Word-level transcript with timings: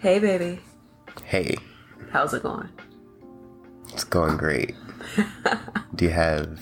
Hey, 0.00 0.18
baby. 0.18 0.60
Hey, 1.24 1.56
How's 2.10 2.34
it 2.34 2.42
going? 2.42 2.68
it's 3.92 4.04
going 4.04 4.36
great. 4.36 4.74
Do 5.94 6.04
you 6.04 6.10
have 6.10 6.58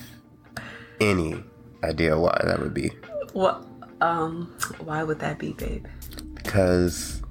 any 0.99 1.43
idea 1.83 2.19
why 2.19 2.39
that 2.43 2.59
would 2.59 2.73
be? 2.73 2.91
What? 3.33 3.63
Um, 4.01 4.53
why 4.79 5.03
would 5.03 5.19
that 5.19 5.39
be, 5.39 5.53
babe? 5.53 5.85
Because 6.33 7.21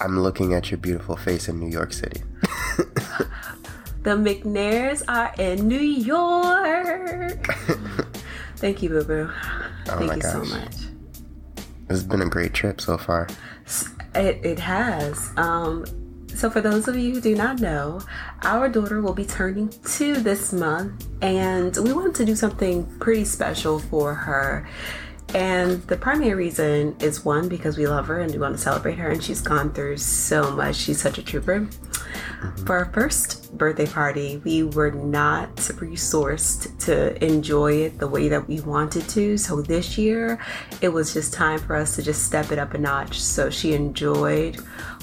I'm 0.00 0.20
looking 0.20 0.54
at 0.54 0.70
your 0.70 0.78
beautiful 0.78 1.16
face 1.16 1.48
in 1.48 1.58
New 1.60 1.70
York 1.70 1.92
City. 1.92 2.22
The 4.02 4.12
McNairs 4.12 5.02
are 5.08 5.30
in 5.38 5.68
New 5.68 5.76
York. 5.78 7.46
Thank 8.56 8.82
you, 8.82 8.88
boo 8.88 9.04
boo. 9.04 9.30
Thank 9.84 10.00
Oh 10.00 10.06
my 10.06 10.14
you 10.14 10.22
so 10.22 10.42
much. 10.42 10.70
This 11.86 11.98
has 11.98 12.04
been 12.04 12.22
a 12.22 12.28
great 12.30 12.54
trip 12.54 12.80
so 12.80 12.96
far. 12.96 13.28
It, 14.14 14.44
it 14.44 14.58
has. 14.58 15.30
Um, 15.36 15.84
so, 16.34 16.48
for 16.48 16.60
those 16.60 16.88
of 16.88 16.96
you 16.96 17.14
who 17.14 17.20
do 17.20 17.34
not 17.34 17.60
know, 17.60 18.00
our 18.42 18.68
daughter 18.68 19.00
will 19.02 19.14
be 19.14 19.26
turning 19.26 19.68
two 19.84 20.14
this 20.14 20.52
month, 20.52 21.06
and 21.20 21.76
we 21.76 21.92
wanted 21.92 22.14
to 22.16 22.24
do 22.24 22.36
something 22.36 22.86
pretty 22.98 23.24
special 23.24 23.78
for 23.78 24.14
her. 24.14 24.68
And 25.34 25.82
the 25.82 25.96
primary 25.96 26.34
reason 26.34 26.96
is 27.00 27.24
one, 27.24 27.48
because 27.48 27.76
we 27.76 27.86
love 27.86 28.06
her 28.06 28.20
and 28.20 28.32
we 28.32 28.38
want 28.38 28.56
to 28.56 28.62
celebrate 28.62 28.98
her, 28.98 29.10
and 29.10 29.22
she's 29.22 29.40
gone 29.40 29.72
through 29.72 29.98
so 29.98 30.50
much. 30.52 30.76
She's 30.76 31.00
such 31.00 31.18
a 31.18 31.22
trooper. 31.22 31.68
Mm-hmm. 32.12 32.64
For 32.66 32.76
our 32.76 32.92
first 32.92 33.56
birthday 33.56 33.86
party, 33.86 34.40
we 34.44 34.62
were 34.62 34.90
not 34.90 35.56
resourced 35.56 36.78
to 36.86 37.22
enjoy 37.24 37.72
it 37.72 37.98
the 37.98 38.08
way 38.08 38.28
that 38.28 38.46
we 38.46 38.60
wanted 38.60 39.08
to. 39.10 39.36
So 39.36 39.62
this 39.62 39.98
year, 39.98 40.38
it 40.80 40.88
was 40.88 41.12
just 41.12 41.32
time 41.32 41.58
for 41.58 41.76
us 41.76 41.96
to 41.96 42.02
just 42.02 42.24
step 42.24 42.52
it 42.52 42.58
up 42.58 42.74
a 42.74 42.78
notch. 42.78 43.20
So 43.20 43.50
she 43.50 43.74
enjoyed 43.74 44.58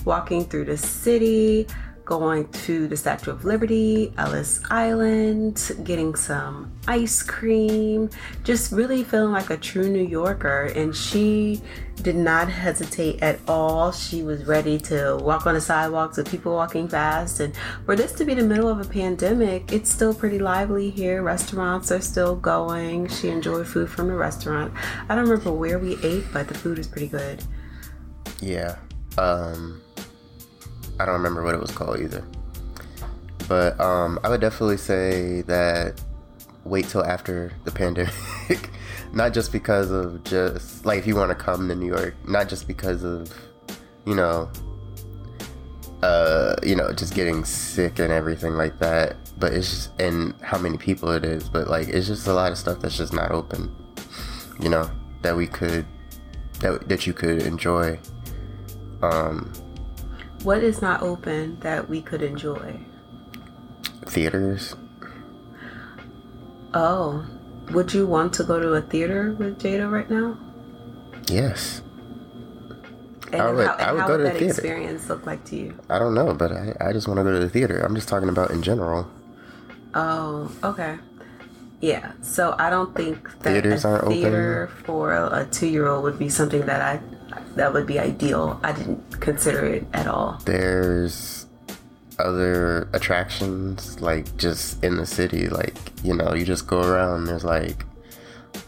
walking 0.05 0.45
through 0.45 0.65
the 0.65 0.77
city, 0.77 1.67
going 2.07 2.47
to 2.47 2.87
the 2.87 2.95
Statue 2.95 3.31
of 3.31 3.43
Liberty, 3.43 4.13
Ellis 4.17 4.61
Island, 4.71 5.71
getting 5.83 6.15
some 6.15 6.71
ice 6.87 7.21
cream, 7.21 8.09
just 8.45 8.71
really 8.71 9.03
feeling 9.03 9.33
like 9.33 9.49
a 9.49 9.57
true 9.57 9.89
New 9.89 10.05
Yorker. 10.05 10.71
And 10.73 10.95
she 10.95 11.61
did 12.01 12.15
not 12.15 12.47
hesitate 12.47 13.21
at 13.21 13.39
all. 13.45 13.91
She 13.91 14.23
was 14.23 14.45
ready 14.45 14.79
to 14.79 15.17
walk 15.21 15.45
on 15.45 15.53
the 15.53 15.61
sidewalks 15.61 16.15
with 16.15 16.31
people 16.31 16.53
walking 16.53 16.87
fast. 16.87 17.41
And 17.41 17.53
for 17.85 17.97
this 17.97 18.13
to 18.13 18.25
be 18.25 18.33
the 18.33 18.43
middle 18.43 18.69
of 18.69 18.79
a 18.79 18.89
pandemic, 18.89 19.73
it's 19.73 19.91
still 19.91 20.13
pretty 20.13 20.39
lively 20.39 20.89
here. 20.89 21.21
Restaurants 21.21 21.91
are 21.91 21.99
still 21.99 22.37
going. 22.37 23.09
She 23.09 23.27
enjoyed 23.27 23.67
food 23.67 23.89
from 23.89 24.07
the 24.07 24.15
restaurant. 24.15 24.73
I 25.09 25.15
don't 25.15 25.27
remember 25.27 25.51
where 25.51 25.77
we 25.77 25.97
ate, 26.03 26.23
but 26.31 26.47
the 26.47 26.53
food 26.53 26.79
is 26.79 26.87
pretty 26.87 27.07
good. 27.07 27.43
Yeah. 28.39 28.77
Um 29.17 29.81
I 30.99 31.05
don't 31.05 31.15
remember 31.15 31.43
what 31.43 31.53
it 31.53 31.61
was 31.61 31.71
called 31.71 31.99
either. 31.99 32.25
But 33.47 33.79
um 33.79 34.19
I 34.23 34.29
would 34.29 34.41
definitely 34.41 34.77
say 34.77 35.41
that 35.43 36.01
wait 36.63 36.87
till 36.87 37.03
after 37.03 37.53
the 37.63 37.71
pandemic. 37.71 38.69
not 39.13 39.33
just 39.33 39.51
because 39.51 39.89
of 39.91 40.23
just 40.23 40.85
like 40.85 40.99
if 40.99 41.07
you 41.07 41.15
want 41.15 41.29
to 41.29 41.35
come 41.35 41.67
to 41.67 41.75
New 41.75 41.87
York, 41.87 42.15
not 42.27 42.49
just 42.49 42.67
because 42.67 43.03
of 43.03 43.33
you 44.05 44.15
know 44.15 44.49
uh 46.03 46.55
you 46.63 46.75
know 46.75 46.93
just 46.93 47.15
getting 47.15 47.43
sick 47.43 47.99
and 47.99 48.11
everything 48.11 48.53
like 48.53 48.77
that, 48.79 49.15
but 49.39 49.53
it's 49.53 49.69
just 49.69 49.99
and 49.99 50.33
how 50.41 50.57
many 50.57 50.77
people 50.77 51.11
it 51.11 51.23
is, 51.25 51.49
but 51.49 51.67
like 51.67 51.87
it's 51.87 52.07
just 52.07 52.27
a 52.27 52.33
lot 52.33 52.51
of 52.51 52.57
stuff 52.57 52.79
that's 52.79 52.97
just 52.97 53.13
not 53.13 53.31
open. 53.31 53.73
You 54.59 54.69
know, 54.69 54.89
that 55.21 55.35
we 55.35 55.47
could 55.47 55.85
that 56.59 56.87
that 56.89 57.07
you 57.07 57.13
could 57.13 57.43
enjoy 57.43 57.99
um 59.01 59.51
What 60.43 60.63
is 60.63 60.81
not 60.81 61.01
open 61.01 61.59
that 61.61 61.89
we 61.89 62.01
could 62.01 62.21
enjoy? 62.21 62.79
theaters 64.05 64.75
Oh, 66.73 67.25
would 67.71 67.93
you 67.93 68.05
want 68.07 68.33
to 68.33 68.43
go 68.43 68.59
to 68.59 68.73
a 68.73 68.81
theater 68.81 69.35
with 69.37 69.59
Jada 69.59 69.91
right 69.91 70.09
now? 70.09 70.37
yes 71.27 71.81
And 73.33 73.41
I 73.41 73.51
would- 73.51 73.67
how, 73.67 73.73
I 73.75 73.91
would 73.91 73.99
how 74.01 74.07
go 74.07 74.13
would 74.13 74.17
to 74.19 74.23
the 74.23 74.29
that 74.29 74.39
theater. 74.39 74.53
experience 74.53 75.09
look 75.09 75.25
like 75.25 75.43
to 75.45 75.55
you? 75.57 75.73
i 75.89 75.99
don't 75.99 76.13
know 76.13 76.33
but 76.33 76.51
i, 76.53 76.73
I 76.79 76.93
just 76.93 77.07
want 77.09 77.17
to 77.19 77.23
go 77.25 77.33
to 77.33 77.39
the 77.39 77.49
theater 77.49 77.79
i'm 77.83 77.95
just 77.95 78.07
talking 78.07 78.29
about 78.29 78.51
in 78.51 78.61
general 78.61 79.07
Oh, 79.95 80.51
okay. 80.63 80.97
Yeah, 81.79 82.11
so 82.21 82.53
I 82.59 82.69
don't 82.69 82.93
think 82.95 83.23
that 83.39 83.51
Theaters 83.51 83.83
a 83.83 83.87
aren't 83.87 84.03
open? 84.03 84.13
theater 84.21 84.69
for 84.83 85.13
a, 85.13 85.41
a 85.41 85.45
two-year-old 85.45 86.03
would 86.03 86.19
be 86.19 86.29
something 86.29 86.65
that 86.67 86.81
I 86.81 86.99
that 87.55 87.73
would 87.73 87.85
be 87.87 87.99
ideal. 87.99 88.59
I 88.63 88.71
didn't 88.71 89.19
consider 89.21 89.65
it 89.65 89.85
at 89.93 90.07
all. 90.07 90.39
there's 90.45 91.45
other 92.19 92.89
attractions 92.93 94.01
like 94.01 94.35
just 94.37 94.83
in 94.83 94.97
the 94.97 95.05
city 95.05 95.47
like 95.49 95.75
you 96.03 96.15
know 96.15 96.33
you 96.33 96.43
just 96.45 96.65
go 96.65 96.81
around 96.81 97.25
there's 97.25 97.43
like 97.43 97.85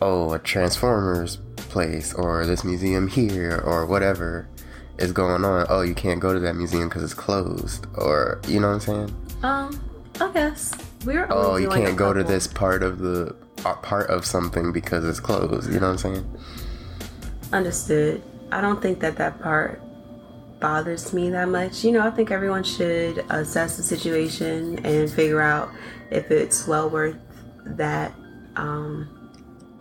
oh 0.04 0.34
a 0.34 0.40
transformers 0.40 1.38
place 1.58 2.14
or 2.14 2.46
this 2.46 2.64
museum 2.64 3.08
here 3.08 3.60
or 3.66 3.88
whatever 3.88 4.48
is 5.00 5.12
going 5.12 5.44
on 5.44 5.66
oh 5.70 5.82
you 5.82 5.96
can't 5.96 6.20
go 6.20 6.32
to 6.32 6.40
that 6.40 6.56
museum 6.56 6.88
because 6.90 7.02
it's 7.04 7.16
closed 7.16 7.88
or 7.96 8.40
you 8.48 8.60
know 8.60 8.68
what 8.68 8.74
i'm 8.76 8.80
saying 9.08 9.16
Um, 9.42 9.84
I 10.22 10.32
guess 10.32 10.72
we're. 11.04 11.26
oh 11.32 11.56
you 11.56 11.70
can't 11.70 11.98
go 11.98 12.14
to 12.14 12.24
this 12.24 12.46
part 12.46 12.84
of 12.84 13.00
the 13.00 13.36
uh, 13.66 13.74
part 13.78 14.12
of 14.12 14.26
something 14.28 14.72
because 14.72 15.04
it's 15.06 15.20
closed 15.20 15.74
you 15.74 15.80
know 15.80 15.88
what 15.92 16.06
i'm 16.06 16.14
saying 16.14 16.38
Understood. 17.52 18.22
I 18.52 18.62
don't 18.62 18.82
think 18.82 19.00
that 19.00 19.18
that 19.18 19.42
part 19.42 19.82
bothers 20.60 21.14
me 21.14 21.30
that 21.30 21.48
much. 21.48 21.84
You 21.84 21.92
know, 21.92 22.02
I 22.02 22.10
think 22.12 22.32
everyone 22.32 22.64
should 22.64 23.24
assess 23.30 23.78
the 23.78 23.84
situation 23.84 24.84
and 24.86 25.10
figure 25.10 25.42
out 25.42 25.70
if 26.12 26.32
it's 26.32 26.68
well 26.68 26.90
worth 26.90 27.18
that. 27.66 28.14
Um, 28.56 29.16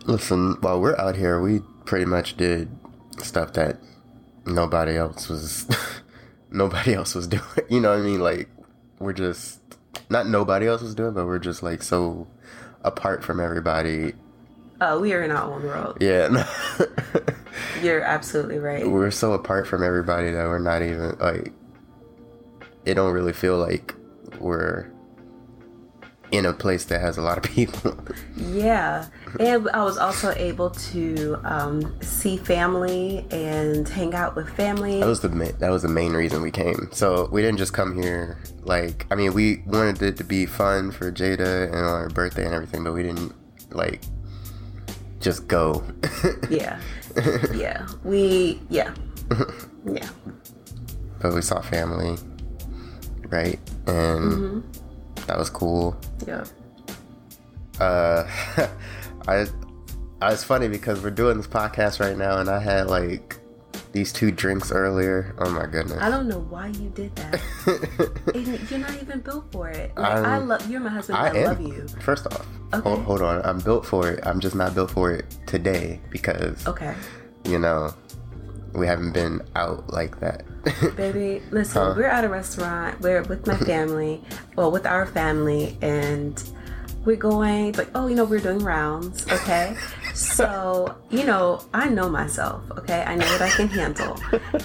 Listen, 0.05 0.57
while 0.61 0.79
we're 0.79 0.97
out 0.97 1.15
here, 1.15 1.41
we 1.41 1.59
pretty 1.85 2.05
much 2.05 2.37
did 2.37 2.69
stuff 3.17 3.53
that 3.53 3.77
nobody 4.45 4.95
else 4.95 5.27
was 5.27 5.67
nobody 6.51 6.93
else 6.93 7.15
was 7.15 7.27
doing. 7.35 7.43
You 7.69 7.79
know 7.79 7.91
what 7.91 7.99
I 7.99 8.03
mean? 8.03 8.19
Like 8.19 8.49
we're 8.99 9.13
just 9.13 9.59
not 10.09 10.27
nobody 10.27 10.67
else 10.67 10.81
was 10.81 10.95
doing, 10.95 11.13
but 11.13 11.25
we're 11.25 11.39
just 11.39 11.63
like 11.63 11.83
so 11.83 12.27
apart 12.83 13.23
from 13.23 13.39
everybody. 13.39 14.13
Uh, 14.81 14.97
we 15.01 15.13
are 15.13 15.23
in 15.23 15.31
our 15.31 15.43
own 15.53 15.63
world. 15.63 15.97
Yeah, 15.99 16.47
You're 17.83 18.01
absolutely 18.01 18.59
right. 18.59 18.87
we're 18.89 19.11
so 19.11 19.33
apart 19.33 19.67
from 19.67 19.83
everybody 19.83 20.31
that 20.31 20.45
we're 20.45 20.59
not 20.59 20.81
even 20.81 21.17
like 21.19 21.53
it 22.85 22.93
don't 22.95 23.13
really 23.13 23.33
feel 23.33 23.57
like 23.57 23.93
we're 24.39 24.91
in 26.31 26.45
a 26.45 26.53
place 26.53 26.85
that 26.85 27.01
has 27.01 27.17
a 27.17 27.21
lot 27.21 27.37
of 27.37 27.43
people. 27.43 27.97
Yeah, 28.37 29.07
and 29.39 29.69
I 29.69 29.83
was 29.83 29.97
also 29.97 30.31
able 30.31 30.69
to 30.69 31.39
um, 31.43 32.01
see 32.01 32.37
family 32.37 33.25
and 33.31 33.87
hang 33.87 34.15
out 34.15 34.35
with 34.35 34.49
family. 34.55 34.99
That 34.99 35.07
was 35.07 35.19
the 35.19 35.29
ma- 35.29 35.51
that 35.59 35.69
was 35.69 35.81
the 35.83 35.89
main 35.89 36.13
reason 36.13 36.41
we 36.41 36.51
came. 36.51 36.89
So 36.91 37.27
we 37.31 37.41
didn't 37.41 37.57
just 37.57 37.73
come 37.73 38.01
here 38.01 38.37
like 38.63 39.05
I 39.11 39.15
mean 39.15 39.33
we 39.33 39.61
wanted 39.65 40.01
it 40.01 40.17
to 40.17 40.23
be 40.23 40.45
fun 40.45 40.91
for 40.91 41.11
Jada 41.11 41.65
and 41.65 41.73
her 41.75 42.09
birthday 42.09 42.45
and 42.45 42.53
everything, 42.53 42.83
but 42.83 42.93
we 42.93 43.03
didn't 43.03 43.33
like 43.71 44.01
just 45.19 45.47
go. 45.47 45.83
yeah, 46.49 46.79
yeah, 47.53 47.87
we 48.03 48.59
yeah, 48.69 48.93
yeah. 49.85 50.09
but 51.21 51.33
we 51.33 51.41
saw 51.41 51.61
family, 51.61 52.17
right? 53.29 53.59
And 53.87 54.63
that 55.27 55.37
was 55.37 55.49
cool. 55.49 55.99
Yeah. 56.27 56.45
Uh, 57.79 58.27
I 59.27 59.45
I 60.21 60.31
was 60.31 60.43
funny 60.43 60.67
because 60.67 61.01
we're 61.01 61.11
doing 61.11 61.37
this 61.37 61.47
podcast 61.47 61.99
right 61.99 62.17
now, 62.17 62.39
and 62.39 62.49
I 62.49 62.59
had 62.59 62.87
like 62.87 63.38
these 63.91 64.13
two 64.13 64.31
drinks 64.31 64.71
earlier. 64.71 65.33
Oh 65.39 65.49
my 65.49 65.65
goodness! 65.65 65.97
I 65.99 66.09
don't 66.09 66.27
know 66.27 66.39
why 66.39 66.67
you 66.67 66.89
did 66.89 67.15
that. 67.15 67.41
And 68.35 68.69
you're 68.69 68.79
not 68.79 68.93
even 69.01 69.19
built 69.21 69.51
for 69.51 69.69
it. 69.69 69.91
Like, 69.97 70.17
I'm- 70.25 70.47
love 70.47 70.69
you're 70.69 70.79
my 70.79 70.89
husband. 70.89 71.17
I, 71.17 71.27
I 71.27 71.33
am. 71.35 71.43
love 71.45 71.61
you. 71.61 71.87
First 72.01 72.27
off, 72.27 72.45
Okay. 72.73 72.87
hold, 72.87 73.03
hold 73.03 73.21
on. 73.21 73.41
I'm 73.43 73.59
built 73.59 73.85
for 73.85 74.09
it. 74.11 74.19
I'm 74.25 74.39
just 74.39 74.55
not 74.55 74.75
built 74.75 74.91
for 74.91 75.11
it 75.11 75.25
today 75.47 75.99
because 76.11 76.65
Okay, 76.67 76.93
you 77.45 77.57
know 77.59 77.91
we 78.73 78.85
haven't 78.85 79.13
been 79.13 79.41
out 79.55 79.91
like 79.91 80.19
that. 80.19 80.43
baby. 80.95 81.41
Listen, 81.49 81.81
Huh? 81.81 81.93
we're 81.97 82.03
at 82.05 82.23
a 82.23 82.29
restaurant. 82.29 83.01
We're 83.01 83.23
with 83.23 83.47
my 83.47 83.57
family. 83.73 84.21
well, 84.55 84.69
with 84.71 84.85
our 84.85 85.07
family, 85.07 85.75
and 85.81 86.41
we're 87.05 87.15
going 87.15 87.71
like, 87.73 87.89
oh, 87.95 88.05
you 88.07 88.15
know, 88.15 88.25
we're 88.25 88.39
doing 88.41 88.59
rounds. 88.59 89.25
Okay, 89.31 89.75
so 90.13 90.95
you 91.09 91.25
know, 91.25 91.61
I 91.73 91.89
know 91.89 92.09
myself. 92.09 92.63
Okay, 92.71 93.03
I 93.05 93.15
know 93.15 93.25
what 93.25 93.41
I 93.41 93.49
can 93.49 93.67
handle, 93.67 94.19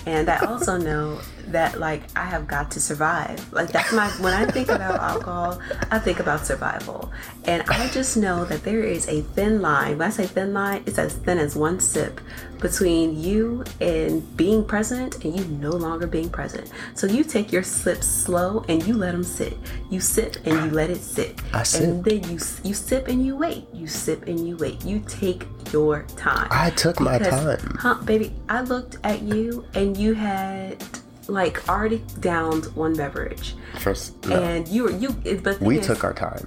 and 0.06 0.28
I 0.28 0.38
also 0.46 0.76
know 0.76 1.20
that 1.48 1.78
like 1.78 2.02
I 2.16 2.24
have 2.24 2.46
got 2.46 2.70
to 2.72 2.80
survive. 2.80 3.52
Like 3.52 3.68
that's 3.68 3.92
my 3.92 4.08
when 4.20 4.32
I 4.32 4.46
think 4.46 4.68
about 4.68 5.00
alcohol, 5.00 5.60
I 5.90 5.98
think 5.98 6.20
about 6.20 6.46
survival. 6.46 7.12
And 7.44 7.62
I 7.68 7.88
just 7.88 8.16
know 8.16 8.44
that 8.46 8.62
there 8.62 8.82
is 8.82 9.08
a 9.08 9.22
thin 9.22 9.60
line. 9.60 9.98
When 9.98 10.08
I 10.08 10.10
say 10.10 10.26
thin 10.26 10.52
line, 10.52 10.82
it's 10.86 10.98
as 10.98 11.14
thin 11.14 11.38
as 11.38 11.56
one 11.56 11.80
sip 11.80 12.20
between 12.64 13.20
you 13.20 13.62
and 13.82 14.24
being 14.38 14.64
present 14.64 15.22
and 15.22 15.38
you 15.38 15.44
no 15.58 15.68
longer 15.68 16.06
being 16.06 16.30
present. 16.30 16.72
So 16.94 17.06
you 17.06 17.22
take 17.22 17.52
your 17.52 17.62
sips 17.62 18.06
slow 18.06 18.64
and 18.70 18.82
you 18.86 18.94
let 18.94 19.12
them 19.12 19.22
sit. 19.22 19.58
You 19.90 20.00
sip 20.00 20.36
and 20.46 20.54
you 20.64 20.70
let 20.70 20.88
it 20.88 21.02
sit. 21.02 21.42
I 21.52 21.62
sip. 21.62 21.82
And 21.82 22.02
then 22.02 22.24
you 22.24 22.38
you 22.64 22.72
sip 22.72 23.08
and 23.08 23.24
you 23.24 23.36
wait. 23.36 23.66
You 23.74 23.86
sip 23.86 24.28
and 24.28 24.48
you 24.48 24.56
wait. 24.56 24.82
You 24.82 25.00
take 25.06 25.44
your 25.74 26.04
time. 26.16 26.48
I 26.50 26.70
took 26.70 27.00
my 27.00 27.18
time. 27.18 27.76
Huh, 27.78 27.96
baby, 28.02 28.32
I 28.48 28.62
looked 28.62 28.96
at 29.04 29.20
you 29.20 29.66
and 29.74 29.94
you 29.94 30.14
had 30.14 30.82
like 31.28 31.68
already 31.68 32.02
downed 32.20 32.64
one 32.74 32.96
beverage. 32.96 33.56
First, 33.78 34.24
no. 34.26 34.42
And 34.42 34.66
you 34.68 34.84
were 34.84 34.90
you 34.90 35.10
but 35.42 35.60
we 35.60 35.80
is, 35.80 35.86
took 35.86 36.02
our 36.02 36.14
time. 36.14 36.46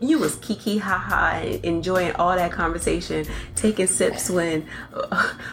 You 0.00 0.18
was 0.18 0.36
kiki 0.36 0.78
ha 0.78 0.98
ha 0.98 1.40
enjoying 1.62 2.12
all 2.16 2.34
that 2.36 2.52
conversation, 2.52 3.26
taking 3.54 3.86
sips 3.86 4.30
when 4.30 4.66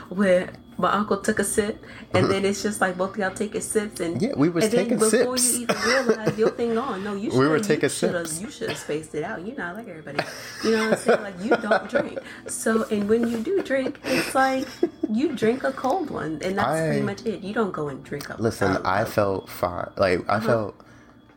when 0.10 0.50
my 0.78 0.94
uncle 0.94 1.18
took 1.18 1.40
a 1.40 1.44
sip, 1.44 1.84
and 2.14 2.32
then 2.32 2.46
it's 2.46 2.64
just 2.64 2.80
like 2.80 2.98
both 2.98 3.12
of 3.12 3.18
y'all 3.18 3.32
taking 3.32 3.60
sips, 3.60 4.00
and 4.00 4.22
Yeah, 4.22 4.30
we 4.38 4.48
was 4.48 4.64
and 4.64 4.72
then 4.74 4.84
taking 4.86 4.98
before 4.98 5.38
sips. 5.38 5.58
you 5.58 5.64
even 5.64 5.76
realize 6.08 6.38
your 6.38 6.50
thing 6.52 6.78
on. 6.78 7.04
No, 7.04 7.16
you 7.16 7.32
We 7.38 7.50
were 7.50 7.60
taking 7.60 7.84
you 7.84 7.90
sips. 7.90 8.40
You 8.40 8.50
should 8.50 8.70
have 8.70 8.78
spaced 8.78 9.14
it 9.14 9.24
out. 9.26 9.46
You're 9.46 9.58
not 9.58 9.76
like 9.76 9.90
everybody. 9.90 10.20
You 10.64 10.72
know 10.72 10.84
what 10.90 10.94
I'm 10.94 11.00
saying? 11.00 11.22
Like 11.22 11.44
you 11.44 11.50
don't 11.58 11.90
drink. 11.90 12.20
So 12.48 12.86
and 12.90 13.10
when 13.10 13.28
you 13.30 13.40
do 13.40 13.62
drink, 13.62 14.00
it's 14.06 14.34
like 14.34 14.68
you 15.12 15.36
drink 15.36 15.66
a 15.66 15.74
cold 15.74 16.10
one, 16.12 16.40
and 16.44 16.58
that's 16.58 16.70
I- 16.70 16.88
pretty 16.88 17.02
much 17.02 17.26
it. 17.26 17.42
You 17.44 17.54
don't 17.54 17.72
go 17.74 17.90
and 17.90 18.02
drink 18.02 18.30
a 18.30 18.42
Listen, 18.42 18.78
a- 18.78 18.82
I 18.86 19.04
felt 19.04 19.50
fine. 19.50 19.90
Like 19.98 20.20
Uh-huh. 20.30 20.38
I 20.38 20.40
felt. 20.40 20.76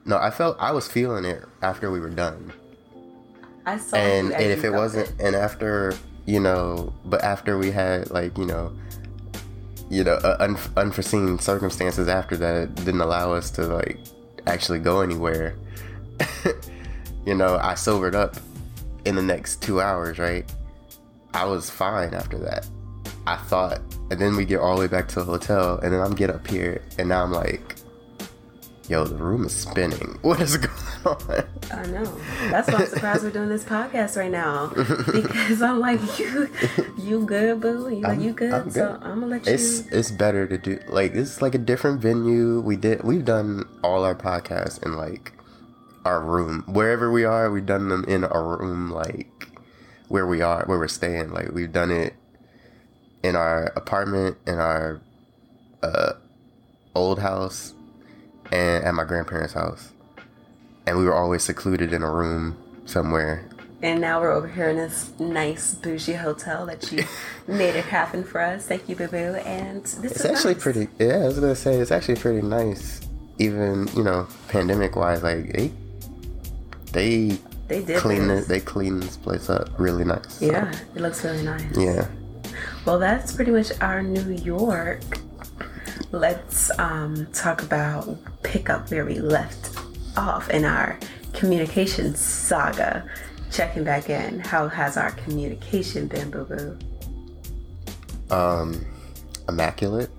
No, 0.04 0.19
I 0.19 0.31
felt 0.31 0.56
I 0.58 0.72
was 0.72 0.88
feeling 0.88 1.25
it 1.25 1.44
after 1.62 1.90
we 1.90 2.00
were 2.00 2.10
done. 2.10 2.52
I 3.64 3.78
saw 3.78 3.96
and, 3.96 4.32
and 4.32 4.44
if 4.44 4.64
it 4.64 4.70
wasn't 4.70 5.12
and 5.20 5.37
after 5.37 5.94
you 6.26 6.40
know 6.40 6.93
but 7.04 7.22
after 7.22 7.58
we 7.58 7.70
had 7.70 8.10
like 8.10 8.37
you 8.37 8.44
know 8.44 8.72
you 9.88 10.02
know 10.02 10.14
uh, 10.14 10.37
un- 10.40 10.58
unforeseen 10.76 11.38
circumstances 11.38 12.08
after 12.08 12.37
that 12.37 12.75
didn't 12.75 13.00
allow 13.00 13.32
us 13.32 13.50
to 13.52 13.62
like 13.66 13.99
actually 14.46 14.81
go 14.81 15.00
anywhere 15.00 15.54
you 17.26 17.34
know 17.34 17.56
i 17.62 17.75
sobered 17.75 18.14
up 18.14 18.37
in 19.05 19.14
the 19.14 19.22
next 19.22 19.62
two 19.62 19.81
hours 19.81 20.19
right? 20.19 20.52
I 21.34 21.46
was 21.46 21.70
fine 21.70 22.12
after 22.12 22.37
that. 22.38 22.66
I 23.26 23.37
thought 23.37 23.81
and 24.10 24.20
then 24.20 24.37
we 24.37 24.44
get 24.44 24.60
all 24.60 24.75
the 24.75 24.81
way 24.82 24.87
back 24.88 25.08
to 25.08 25.14
the 25.16 25.25
hotel 25.25 25.78
and 25.78 25.93
then 25.93 26.00
i'm 26.00 26.14
get 26.14 26.31
up 26.31 26.46
here 26.46 26.82
and 26.98 27.08
now 27.08 27.22
i'm 27.22 27.32
like 27.32 27.76
yo 28.88 29.05
the 29.05 29.14
room 29.14 29.44
is 29.44 29.55
spinning 29.55 30.19
what 30.23 30.40
is 30.40 30.56
going 30.56 30.70
on 31.06 31.44
I 31.73 31.87
know. 31.87 32.05
That's 32.50 32.69
why 32.69 32.81
I'm 32.81 32.87
surprised 32.87 33.25
we're 33.25 33.31
doing 33.31 33.49
this 33.49 33.64
podcast 33.64 34.17
right 34.17 34.31
now 34.31 34.67
because 35.12 35.62
I'm 35.62 35.81
like, 35.81 36.00
you, 36.19 36.50
you 36.99 37.25
good, 37.25 37.61
boo? 37.61 37.88
You 37.88 38.02
like 38.02 38.20
you 38.20 38.32
good? 38.32 38.52
I'm 38.52 38.70
So. 38.70 38.99
I'm 39.00 39.20
gonna 39.20 39.26
let 39.26 39.46
it's 39.46 39.79
you. 39.81 39.87
it's 39.87 39.93
it's 39.93 40.11
better 40.11 40.46
to 40.46 40.58
do 40.58 40.79
like 40.88 41.14
it's 41.14 41.40
like 41.40 41.55
a 41.55 41.58
different 41.58 42.00
venue. 42.00 42.61
We 42.61 42.76
did 42.76 43.05
we've 43.05 43.25
done 43.25 43.64
all 43.82 44.05
our 44.05 44.14
podcasts 44.14 44.82
in 44.84 44.96
like 44.96 45.32
our 46.05 46.20
room 46.20 46.64
wherever 46.67 47.11
we 47.11 47.25
are. 47.25 47.50
We've 47.50 47.64
done 47.64 47.88
them 47.88 48.05
in 48.06 48.25
a 48.25 48.43
room 48.43 48.90
like 48.90 49.49
where 50.08 50.26
we 50.26 50.43
are 50.43 50.64
where 50.67 50.79
we're 50.79 50.88
staying. 50.88 51.31
Like 51.31 51.52
we've 51.52 51.73
done 51.73 51.90
it 51.90 52.14
in 53.23 53.34
our 53.34 53.73
apartment 53.76 54.37
in 54.46 54.58
our 54.58 55.00
uh, 55.82 56.12
old 56.94 57.20
house 57.20 57.75
and 58.52 58.84
at 58.84 58.94
my 58.94 59.04
grandparents' 59.04 59.54
house, 59.54 59.90
and 60.87 60.99
we 60.99 61.04
were 61.04 61.14
always 61.14 61.43
secluded 61.43 61.93
in 61.93 62.02
a 62.02 62.10
room 62.10 62.56
somewhere. 62.84 63.49
And 63.82 64.00
now 64.00 64.20
we're 64.20 64.31
over 64.31 64.46
here 64.46 64.69
in 64.69 64.76
this 64.76 65.10
nice 65.19 65.75
bougie 65.75 66.12
hotel 66.12 66.66
that 66.66 66.93
you 66.93 67.04
made 67.49 67.75
it 67.75 67.84
happen 67.87 68.22
for 68.22 68.40
us. 68.40 68.66
Thank 68.66 68.88
you, 68.88 68.94
boo 68.94 69.08
boo. 69.08 69.34
And 69.44 69.82
this 69.82 70.12
It's 70.12 70.20
is 70.20 70.26
actually 70.26 70.54
nice. 70.54 70.62
pretty. 70.62 70.88
Yeah, 71.00 71.16
I 71.16 71.25
was 71.26 71.40
gonna 71.40 71.56
say 71.56 71.75
it's 71.78 71.90
actually 71.90 72.16
pretty 72.16 72.43
nice. 72.46 73.00
Even 73.38 73.88
you 73.96 74.04
know, 74.04 74.28
pandemic 74.49 74.94
wise, 74.94 75.25
like 75.25 75.52
they 75.52 75.72
they 76.93 77.38
They 77.66 77.82
did 77.82 77.96
clean 77.98 78.28
this. 78.28 78.46
They 78.46 78.60
clean 78.60 79.00
this 79.00 79.16
place 79.16 79.50
up 79.50 79.70
really 79.78 80.05
nice. 80.05 80.34
So, 80.34 80.46
Yeah, 80.46 80.70
it 80.94 81.00
looks 81.00 81.25
really 81.25 81.43
nice. 81.43 81.64
yeah. 81.76 82.06
Well, 82.84 82.98
that's 83.00 83.32
pretty 83.32 83.50
much 83.50 83.72
our 83.81 84.02
New 84.02 84.31
York. 84.44 85.00
Let's 86.12 86.70
um, 86.79 87.26
talk 87.32 87.62
about 87.62 88.19
pick 88.43 88.69
up 88.69 88.91
where 88.91 89.06
we 89.06 89.19
left 89.19 89.75
off 90.17 90.50
in 90.50 90.64
our 90.64 90.99
communication 91.32 92.14
saga. 92.14 93.09
Checking 93.50 93.82
back 93.82 94.11
in, 94.11 94.41
how 94.41 94.69
has 94.69 94.97
our 94.97 95.11
communication 95.12 96.06
been, 96.06 96.31
boo 96.31 96.44
boo? 96.44 96.79
Um, 98.35 98.85
immaculate. 99.49 100.11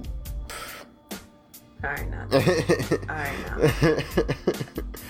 All 1.84 1.90
right, 1.90 2.10
now. 2.10 2.28
All 2.32 2.40
right, 3.10 3.40
now. 3.46 3.58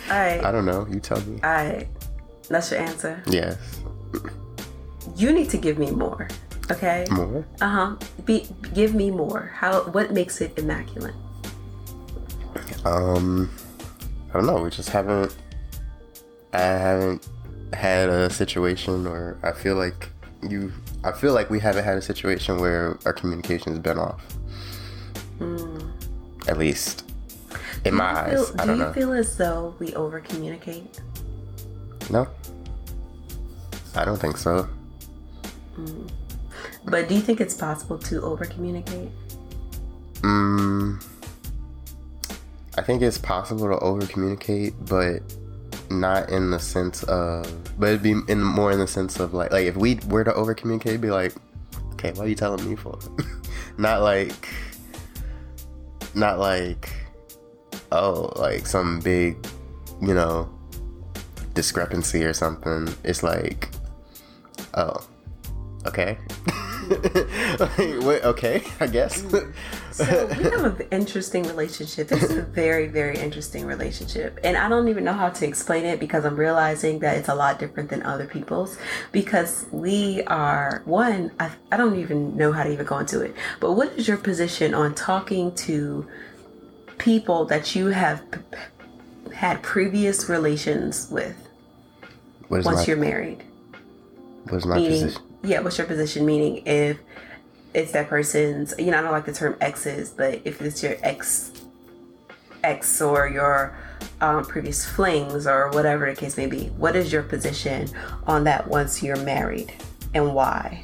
All 0.41 0.47
I 0.47 0.51
don't 0.51 0.65
know. 0.65 0.87
You 0.89 0.99
tell 0.99 1.19
me. 1.21 1.39
all 1.43 1.49
right. 1.49 1.87
That's 2.49 2.71
your 2.71 2.81
answer. 2.81 3.21
Yes. 3.27 3.57
You 5.15 5.31
need 5.31 5.49
to 5.49 5.57
give 5.57 5.77
me 5.77 5.91
more, 5.91 6.27
okay? 6.71 7.05
More. 7.11 7.45
Uh 7.61 7.69
huh. 7.69 7.95
Be 8.25 8.47
give 8.73 8.93
me 8.95 9.11
more. 9.11 9.51
How? 9.55 9.81
What 9.83 10.11
makes 10.11 10.41
it 10.41 10.57
immaculate? 10.57 11.15
Um, 12.85 13.49
I 14.29 14.33
don't 14.33 14.45
know. 14.45 14.61
We 14.61 14.69
just 14.69 14.89
haven't. 14.89 15.35
I 16.53 16.59
haven't 16.61 17.27
had 17.73 18.09
a 18.09 18.29
situation, 18.29 19.07
or 19.07 19.37
I 19.43 19.51
feel 19.51 19.75
like 19.75 20.09
you. 20.47 20.71
I 21.03 21.11
feel 21.11 21.33
like 21.33 21.49
we 21.49 21.59
haven't 21.59 21.83
had 21.83 21.97
a 21.97 22.01
situation 22.01 22.59
where 22.59 22.97
our 23.05 23.13
communication 23.13 23.71
has 23.73 23.79
been 23.79 23.97
off. 23.97 24.23
At 26.47 26.57
least 26.57 27.03
in 27.85 27.95
my 27.95 28.11
Do 28.13 28.17
eyes. 28.19 28.31
feel- 28.49 28.55
I 28.59 28.63
do 28.63 28.67
don't 28.67 28.77
you 28.79 28.83
know. 28.85 28.93
feel 28.93 29.13
as 29.13 29.35
though 29.37 29.75
we 29.79 29.93
over 29.95 30.19
communicate? 30.21 31.01
no. 32.09 32.27
I 33.95 34.05
don't 34.05 34.17
think 34.19 34.37
so. 34.37 34.67
But 36.85 37.07
do 37.07 37.15
you 37.15 37.21
think 37.21 37.39
it's 37.41 37.55
possible 37.55 37.97
to 37.97 38.21
over 38.21 38.45
communicate? 38.45 39.09
Mm, 40.21 41.03
I 42.77 42.81
think 42.81 43.01
it's 43.01 43.17
possible 43.17 43.67
to 43.67 43.79
over 43.79 44.05
communicate, 44.05 44.73
but 44.85 45.21
not 45.89 46.29
in 46.29 46.51
the 46.51 46.59
sense 46.59 47.03
of. 47.03 47.45
But 47.79 47.89
it'd 47.89 48.03
be 48.03 48.15
in 48.27 48.41
more 48.41 48.71
in 48.71 48.79
the 48.79 48.87
sense 48.87 49.19
of 49.19 49.33
like, 49.33 49.51
like 49.51 49.65
if 49.65 49.75
we 49.75 49.99
were 50.07 50.23
to 50.23 50.33
over 50.33 50.53
communicate, 50.53 51.01
be 51.01 51.11
like, 51.11 51.33
okay, 51.93 52.11
what 52.11 52.25
are 52.25 52.29
you 52.29 52.35
telling 52.35 52.67
me 52.67 52.75
for? 52.75 52.97
not 53.77 54.01
like, 54.01 54.49
not 56.15 56.39
like, 56.39 56.93
oh, 57.91 58.31
like 58.35 58.65
some 58.65 58.99
big, 58.99 59.37
you 60.01 60.13
know, 60.13 60.49
discrepancy 61.53 62.23
or 62.23 62.33
something. 62.33 62.87
It's 63.03 63.23
like, 63.23 63.69
oh, 64.73 65.07
okay. 65.85 66.17
what, 68.03 68.23
okay, 68.23 68.63
I 68.79 68.87
guess. 68.87 69.21
So 69.91 70.25
we 70.37 70.43
have 70.43 70.79
an 70.79 70.87
interesting 70.91 71.43
relationship. 71.43 72.07
This 72.07 72.23
is 72.23 72.37
a 72.37 72.41
very, 72.41 72.87
very 72.87 73.17
interesting 73.17 73.65
relationship. 73.65 74.39
And 74.43 74.57
I 74.57 74.67
don't 74.67 74.87
even 74.87 75.03
know 75.03 75.13
how 75.13 75.29
to 75.29 75.47
explain 75.47 75.85
it 75.85 75.99
because 75.99 76.25
I'm 76.25 76.35
realizing 76.35 76.99
that 76.99 77.17
it's 77.17 77.29
a 77.29 77.35
lot 77.35 77.59
different 77.59 77.89
than 77.89 78.03
other 78.03 78.25
people's. 78.25 78.77
Because 79.11 79.65
we 79.71 80.23
are, 80.23 80.81
one, 80.85 81.31
I, 81.39 81.51
I 81.71 81.77
don't 81.77 81.99
even 81.99 82.35
know 82.35 82.51
how 82.51 82.63
to 82.63 82.71
even 82.71 82.85
go 82.85 82.99
into 82.99 83.21
it. 83.21 83.35
But 83.59 83.73
what 83.73 83.91
is 83.93 84.07
your 84.07 84.17
position 84.17 84.73
on 84.73 84.95
talking 84.95 85.53
to 85.55 86.07
people 86.97 87.45
that 87.45 87.75
you 87.75 87.87
have 87.87 88.29
p- 88.31 88.39
p- 88.51 89.35
had 89.35 89.61
previous 89.61 90.29
relations 90.29 91.09
with 91.09 91.35
What 92.47 92.61
is 92.61 92.65
once 92.65 92.79
my, 92.79 92.85
you're 92.85 92.97
married? 92.97 93.43
what 94.45 94.57
is 94.57 94.65
my 94.65 94.77
meaning 94.77 95.03
position? 95.03 95.32
Yeah 95.43 95.59
what's 95.59 95.77
your 95.77 95.87
position 95.87 96.25
meaning 96.25 96.63
if 96.65 96.97
it's 97.73 97.91
that 97.91 98.07
person's 98.07 98.73
you 98.77 98.91
know 98.91 98.99
i 98.99 99.01
don't 99.01 99.11
like 99.11 99.25
the 99.25 99.33
term 99.33 99.55
exes 99.61 100.09
but 100.11 100.41
if 100.45 100.61
it's 100.61 100.81
your 100.81 100.95
ex 101.03 101.51
ex 102.63 103.01
or 103.01 103.27
your 103.27 103.77
um, 104.21 104.43
previous 104.45 104.85
flings 104.85 105.45
or 105.47 105.69
whatever 105.71 106.09
the 106.09 106.15
case 106.15 106.37
may 106.37 106.45
be 106.45 106.67
what 106.77 106.95
is 106.95 107.11
your 107.11 107.23
position 107.23 107.87
on 108.25 108.43
that 108.43 108.67
once 108.67 109.03
you're 109.03 109.17
married 109.17 109.73
and 110.13 110.33
why 110.33 110.83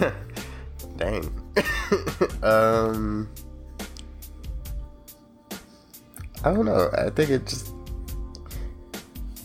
Dang. 0.96 1.30
um, 2.42 3.28
I 6.44 6.52
don't 6.52 6.66
know. 6.66 6.90
I 6.96 7.10
think 7.10 7.30
it 7.30 7.46
just. 7.46 7.72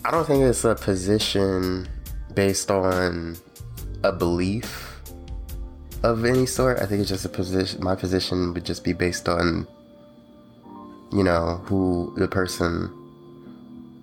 I 0.03 0.12
don't 0.12 0.25
think 0.27 0.43
it's 0.43 0.63
a 0.63 0.75
position 0.75 1.88
based 2.36 2.70
on 2.70 3.38
a 4.04 4.12
belief 4.12 5.01
of 6.04 6.25
any 6.25 6.46
sort. 6.46 6.80
I 6.80 6.86
think 6.86 7.01
it's 7.01 7.10
just 7.10 7.25
a 7.25 7.30
position. 7.30 7.84
My 7.84 7.96
position 7.96 8.54
would 8.54 8.65
just 8.65 8.84
be 8.84 8.94
based 8.94 9.27
on, 9.27 9.68
you 11.12 11.24
know, 11.24 11.62
who 11.65 12.13
the 12.18 12.27
person, 12.27 12.92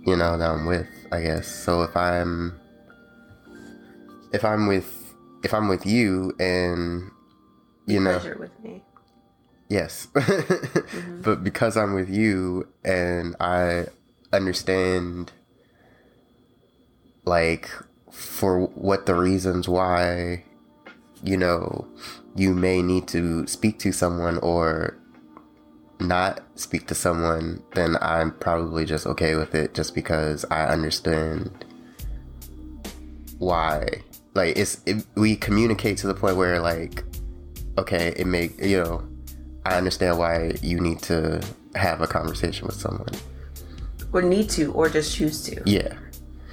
you 0.07 0.17
know, 0.17 0.37
that 0.37 0.51
I'm 0.51 0.67
with. 0.67 0.89
I 1.13 1.21
guess. 1.21 1.47
So 1.47 1.83
if 1.83 1.97
I'm, 1.97 2.59
if 4.33 4.45
I'm 4.45 4.67
with, 4.67 5.15
if 5.45 5.53
I'm 5.53 5.69
with 5.69 5.85
you, 5.85 6.35
and 6.41 7.11
you 7.87 8.01
know, 8.01 8.19
Pleasure 8.19 8.39
with 8.39 8.59
me. 8.61 8.83
Yes. 9.69 10.09
Mm-hmm. 10.17 11.23
But 11.23 11.43
because 11.43 11.77
I'm 11.79 11.95
with 11.95 12.11
you 12.11 12.69
and 12.85 13.35
I 13.41 13.87
understand 14.33 15.33
like 17.25 17.71
for 18.13 18.67
what 18.67 19.07
the 19.07 19.15
reasons 19.15 19.69
why 19.69 20.45
you 21.25 21.37
know 21.37 21.87
you 22.37 22.55
may 22.55 22.83
need 22.83 23.09
to 23.09 23.47
speak 23.47 23.79
to 23.81 23.93
someone 23.93 24.39
or 24.39 24.97
not 26.01 26.43
speak 26.57 26.87
to 26.89 26.95
someone, 26.95 27.63
then 27.75 27.97
I'm 28.01 28.33
probably 28.33 28.85
just 28.85 29.07
okay 29.07 29.35
with 29.35 29.55
it 29.55 29.75
just 29.75 29.95
because 29.95 30.45
I 30.51 30.67
understand 30.67 31.65
why. 33.39 33.87
Like 34.35 34.57
it's 34.57 34.81
it, 34.87 35.05
we 35.15 35.37
communicate 35.37 35.99
to 35.99 36.07
the 36.07 36.15
point 36.15 36.37
where 36.37 36.61
like 36.61 37.05
okay, 37.79 38.15
it 38.17 38.27
make 38.27 38.61
you 38.61 38.83
know 38.83 39.09
I 39.65 39.77
understand 39.77 40.19
why 40.19 40.53
you 40.63 40.81
need 40.81 41.01
to 41.03 41.43
have 41.75 42.01
a 42.01 42.07
conversation 42.07 42.67
with 42.67 42.77
someone. 42.77 43.09
Or 44.13 44.21
need 44.21 44.51
to, 44.51 44.73
or 44.73 44.89
just 44.89 45.17
choose 45.17 45.43
to. 45.45 45.63
Yeah. 45.65 45.95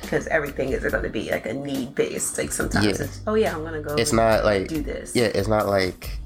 Because 0.01 0.27
everything 0.27 0.69
isn't 0.69 0.89
going 0.89 1.03
to 1.03 1.09
be 1.09 1.29
like 1.29 1.45
a 1.45 1.53
need 1.53 1.93
based. 1.95 2.37
Like 2.37 2.51
sometimes 2.51 2.85
Yeah. 2.85 3.05
it's, 3.05 3.21
oh 3.27 3.35
yeah, 3.35 3.53
I'm 3.55 3.61
going 3.61 3.73
to 3.73 3.81
go. 3.81 3.95
It's 3.95 4.13
not 4.13 4.43
like 4.45 4.67
do 4.67 4.81
this. 4.81 5.15
Yeah, 5.15 5.25
it's 5.25 5.47
not 5.47 5.67
like 5.67 6.17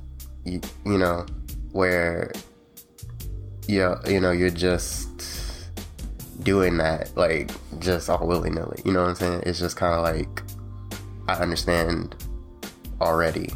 you, 0.45 0.61
you 0.85 0.97
know 0.97 1.25
where 1.71 2.31
you 3.67 3.79
know, 3.79 3.99
you 4.07 4.19
know 4.19 4.31
you're 4.31 4.49
just 4.49 5.69
doing 6.43 6.77
that 6.77 7.15
like 7.15 7.51
just 7.79 8.09
all 8.09 8.25
willy 8.27 8.49
nilly. 8.49 8.81
You 8.85 8.93
know 8.93 9.01
what 9.01 9.09
I'm 9.09 9.15
saying? 9.15 9.43
It's 9.45 9.59
just 9.59 9.75
kind 9.75 9.93
of 9.93 10.01
like 10.03 10.43
I 11.27 11.41
understand 11.41 12.15
already. 13.01 13.49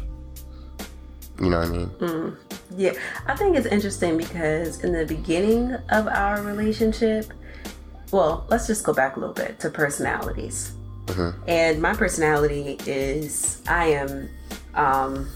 You 1.40 1.50
know 1.50 1.60
what 1.60 1.68
I 1.68 1.70
mean? 1.70 1.88
Mm. 2.00 2.36
Yeah, 2.76 2.92
I 3.26 3.36
think 3.36 3.56
it's 3.56 3.66
interesting 3.66 4.16
because 4.16 4.82
in 4.82 4.92
the 4.92 5.06
beginning 5.06 5.72
of 5.90 6.08
our 6.08 6.42
relationship, 6.42 7.32
well, 8.10 8.46
let's 8.48 8.66
just 8.66 8.84
go 8.84 8.92
back 8.92 9.16
a 9.16 9.20
little 9.20 9.34
bit 9.34 9.60
to 9.60 9.70
personalities. 9.70 10.72
And 11.46 11.80
my 11.80 11.94
personality 11.94 12.78
is 12.86 13.62
I 13.66 13.86
am, 13.86 14.28
um, 14.74 15.28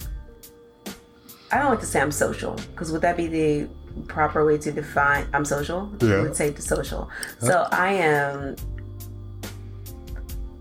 I 1.51 1.59
don't 1.59 1.71
like 1.71 1.81
to 1.81 1.87
say 1.87 2.01
I'm 2.01 2.13
social 2.13 2.55
because 2.71 2.93
would 2.93 3.03
that 3.03 3.17
be 3.17 3.27
the 3.27 3.69
proper 4.07 4.45
way 4.45 4.59
to 4.59 4.73
define 4.73 5.27
I'm 5.33 5.45
social? 5.45 5.91
Yeah. 6.01 6.17
I 6.17 6.21
would 6.23 6.37
say 6.37 6.51
the 6.51 6.63
social. 6.63 7.11
So 7.41 7.67
I 7.73 7.93
am, 7.95 8.57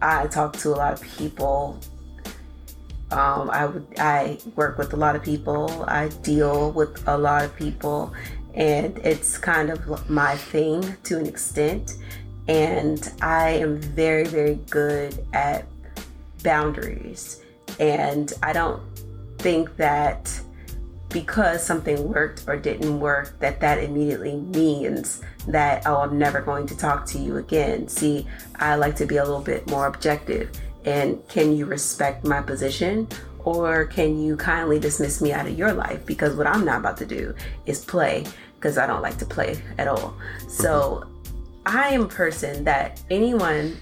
I 0.01 0.27
talk 0.27 0.55
to 0.57 0.69
a 0.69 0.77
lot 0.77 0.93
of 0.93 1.01
people 1.01 1.79
um, 3.11 3.49
I 3.49 3.65
would 3.65 3.85
I 3.97 4.37
work 4.55 4.77
with 4.77 4.93
a 4.93 4.95
lot 4.95 5.15
of 5.15 5.23
people. 5.23 5.83
I 5.87 6.07
deal 6.23 6.71
with 6.71 7.05
a 7.07 7.17
lot 7.17 7.43
of 7.43 7.55
people, 7.55 8.13
and 8.53 8.97
it's 8.99 9.37
kind 9.37 9.69
of 9.69 10.09
my 10.09 10.35
thing 10.35 10.95
to 11.03 11.17
an 11.17 11.25
extent. 11.25 11.97
And 12.47 13.11
I 13.21 13.49
am 13.49 13.79
very 13.79 14.25
very 14.25 14.55
good 14.69 15.25
at 15.33 15.65
boundaries, 16.43 17.41
and 17.79 18.33
I 18.43 18.53
don't 18.53 18.81
think 19.37 19.75
that 19.77 20.39
because 21.09 21.65
something 21.65 22.07
worked 22.07 22.45
or 22.47 22.55
didn't 22.55 22.99
work 22.99 23.37
that 23.39 23.59
that 23.59 23.83
immediately 23.83 24.37
means 24.37 25.21
that 25.47 25.83
oh 25.85 25.97
i'm 25.97 26.17
never 26.17 26.41
going 26.41 26.65
to 26.65 26.77
talk 26.77 27.05
to 27.05 27.17
you 27.17 27.37
again. 27.37 27.87
See 27.87 28.25
i 28.55 28.75
like 28.75 28.95
to 28.97 29.05
be 29.05 29.17
a 29.17 29.23
little 29.23 29.41
bit 29.41 29.69
more 29.69 29.87
objective. 29.87 30.51
And 30.85 31.27
can 31.27 31.55
you 31.55 31.65
respect 31.65 32.25
my 32.25 32.41
position 32.41 33.07
or 33.43 33.85
can 33.85 34.19
you 34.19 34.35
kindly 34.37 34.79
dismiss 34.79 35.21
me 35.21 35.31
out 35.33 35.47
of 35.47 35.57
your 35.57 35.73
life? 35.73 36.05
Because 36.05 36.35
what 36.35 36.47
i'm 36.47 36.65
not 36.65 36.79
about 36.79 36.97
to 36.97 37.05
do 37.05 37.33
is 37.65 37.83
play 37.83 38.25
because 38.55 38.77
i 38.77 38.85
don't 38.85 39.01
like 39.01 39.17
to 39.17 39.25
play 39.25 39.61
at 39.77 39.87
all. 39.87 40.15
So 40.47 41.07
i 41.65 41.89
am 41.89 42.03
a 42.03 42.07
person 42.07 42.63
that 42.63 43.01
anyone 43.09 43.77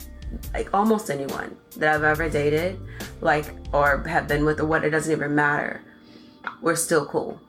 like 0.54 0.72
almost 0.74 1.10
anyone 1.10 1.56
that 1.78 1.96
i've 1.96 2.04
ever 2.04 2.30
dated 2.30 2.80
like 3.22 3.46
or 3.74 4.04
have 4.08 4.28
been 4.28 4.46
with 4.46 4.60
or 4.60 4.66
what 4.66 4.84
it 4.84 4.90
doesn't 4.90 5.12
even 5.12 5.36
matter. 5.36 5.82
We're 6.62 6.76
still 6.76 7.06
cool. 7.06 7.40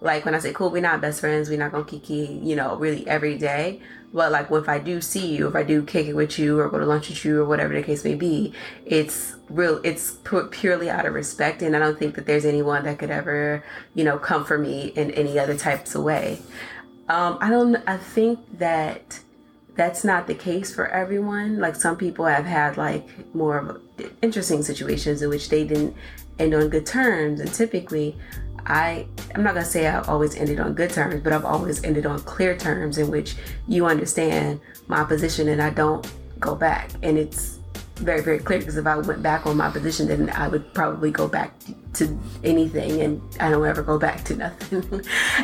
Like 0.00 0.24
when 0.24 0.34
I 0.34 0.38
say 0.38 0.52
cool, 0.52 0.70
we're 0.70 0.82
not 0.82 1.00
best 1.00 1.20
friends. 1.20 1.48
We're 1.48 1.58
not 1.58 1.72
gonna 1.72 1.84
kiki, 1.84 2.40
you 2.42 2.54
know, 2.54 2.76
really 2.76 3.06
every 3.08 3.36
day. 3.36 3.80
But 4.12 4.32
like 4.32 4.50
if 4.50 4.68
I 4.68 4.78
do 4.78 5.00
see 5.00 5.34
you, 5.34 5.48
if 5.48 5.54
I 5.54 5.62
do 5.62 5.82
kick 5.82 6.06
it 6.06 6.14
with 6.14 6.38
you, 6.38 6.58
or 6.58 6.68
go 6.68 6.78
to 6.78 6.86
lunch 6.86 7.08
with 7.08 7.24
you, 7.24 7.42
or 7.42 7.44
whatever 7.44 7.74
the 7.74 7.82
case 7.82 8.04
may 8.04 8.14
be, 8.14 8.54
it's 8.86 9.34
real. 9.50 9.80
It's 9.84 10.12
pu- 10.12 10.48
purely 10.48 10.88
out 10.88 11.04
of 11.04 11.12
respect, 11.12 11.60
and 11.62 11.76
I 11.76 11.78
don't 11.78 11.98
think 11.98 12.14
that 12.14 12.24
there's 12.26 12.46
anyone 12.46 12.84
that 12.84 12.98
could 12.98 13.10
ever, 13.10 13.62
you 13.94 14.04
know, 14.04 14.18
come 14.18 14.44
for 14.44 14.56
me 14.56 14.88
in 14.96 15.10
any 15.10 15.38
other 15.38 15.56
types 15.56 15.94
of 15.94 16.04
way. 16.04 16.40
Um, 17.08 17.38
I 17.40 17.50
don't. 17.50 17.76
I 17.86 17.98
think 17.98 18.38
that 18.58 19.20
that's 19.74 20.04
not 20.04 20.26
the 20.26 20.34
case 20.34 20.74
for 20.74 20.88
everyone. 20.88 21.58
Like 21.58 21.76
some 21.76 21.96
people 21.96 22.24
have 22.24 22.46
had 22.46 22.76
like 22.76 23.06
more 23.34 23.80
interesting 24.22 24.62
situations 24.62 25.22
in 25.22 25.28
which 25.28 25.50
they 25.50 25.64
didn't 25.64 25.94
end 26.38 26.54
on 26.54 26.70
good 26.70 26.86
terms, 26.86 27.40
and 27.40 27.52
typically, 27.52 28.16
I 28.68 29.06
I'm 29.34 29.42
not 29.42 29.54
gonna 29.54 29.66
say 29.66 29.86
I've 29.86 30.08
always 30.08 30.36
ended 30.36 30.60
on 30.60 30.74
good 30.74 30.90
terms, 30.90 31.22
but 31.22 31.32
I've 31.32 31.44
always 31.44 31.82
ended 31.82 32.06
on 32.06 32.20
clear 32.20 32.56
terms 32.56 32.98
in 32.98 33.10
which 33.10 33.36
you 33.66 33.86
understand 33.86 34.60
my 34.86 35.04
position 35.04 35.48
and 35.48 35.62
I 35.62 35.70
don't 35.70 36.06
go 36.38 36.54
back, 36.54 36.90
and 37.02 37.18
it's 37.18 37.58
very 37.96 38.20
very 38.20 38.38
clear 38.38 38.58
because 38.58 38.76
if 38.76 38.86
I 38.86 38.96
went 38.98 39.22
back 39.22 39.46
on 39.46 39.56
my 39.56 39.70
position, 39.70 40.08
then 40.08 40.30
I 40.30 40.48
would 40.48 40.72
probably 40.74 41.10
go 41.10 41.26
back 41.26 41.52
to 41.94 42.18
anything, 42.44 43.00
and 43.00 43.22
I 43.40 43.50
don't 43.50 43.66
ever 43.66 43.82
go 43.82 43.98
back 43.98 44.24
to 44.24 44.36
nothing, 44.44 44.82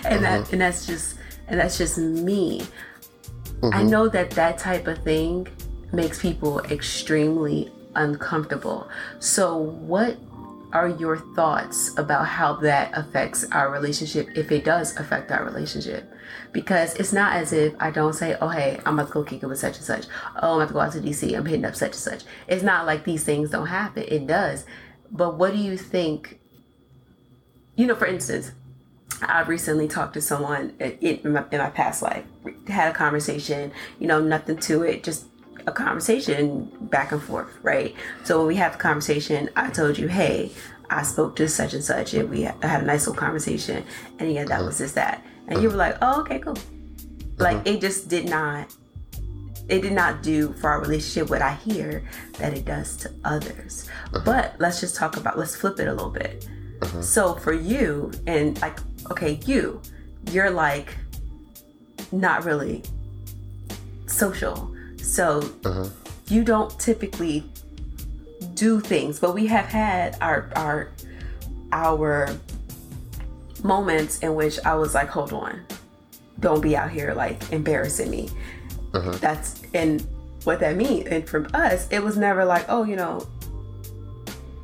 and 0.04 0.22
that 0.22 0.42
mm-hmm. 0.42 0.52
and 0.52 0.60
that's 0.60 0.86
just 0.86 1.16
and 1.48 1.58
that's 1.58 1.78
just 1.78 1.98
me. 1.98 2.62
I 3.62 3.66
mm-hmm. 3.66 3.88
know 3.88 4.08
that 4.08 4.30
that 4.32 4.58
type 4.58 4.86
of 4.86 5.02
thing 5.02 5.48
makes 5.92 6.20
people 6.20 6.60
extremely 6.60 7.72
uncomfortable. 7.94 8.88
So, 9.20 9.56
what 9.56 10.18
are 10.74 10.88
your 10.88 11.16
thoughts 11.16 11.96
about 11.96 12.26
how 12.26 12.54
that 12.54 12.90
affects 12.94 13.44
our 13.52 13.70
relationship 13.70 14.28
if 14.36 14.50
it 14.50 14.64
does 14.64 14.96
affect 14.96 15.30
our 15.30 15.44
relationship? 15.44 16.12
Because 16.52 16.94
it's 16.96 17.12
not 17.12 17.36
as 17.36 17.52
if 17.52 17.74
I 17.78 17.92
don't 17.92 18.12
say, 18.12 18.36
oh, 18.40 18.48
hey, 18.48 18.80
I'm 18.84 18.98
about 18.98 19.08
to 19.08 19.14
go 19.14 19.22
kick 19.22 19.42
it 19.42 19.46
with 19.46 19.58
such 19.58 19.76
and 19.76 19.86
such. 19.86 20.06
Oh, 20.42 20.54
I'm 20.54 20.56
about 20.56 20.68
to 20.68 20.74
go 20.74 20.80
out 20.80 20.92
to 20.92 21.00
DC. 21.00 21.36
I'm 21.36 21.46
hitting 21.46 21.64
up 21.64 21.76
such 21.76 21.92
and 21.92 22.00
such. 22.00 22.22
It's 22.48 22.64
not 22.64 22.86
like 22.86 23.04
these 23.04 23.22
things 23.22 23.50
don't 23.50 23.68
happen. 23.68 24.04
It 24.08 24.26
does. 24.26 24.66
But 25.12 25.38
what 25.38 25.52
do 25.52 25.58
you 25.58 25.78
think? 25.78 26.40
You 27.76 27.86
know, 27.86 27.94
for 27.94 28.06
instance, 28.06 28.50
I 29.22 29.42
recently 29.42 29.86
talked 29.86 30.14
to 30.14 30.20
someone 30.20 30.74
in, 30.80 31.32
my, 31.32 31.44
in 31.52 31.58
my 31.58 31.70
past 31.70 32.02
life, 32.02 32.24
had 32.66 32.90
a 32.90 32.94
conversation, 32.94 33.72
you 33.98 34.08
know, 34.08 34.20
nothing 34.20 34.58
to 34.58 34.82
it, 34.82 35.04
just 35.04 35.26
a 35.66 35.72
conversation 35.72 36.70
back 36.82 37.12
and 37.12 37.22
forth, 37.22 37.58
right? 37.62 37.94
So 38.24 38.38
when 38.38 38.48
we 38.48 38.56
had 38.56 38.74
the 38.74 38.78
conversation, 38.78 39.50
I 39.56 39.70
told 39.70 39.98
you, 39.98 40.08
hey, 40.08 40.52
I 40.90 41.02
spoke 41.02 41.36
to 41.36 41.48
such 41.48 41.74
and 41.74 41.82
such, 41.82 42.14
and 42.14 42.28
we 42.28 42.42
had 42.42 42.82
a 42.82 42.82
nice 42.82 43.06
little 43.06 43.18
conversation, 43.18 43.84
and 44.18 44.32
yeah, 44.32 44.44
that 44.44 44.62
was 44.62 44.78
just 44.78 44.94
that. 44.96 45.24
And 45.48 45.62
you 45.62 45.70
were 45.70 45.76
like, 45.76 45.96
oh, 46.02 46.20
okay, 46.20 46.38
cool. 46.38 46.56
Like 47.36 47.58
mm-hmm. 47.58 47.68
it 47.68 47.80
just 47.80 48.08
did 48.08 48.28
not, 48.28 48.74
it 49.68 49.80
did 49.80 49.92
not 49.92 50.22
do 50.22 50.52
for 50.54 50.70
our 50.70 50.80
relationship 50.80 51.30
what 51.30 51.42
I 51.42 51.54
hear 51.54 52.08
that 52.38 52.56
it 52.56 52.64
does 52.64 52.96
to 52.98 53.10
others. 53.24 53.88
Mm-hmm. 54.12 54.24
But 54.24 54.54
let's 54.58 54.80
just 54.80 54.96
talk 54.96 55.16
about, 55.16 55.38
let's 55.38 55.56
flip 55.56 55.78
it 55.80 55.88
a 55.88 55.92
little 55.92 56.10
bit. 56.10 56.46
Mm-hmm. 56.80 57.02
So 57.02 57.34
for 57.34 57.52
you, 57.52 58.12
and 58.26 58.60
like, 58.60 58.78
okay, 59.10 59.40
you, 59.46 59.80
you're 60.30 60.50
like 60.50 60.94
not 62.12 62.44
really 62.44 62.82
social. 64.06 64.73
So 65.04 65.48
uh-huh. 65.64 65.88
you 66.28 66.42
don't 66.42 66.76
typically 66.80 67.44
do 68.54 68.80
things, 68.80 69.20
but 69.20 69.34
we 69.34 69.46
have 69.46 69.66
had 69.66 70.16
our 70.20 70.50
our 70.56 70.88
our 71.72 72.34
moments 73.62 74.20
in 74.20 74.34
which 74.34 74.58
I 74.64 74.74
was 74.74 74.94
like, 74.94 75.08
hold 75.08 75.32
on, 75.32 75.64
don't 76.40 76.60
be 76.60 76.76
out 76.76 76.90
here 76.90 77.12
like 77.14 77.52
embarrassing 77.52 78.10
me. 78.10 78.30
Uh-huh. 78.94 79.12
That's 79.12 79.62
and 79.74 80.06
what 80.44 80.60
that 80.60 80.76
means. 80.76 81.06
And 81.08 81.28
from 81.28 81.48
us, 81.52 81.86
it 81.90 82.02
was 82.02 82.16
never 82.16 82.44
like, 82.44 82.64
oh, 82.68 82.84
you 82.84 82.96
know, 82.96 83.26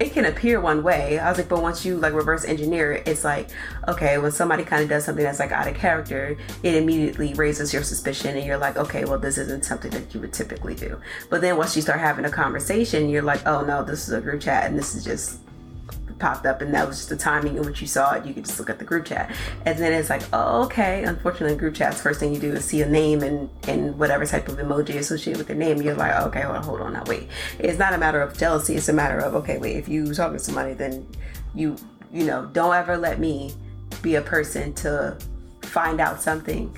it 0.00 0.12
can 0.14 0.24
appear 0.24 0.60
one 0.60 0.82
way. 0.82 1.18
I 1.18 1.28
was 1.28 1.36
like, 1.36 1.48
but 1.48 1.60
once 1.60 1.84
you 1.84 1.98
like 1.98 2.14
reverse 2.14 2.46
engineer 2.46 2.92
it, 2.92 3.06
it's 3.06 3.22
like, 3.22 3.50
okay, 3.86 4.16
when 4.16 4.32
somebody 4.32 4.64
kind 4.64 4.82
of 4.82 4.88
does 4.88 5.04
something 5.04 5.22
that's 5.22 5.38
like 5.38 5.52
out 5.52 5.68
of 5.68 5.74
character, 5.74 6.38
it 6.62 6.74
immediately 6.74 7.34
raises 7.34 7.72
your 7.72 7.82
suspicion, 7.82 8.36
and 8.36 8.46
you're 8.46 8.58
like, 8.58 8.78
okay, 8.78 9.04
well, 9.04 9.18
this 9.18 9.36
isn't 9.36 9.64
something 9.64 9.90
that 9.90 10.14
you 10.14 10.20
would 10.20 10.32
typically 10.32 10.74
do. 10.74 10.98
But 11.28 11.42
then 11.42 11.58
once 11.58 11.76
you 11.76 11.82
start 11.82 12.00
having 12.00 12.24
a 12.24 12.30
conversation, 12.30 13.10
you're 13.10 13.22
like, 13.22 13.46
oh 13.46 13.64
no, 13.64 13.84
this 13.84 14.08
is 14.08 14.14
a 14.14 14.20
group 14.22 14.40
chat, 14.40 14.64
and 14.66 14.78
this 14.78 14.94
is 14.94 15.04
just 15.04 15.39
popped 16.20 16.46
up 16.46 16.60
and 16.60 16.72
that 16.74 16.86
was 16.86 16.98
just 16.98 17.08
the 17.08 17.16
timing 17.16 17.56
in 17.56 17.64
which 17.64 17.80
you 17.80 17.86
saw 17.86 18.14
it, 18.14 18.24
you 18.24 18.32
could 18.32 18.44
just 18.44 18.58
look 18.58 18.70
at 18.70 18.78
the 18.78 18.84
group 18.84 19.06
chat. 19.06 19.34
And 19.66 19.78
then 19.78 19.92
it's 19.92 20.10
like, 20.10 20.22
oh, 20.32 20.64
okay. 20.64 21.02
Unfortunately, 21.04 21.56
group 21.56 21.74
chats, 21.74 22.00
first 22.00 22.20
thing 22.20 22.32
you 22.32 22.40
do 22.40 22.52
is 22.52 22.64
see 22.64 22.82
a 22.82 22.88
name 22.88 23.22
and, 23.22 23.50
and 23.66 23.98
whatever 23.98 24.24
type 24.26 24.48
of 24.48 24.58
emoji 24.58 24.96
associated 24.96 25.38
with 25.38 25.48
the 25.48 25.54
name. 25.54 25.82
You're 25.82 25.94
like, 25.94 26.14
okay, 26.26 26.42
hold 26.42 26.56
on, 26.56 26.62
hold 26.62 26.80
on, 26.82 26.92
now 26.92 27.04
wait. 27.06 27.28
It's 27.58 27.78
not 27.78 27.94
a 27.94 27.98
matter 27.98 28.20
of 28.20 28.36
jealousy. 28.36 28.76
It's 28.76 28.88
a 28.88 28.92
matter 28.92 29.18
of, 29.18 29.34
okay, 29.36 29.58
wait, 29.58 29.76
if 29.76 29.88
you 29.88 30.14
talking 30.14 30.38
to 30.38 30.44
somebody, 30.44 30.74
then 30.74 31.06
you, 31.54 31.76
you 32.12 32.24
know, 32.24 32.46
don't 32.52 32.74
ever 32.74 32.96
let 32.96 33.18
me 33.18 33.52
be 34.02 34.14
a 34.14 34.22
person 34.22 34.72
to 34.74 35.16
find 35.62 36.00
out 36.00 36.20
something 36.20 36.74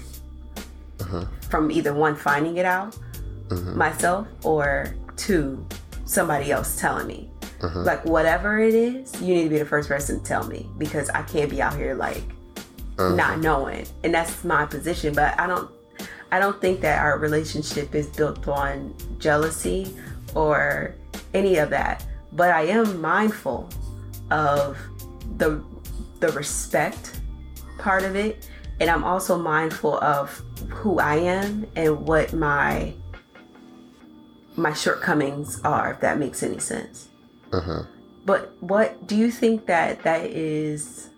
uh-huh. 1.01 1.25
from 1.49 1.71
either 1.71 1.95
one, 1.95 2.17
finding 2.17 2.57
it 2.57 2.67
out 2.67 2.97
uh-huh. 3.51 3.75
myself 3.75 4.29
or 4.45 4.95
two, 5.17 5.65
somebody 6.05 6.51
else 6.51 6.81
telling 6.81 7.07
me. 7.07 7.32
Uh-huh. 7.63 7.83
Like 7.83 8.05
whatever 8.05 8.59
it 8.59 8.75
is, 8.75 9.21
you 9.21 9.35
need 9.35 9.45
to 9.45 9.51
be 9.51 9.59
the 9.59 9.65
first 9.65 9.89
person 9.89 10.19
to 10.19 10.25
tell 10.25 10.47
me 10.47 10.69
because 10.79 11.09
I 11.11 11.23
can't 11.23 11.49
be 11.49 11.63
out 11.63 11.77
here 11.77 11.95
like 11.95 12.23
uh-huh. 12.99 13.15
not 13.15 13.39
knowing. 13.39 13.87
And 14.03 14.13
that's 14.13 14.43
my 14.45 14.67
position. 14.67 15.15
But 15.15 15.39
I 15.39 15.47
don't 15.47 15.71
I 16.33 16.41
don't 16.41 16.61
think 16.61 16.81
that 16.81 16.99
our 16.99 17.19
relationship 17.19 17.95
is 17.95 18.07
built 18.09 18.49
on 18.49 18.95
jealousy 19.19 19.95
or 20.35 20.95
any 21.35 21.59
of 21.59 21.71
that. 21.71 22.05
But 22.33 22.51
I 22.51 22.63
am 22.63 23.01
mindful 23.01 23.69
of 24.31 24.77
the 25.37 25.63
the 26.21 26.33
respect 26.33 27.21
part 27.79 28.03
of 28.03 28.17
it. 28.17 28.49
And 28.81 28.91
I'm 28.91 29.05
also 29.05 29.39
mindful 29.39 29.99
of 29.99 30.43
who 30.69 30.99
I 30.99 31.17
am 31.17 31.67
and 31.77 32.07
what 32.07 32.33
my 32.33 32.95
my 34.57 34.73
shortcomings 34.73 35.61
are, 35.63 35.93
if 35.93 36.01
that 36.01 36.19
makes 36.19 36.43
any 36.43 36.59
sense. 36.59 37.09
Uh-huh. 37.53 37.83
But 38.25 38.57
what 38.61 39.07
do 39.07 39.17
you 39.17 39.31
think 39.31 39.67
that 39.67 40.03
that 40.05 40.25
is? 40.31 41.11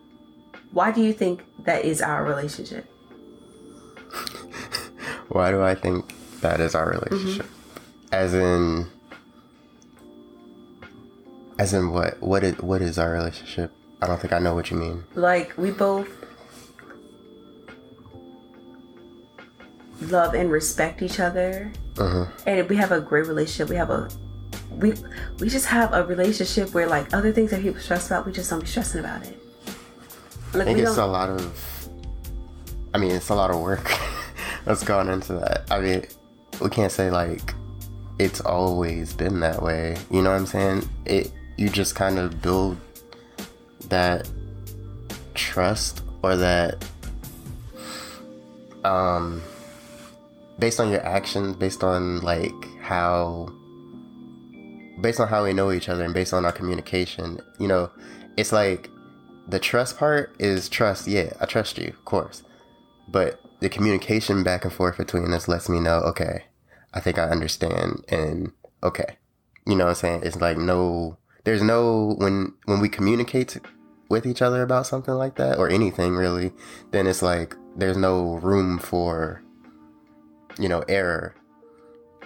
Why 0.72 0.90
do 0.90 1.02
you 1.02 1.12
think 1.12 1.42
that 1.64 1.84
is 1.84 2.02
our 2.02 2.24
relationship? 2.24 2.90
Why 5.28 5.50
do 5.50 5.62
I 5.62 5.74
think 5.74 6.14
that 6.40 6.60
is 6.60 6.74
our 6.74 6.88
relationship? 6.88 7.46
Mm-hmm. 7.46 8.14
As 8.14 8.34
in, 8.34 8.86
as 11.58 11.74
in 11.74 11.92
what? 11.92 12.20
What 12.22 12.42
is 12.42 12.58
what 12.58 12.82
is 12.82 12.98
our 12.98 13.12
relationship? 13.12 13.70
I 14.02 14.06
don't 14.06 14.20
think 14.20 14.32
I 14.32 14.38
know 14.38 14.54
what 14.54 14.70
you 14.70 14.76
mean. 14.76 15.04
Like 15.14 15.56
we 15.56 15.70
both 15.70 16.08
love 20.00 20.34
and 20.34 20.50
respect 20.50 21.02
each 21.02 21.20
other, 21.20 21.70
uh-huh. 21.98 22.26
and 22.46 22.68
we 22.68 22.76
have 22.76 22.92
a 22.92 23.00
great 23.00 23.26
relationship. 23.26 23.68
We 23.68 23.76
have 23.76 23.90
a 23.90 24.08
we 24.78 24.94
we 25.38 25.48
just 25.48 25.66
have 25.66 25.92
a 25.92 26.04
relationship 26.04 26.74
where 26.74 26.86
like 26.86 27.12
other 27.12 27.32
things 27.32 27.50
that 27.50 27.62
people 27.62 27.80
stress 27.80 28.06
about, 28.06 28.26
we 28.26 28.32
just 28.32 28.50
don't 28.50 28.60
be 28.60 28.66
stressing 28.66 29.00
about 29.00 29.26
it. 29.26 29.38
Like 30.52 30.62
I 30.62 30.74
think 30.74 30.78
it's 30.78 30.96
a 30.96 31.06
lot 31.06 31.30
of. 31.30 31.88
I 32.92 32.98
mean, 32.98 33.10
it's 33.10 33.28
a 33.28 33.34
lot 33.34 33.50
of 33.50 33.60
work 33.60 33.92
that's 34.64 34.84
gone 34.84 35.08
into 35.08 35.34
that. 35.34 35.64
I 35.70 35.80
mean, 35.80 36.04
we 36.60 36.70
can't 36.70 36.92
say 36.92 37.10
like 37.10 37.54
it's 38.18 38.40
always 38.40 39.12
been 39.12 39.40
that 39.40 39.62
way. 39.62 39.96
You 40.10 40.22
know 40.22 40.30
what 40.30 40.36
I'm 40.36 40.46
saying? 40.46 40.88
It 41.04 41.32
you 41.56 41.68
just 41.68 41.94
kind 41.94 42.18
of 42.18 42.40
build 42.40 42.76
that 43.88 44.28
trust 45.34 46.02
or 46.22 46.36
that 46.36 46.84
um 48.84 49.42
based 50.58 50.78
on 50.78 50.90
your 50.90 51.04
actions, 51.04 51.56
based 51.56 51.82
on 51.82 52.20
like 52.20 52.52
how 52.80 53.52
based 55.00 55.20
on 55.20 55.28
how 55.28 55.44
we 55.44 55.52
know 55.52 55.72
each 55.72 55.88
other 55.88 56.04
and 56.04 56.14
based 56.14 56.32
on 56.32 56.44
our 56.44 56.52
communication, 56.52 57.40
you 57.58 57.68
know, 57.68 57.90
it's 58.36 58.52
like 58.52 58.90
the 59.48 59.58
trust 59.58 59.98
part 59.98 60.34
is 60.38 60.68
trust. 60.68 61.06
Yeah, 61.06 61.32
I 61.40 61.46
trust 61.46 61.78
you, 61.78 61.88
of 61.88 62.04
course. 62.04 62.42
But 63.08 63.40
the 63.60 63.68
communication 63.68 64.42
back 64.42 64.64
and 64.64 64.72
forth 64.72 64.96
between 64.96 65.32
us 65.32 65.48
lets 65.48 65.68
me 65.68 65.80
know, 65.80 65.98
okay, 66.00 66.44
I 66.92 67.00
think 67.00 67.18
I 67.18 67.24
understand 67.24 68.04
and 68.08 68.52
okay. 68.82 69.16
You 69.66 69.76
know 69.76 69.84
what 69.84 69.90
I'm 69.90 69.96
saying? 69.96 70.22
It's 70.24 70.40
like 70.40 70.58
no 70.58 71.18
there's 71.44 71.62
no 71.62 72.14
when 72.18 72.54
when 72.64 72.80
we 72.80 72.88
communicate 72.88 73.58
with 74.08 74.26
each 74.26 74.42
other 74.42 74.62
about 74.62 74.86
something 74.86 75.14
like 75.14 75.36
that 75.36 75.58
or 75.58 75.68
anything 75.68 76.14
really, 76.14 76.52
then 76.90 77.06
it's 77.06 77.22
like 77.22 77.56
there's 77.76 77.96
no 77.96 78.34
room 78.34 78.78
for 78.78 79.44
you 80.58 80.68
know, 80.68 80.84
error. 80.88 81.34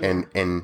And 0.00 0.26
and 0.34 0.62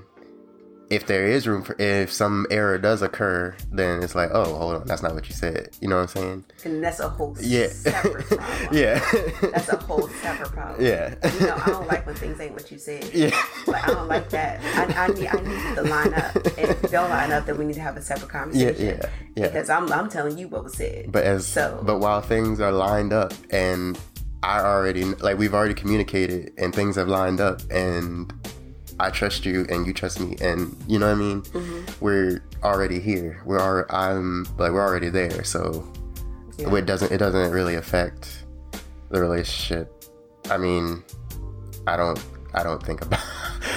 if 0.95 1.07
there 1.07 1.27
is 1.27 1.47
room 1.47 1.63
for 1.63 1.77
if 1.79 2.13
some 2.13 2.47
error 2.51 2.79
does 2.79 3.03
occur, 3.03 3.55
then 3.73 4.03
it's 4.03 4.15
like, 4.15 4.31
oh, 4.33 4.45
hold 4.55 4.77
on, 4.77 4.87
that's 4.87 5.03
not 5.03 5.15
what 5.15 5.29
you 5.29 5.35
said. 5.35 5.71
You 5.81 5.89
know 5.89 5.97
what 5.97 6.03
I'm 6.03 6.09
saying? 6.09 6.45
and 6.65 6.83
that's 6.83 7.01
a 7.01 7.09
whole 7.09 7.37
Yeah. 7.41 7.69
separate 7.69 8.27
problem. 8.27 8.69
yeah. 8.73 8.99
That's 9.53 9.69
a 9.69 9.77
whole 9.77 10.09
separate 10.23 10.51
problem. 10.53 10.85
Yeah. 10.85 11.15
You 11.35 11.47
know, 11.47 11.57
I 11.65 11.67
don't 11.67 11.87
like 11.89 12.07
when 12.07 12.15
things 12.15 12.41
ain't 12.41 12.53
what 12.55 12.71
you 12.71 12.79
said. 12.79 13.11
yeah. 13.13 13.31
Like, 13.67 13.85
I 13.89 13.93
don't 13.93 14.09
like 14.09 14.31
that. 14.31 14.61
I, 14.79 15.05
I 15.05 15.07
need 15.09 15.27
I 15.29 15.41
need 15.41 15.75
to 15.77 15.83
line 15.83 16.15
up. 16.15 16.35
And 16.37 16.71
if 16.71 16.83
we 16.83 16.89
don't 16.89 17.11
line 17.11 17.33
up, 17.33 17.47
then 17.47 17.59
we 17.59 17.65
need 17.65 17.75
to 17.75 17.81
have 17.83 17.97
a 17.97 18.03
separate 18.03 18.31
conversation. 18.31 18.87
Yeah, 18.87 18.93
yeah, 18.93 19.09
yeah. 19.37 19.47
Because 19.49 19.69
I'm 19.71 19.93
I'm 19.93 20.09
telling 20.09 20.39
you 20.39 20.49
what 20.49 20.65
was 20.65 20.75
said. 20.77 21.11
But 21.13 21.25
as 21.25 21.47
So- 21.47 21.81
but 21.85 21.99
while 21.99 22.21
things 22.21 22.61
are 22.61 22.73
lined 22.73 23.13
up 23.13 23.33
and 23.51 23.99
I 24.43 24.61
already 24.61 25.05
like 25.05 25.39
we've 25.39 25.55
already 25.55 25.75
communicated 25.75 26.53
and 26.59 26.75
things 26.75 26.97
have 26.97 27.09
lined 27.09 27.41
up 27.41 27.61
and 27.71 28.33
I 29.01 29.11
trust 29.11 29.45
you 29.45 29.67
and 29.69 29.87
you 29.87 29.93
trust 29.93 30.21
me 30.21 30.37
and 30.41 30.77
you 30.87 30.99
know 30.99 31.07
what 31.07 31.13
I 31.13 31.19
mean. 31.19 31.43
Mm-hmm. 31.43 32.05
We're 32.05 32.43
already 32.63 33.01
here. 33.01 33.43
We're 33.45 33.59
al- 33.59 33.87
I'm 33.91 34.45
like 34.59 34.73
we're 34.73 34.87
already 34.87 35.09
there. 35.09 35.43
So 35.45 35.87
Yeah. 36.59 36.75
it 36.77 36.87
doesn't 36.87 37.11
it 37.13 37.19
doesn't 37.19 37.51
really 37.53 37.75
affect 37.75 38.45
the 39.11 39.21
relationship. 39.21 40.05
I 40.51 40.57
mean, 40.59 41.03
I 41.87 41.97
don't 41.97 42.23
I 42.55 42.63
don't 42.63 42.83
think 42.83 43.03
about. 43.03 43.21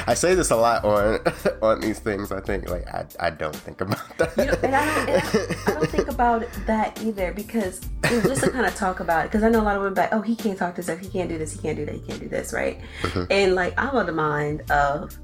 I 0.08 0.14
say 0.14 0.36
this 0.36 0.52
a 0.52 0.56
lot 0.56 0.86
on 0.86 1.20
on 1.62 1.82
these 1.82 2.00
things. 2.00 2.32
I 2.32 2.40
think 2.40 2.70
like 2.70 2.88
I, 2.88 3.06
I 3.20 3.30
don't 3.30 3.56
think 3.56 3.82
about 3.82 4.18
that. 4.18 4.38
You 4.38 4.46
know, 4.46 4.58
and 4.64 4.74
I 4.74 4.86
don't, 4.86 5.10
and 5.10 5.22
I, 5.22 5.72
I 5.72 5.74
don't 5.74 5.90
think 5.90 6.08
about 6.18 6.48
that 6.66 7.04
either 7.04 7.34
because 7.34 7.82
just 8.04 8.44
to 8.44 8.50
kind 8.50 8.66
of 8.66 8.74
talk 8.74 9.02
about 9.02 9.26
it 9.26 9.32
because 9.32 9.44
I 9.44 9.50
know 9.50 9.60
a 9.60 9.64
lot 9.64 9.76
of 9.76 9.82
women 9.82 9.96
like, 9.96 10.14
oh, 10.14 10.22
he 10.22 10.36
can't 10.36 10.58
talk 10.58 10.76
to 10.76 10.84
stuff, 10.84 11.00
he 11.00 11.10
can't 11.10 11.28
do 11.28 11.38
this, 11.38 11.52
he 11.52 11.60
can't 11.60 11.78
do 11.78 11.86
that, 11.86 11.96
he 11.96 12.02
can't 12.02 12.22
do 12.22 12.30
this, 12.30 12.54
right? 12.54 12.80
Mm-hmm. 13.02 13.24
And 13.30 13.54
like 13.54 13.74
I'm 13.78 13.96
of 13.98 14.06
the 14.06 14.14
mind 14.14 14.72
of 14.72 15.18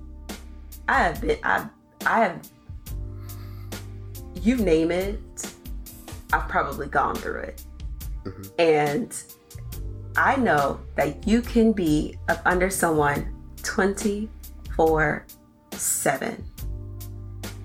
I 0.90 1.04
have 1.04 1.22
been 1.22 1.38
I 1.44 1.66
I 2.06 2.20
have 2.20 2.50
you 4.42 4.58
name 4.58 4.92
it, 4.92 5.54
I've 6.34 6.50
probably 6.50 6.88
gone 6.88 7.16
through 7.16 7.40
it, 7.40 7.64
mm-hmm. 8.26 8.44
and 8.60 9.24
I 10.18 10.36
know 10.36 10.82
that 10.96 11.26
you 11.26 11.42
can 11.42 11.72
be 11.72 12.18
up 12.28 12.42
under 12.44 12.70
someone 12.70 13.34
twenty 13.64 14.30
four 14.76 15.26
seven. 15.72 16.44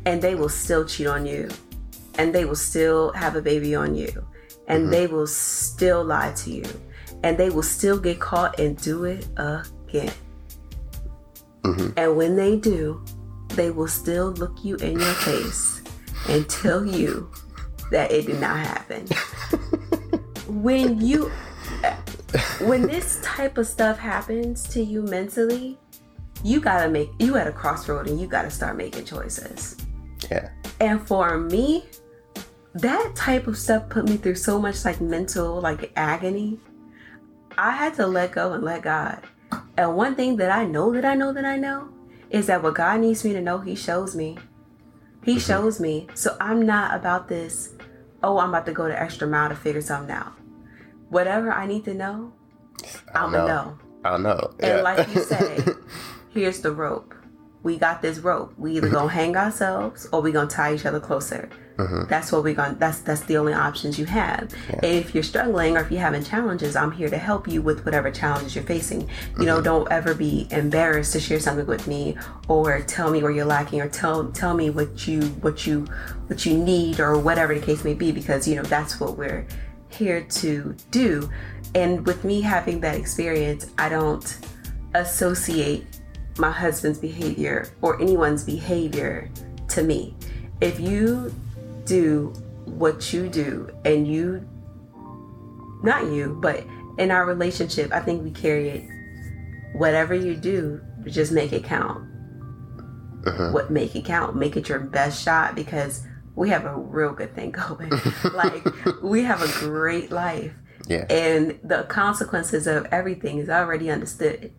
And 0.07 0.23
they 0.23 0.35
will 0.35 0.49
still 0.49 0.87
cheat 0.87 1.07
on 1.07 1.27
you. 1.27 1.49
And 2.17 2.35
they 2.35 2.45
will 2.45 2.57
still 2.57 3.13
have 3.13 3.37
a 3.37 3.43
baby 3.43 3.75
on 3.75 3.95
you. 3.95 4.27
And 4.67 4.85
mm-hmm. 4.85 4.91
they 4.91 5.07
will 5.07 5.27
still 5.27 6.05
lie 6.05 6.33
to 6.33 6.51
you. 6.51 6.65
And 7.23 7.37
they 7.37 7.51
will 7.51 7.63
still 7.63 7.99
get 7.99 8.21
caught 8.21 8.59
and 8.59 8.77
do 8.81 9.05
it 9.05 9.27
again. 9.37 10.13
Mm-hmm. 11.63 11.89
And 11.97 12.17
when 12.17 12.37
they 12.37 12.57
do 12.57 13.05
they 13.59 13.71
will 13.71 13.89
still 13.89 14.31
look 14.35 14.65
you 14.65 14.77
in 14.77 15.01
your 15.01 15.15
face 15.15 15.83
and 16.29 16.49
tell 16.49 16.87
you 16.87 17.29
that 17.91 18.13
it 18.13 18.27
did 18.27 18.41
not 18.41 18.57
happen. 18.57 19.07
When 20.49 20.99
you 20.99 21.31
when 22.61 22.87
this 22.87 23.21
type 23.23 23.59
of 23.59 23.67
stuff 23.67 23.99
happens 23.99 24.67
to 24.71 24.83
you 24.83 25.03
mentally 25.03 25.77
you 26.45 26.61
gotta 26.61 26.89
make 26.89 27.11
you 27.19 27.37
at 27.37 27.47
a 27.47 27.53
crossroad 27.53 28.09
and 28.09 28.21
you 28.21 28.27
gotta 28.27 28.51
start 28.51 28.77
making 28.77 29.05
choices 29.05 29.77
yeah. 30.31 30.51
and 30.81 31.07
for 31.07 31.39
me, 31.39 31.85
that 32.75 33.15
type 33.17 33.47
of 33.47 33.57
stuff 33.57 33.89
put 33.89 34.05
me 34.05 34.17
through 34.17 34.35
so 34.35 34.61
much 34.61 34.85
like 34.85 35.01
mental 35.01 35.61
like 35.61 35.91
agony. 35.97 36.59
I 37.57 37.73
had 37.73 37.95
to 37.95 38.07
let 38.07 38.33
go 38.33 38.53
and 38.53 38.63
let 38.63 38.83
God. 38.83 39.23
And 39.77 39.97
one 39.97 40.15
thing 40.15 40.37
that 40.37 40.51
I 40.51 40.65
know 40.65 40.93
that 40.93 41.05
I 41.05 41.15
know 41.15 41.33
that 41.33 41.45
I 41.45 41.57
know 41.57 41.89
is 42.31 42.47
that 42.47 42.63
what 42.63 42.75
God 42.75 43.01
needs 43.01 43.25
me 43.25 43.33
to 43.33 43.41
know, 43.41 43.59
He 43.59 43.75
shows 43.75 44.15
me. 44.15 44.39
He 45.25 45.33
mm-hmm. 45.33 45.41
shows 45.41 45.81
me. 45.81 46.07
So 46.15 46.37
I'm 46.41 46.65
not 46.65 46.95
about 46.95 47.29
this, 47.29 47.75
oh, 48.23 48.39
I'm 48.39 48.51
about 48.51 48.67
to 48.67 48.73
go 48.73 48.87
the 48.87 49.01
extra 49.01 49.27
mile 49.27 49.49
to 49.49 49.57
figure 49.57 49.81
something 49.81 50.15
out. 50.15 50.33
Whatever 51.09 51.53
I 51.53 51.67
need 51.67 51.85
to 51.87 51.95
know, 51.95 52.33
I'm 53.15 53.33
going 53.33 53.47
to 53.47 53.49
know. 53.49 53.79
I 54.05 54.19
know. 54.19 54.55
And 54.61 54.79
yeah. 54.79 54.83
like 54.83 55.15
you 55.15 55.23
say, 55.23 55.65
here's 56.39 56.61
the 56.61 56.73
rope. 56.73 57.15
We 57.63 57.77
got 57.77 58.03
this 58.03 58.19
rope. 58.19 58.55
We 58.57 58.77
either 58.77 58.89
gonna 58.89 59.09
hang 59.09 59.37
ourselves 59.37 60.09
or 60.13 60.21
we 60.21 60.33
gonna 60.33 60.49
tie 60.49 60.75
each 60.75 60.87
other 60.87 61.01
closer 61.01 61.51
Mm-hmm. 61.79 62.09
That's 62.09 62.33
what 62.33 62.43
we're 62.43 62.55
going. 62.55 62.77
That's 62.79 63.01
that's 63.01 63.21
the 63.23 63.37
only 63.37 63.53
options 63.53 64.01
you 64.01 64.05
have. 64.07 64.53
Yeah. 64.69 64.85
if 64.85 65.15
you're 65.15 65.23
struggling 65.23 65.77
or 65.77 65.81
if 65.81 65.93
you're 65.93 66.01
having 66.01 66.25
challenges, 66.25 66.75
I'm 66.75 66.91
here 66.91 67.09
to 67.09 67.17
help 67.17 67.47
you 67.47 67.63
with 67.63 67.85
whatever 67.85 68.11
challenges 68.11 68.57
you're 68.57 68.65
facing. 68.65 69.03
You 69.03 69.07
mm-hmm. 69.07 69.45
know, 69.45 69.61
don't 69.61 69.91
ever 69.91 70.13
be 70.13 70.49
embarrassed 70.51 71.13
to 71.13 71.21
share 71.21 71.39
something 71.39 71.67
with 71.67 71.87
me 71.87 72.17
or 72.49 72.81
tell 72.81 73.11
me 73.13 73.23
where 73.23 73.31
you're 73.31 73.45
lacking 73.45 73.81
or 73.81 73.89
tell 73.89 74.29
tell 74.33 74.55
me 74.55 74.71
what 74.71 75.07
you 75.07 75.23
what 75.41 75.69
you 75.69 75.87
what 76.27 76.45
you 76.45 76.59
need 76.59 76.99
or 76.99 77.17
whatever 77.17 77.55
the 77.55 77.65
case 77.65 77.85
may 77.85 77.95
be 77.95 78.11
because 78.11 78.49
you 78.49 78.57
know 78.57 78.63
that's 78.63 78.99
what 78.99 79.17
we're 79.17 79.47
here 79.89 80.23
to 80.23 80.75
do. 80.91 81.31
And 81.77 82.05
with 82.05 82.25
me 82.25 82.41
having 82.41 82.81
that 82.81 82.97
experience, 82.97 83.71
I 83.79 83.89
don't 83.89 84.37
associate 84.95 85.98
my 86.39 86.51
husband's 86.51 86.99
behavior 86.99 87.69
or 87.83 88.01
anyone's 88.01 88.45
behavior 88.45 89.31
to 89.69 89.83
me. 89.83 90.15
If 90.61 90.81
you 90.81 91.35
do 91.85 92.33
what 92.65 93.13
you 93.13 93.29
do 93.29 93.71
and 93.85 94.07
you 94.07 94.47
not 95.83 96.05
you 96.13 96.39
but 96.43 96.65
in 96.99 97.11
our 97.11 97.25
relationship 97.25 97.91
i 97.93 98.01
think 98.01 98.23
we 98.23 98.31
carry 98.31 98.69
it. 98.69 98.89
Whatever 99.75 100.15
you 100.15 100.35
do 100.35 100.81
just 101.07 101.33
make 101.33 101.53
it 101.53 101.65
count. 101.65 102.05
Uh-huh. 103.27 103.51
what 103.51 103.71
make 103.71 103.95
it 103.97 104.05
count. 104.05 104.37
Make 104.37 104.57
it 104.57 104.69
your 104.69 104.79
best 104.79 105.23
shot 105.23 105.55
because 105.55 106.07
we 106.35 106.49
have 106.51 106.65
a 106.65 106.75
real 106.75 107.13
good 107.13 107.35
thing 107.35 107.51
going. 107.69 107.91
Like 108.33 108.65
we 109.03 109.25
have 109.25 109.43
a 109.43 109.49
great 109.61 110.11
life. 110.11 110.53
Yeah. 110.87 111.05
And 111.11 111.59
the 111.63 111.83
consequences 111.85 112.67
of 112.67 112.87
everything 112.87 113.39
is 113.39 113.51
already 113.51 113.91
understood 113.91 114.53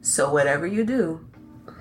so 0.00 0.32
whatever 0.32 0.66
you 0.66 0.84
do 0.84 1.24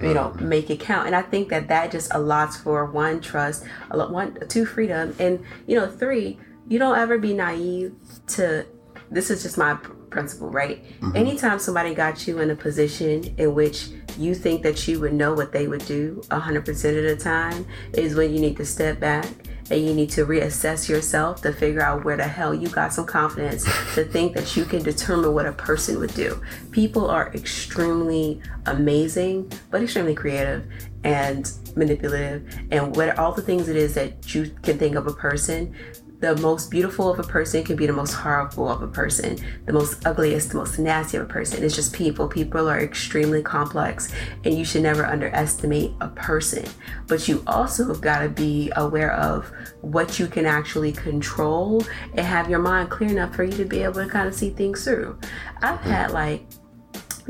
you 0.02 0.14
know 0.14 0.34
make 0.40 0.70
it 0.70 0.80
count. 0.80 1.08
And 1.08 1.16
i 1.16 1.22
think 1.22 1.50
that 1.50 1.68
that 1.68 1.92
just 1.92 2.12
allots 2.12 2.56
for 2.56 2.86
one 2.86 3.22
trust 3.22 3.66
a 3.92 3.98
lot 3.98 4.12
one 4.12 4.38
two 4.48 4.66
freedom. 4.66 5.16
And 5.20 5.44
you 5.68 5.76
know 5.76 5.90
three 5.90 6.38
you 6.68 6.80
don't 6.80 6.98
ever 6.98 7.18
be 7.18 7.34
naive 7.34 7.94
to 8.28 8.66
this 9.12 9.30
is 9.30 9.44
just 9.44 9.58
my 9.58 9.74
principle 10.10 10.50
right? 10.50 10.84
Mm-hmm. 11.02 11.16
anytime 11.16 11.60
somebody 11.60 11.94
got 11.94 12.28
you 12.28 12.40
in 12.40 12.50
a 12.50 12.56
position 12.56 13.24
in 13.38 13.54
which 13.54 13.90
you 14.18 14.34
think 14.36 14.64
that 14.64 14.88
you 14.88 15.00
would 15.00 15.14
know 15.14 15.34
what 15.34 15.52
they 15.52 15.68
would 15.68 15.86
do 15.86 16.22
100% 16.30 16.68
of 16.68 17.18
the 17.18 17.24
time 17.24 17.66
is 17.94 18.16
when 18.16 18.34
you 18.34 18.40
need 18.40 18.58
to 18.58 18.66
step 18.66 19.00
back 19.00 19.26
and 19.72 19.86
you 19.86 19.94
need 19.94 20.10
to 20.12 20.26
reassess 20.26 20.90
yourself 20.90 21.42
to 21.42 21.54
figure 21.54 21.82
out 21.82 22.04
where 22.04 22.18
the 22.18 22.28
hell 22.28 22.54
you 22.54 22.68
got 22.70 22.92
some 22.94 23.06
confidence 23.06 23.64
to 23.96 24.04
think 24.04 24.34
that 24.36 24.56
you 24.56 24.66
can 24.66 24.82
determine 24.84 25.34
what 25.34 25.46
a 25.46 25.52
person 25.52 26.00
would 26.00 26.14
do. 26.14 26.42
People 26.72 27.10
are 27.10 27.32
extremely 27.34 28.42
amazing, 28.66 29.52
but 29.70 29.82
extremely 29.84 30.16
creative 30.16 30.66
and 31.04 31.52
manipulative, 31.76 32.46
and 32.72 32.96
what 32.96 33.18
all 33.18 33.32
the 33.32 33.42
things 33.42 33.70
it 33.70 33.76
is 33.76 33.94
that 33.94 34.36
you 34.36 34.52
can 34.64 34.78
think 34.78 34.96
of 34.96 35.08
a 35.08 35.14
person 35.14 35.74
the 36.20 36.36
most 36.38 36.70
beautiful 36.70 37.10
of 37.10 37.20
a 37.20 37.24
person 37.24 37.64
can 37.64 37.78
be 37.78 37.86
the 37.86 37.94
most 37.94 38.14
horrible 38.14 38.68
of 38.68 38.82
a 38.82 38.88
person. 38.88 39.38
The 39.66 39.74
most 39.74 40.06
ugliest, 40.06 40.50
the 40.50 40.58
most 40.58 40.78
nasty 40.78 41.18
of 41.18 41.24
a 41.24 41.28
person. 41.28 41.64
It's 41.64 41.76
just 41.76 41.94
people. 41.94 42.28
People 42.28 42.70
are 42.70 42.80
extremely 42.80 43.42
complex, 43.42 44.12
and 44.44 44.54
you 44.54 44.66
should 44.66 44.84
never 44.84 45.06
underestimate 45.06 45.94
a 46.02 46.10
person. 46.10 46.66
But 47.08 47.28
you 47.28 47.42
also 47.48 47.88
have 47.88 48.02
got 48.02 48.20
to 48.20 48.30
be 48.30 48.72
aware 48.76 49.14
of 49.14 49.52
what 49.82 50.20
you 50.20 50.28
can 50.28 50.46
actually 50.46 50.92
control 50.92 51.84
and 52.12 52.26
have 52.26 52.50
your 52.50 52.60
mind 52.60 52.90
clear 52.90 53.10
enough 53.10 53.34
for 53.34 53.46
you 53.46 53.54
to 53.54 53.66
be 53.66 53.84
able 53.84 53.96
to 53.96 54.08
kind 54.08 54.28
of 54.28 54.36
see 54.36 54.50
things 54.50 54.84
through. 54.84 55.18
I've 55.62 55.80
had 55.80 56.12
like, 56.12 56.44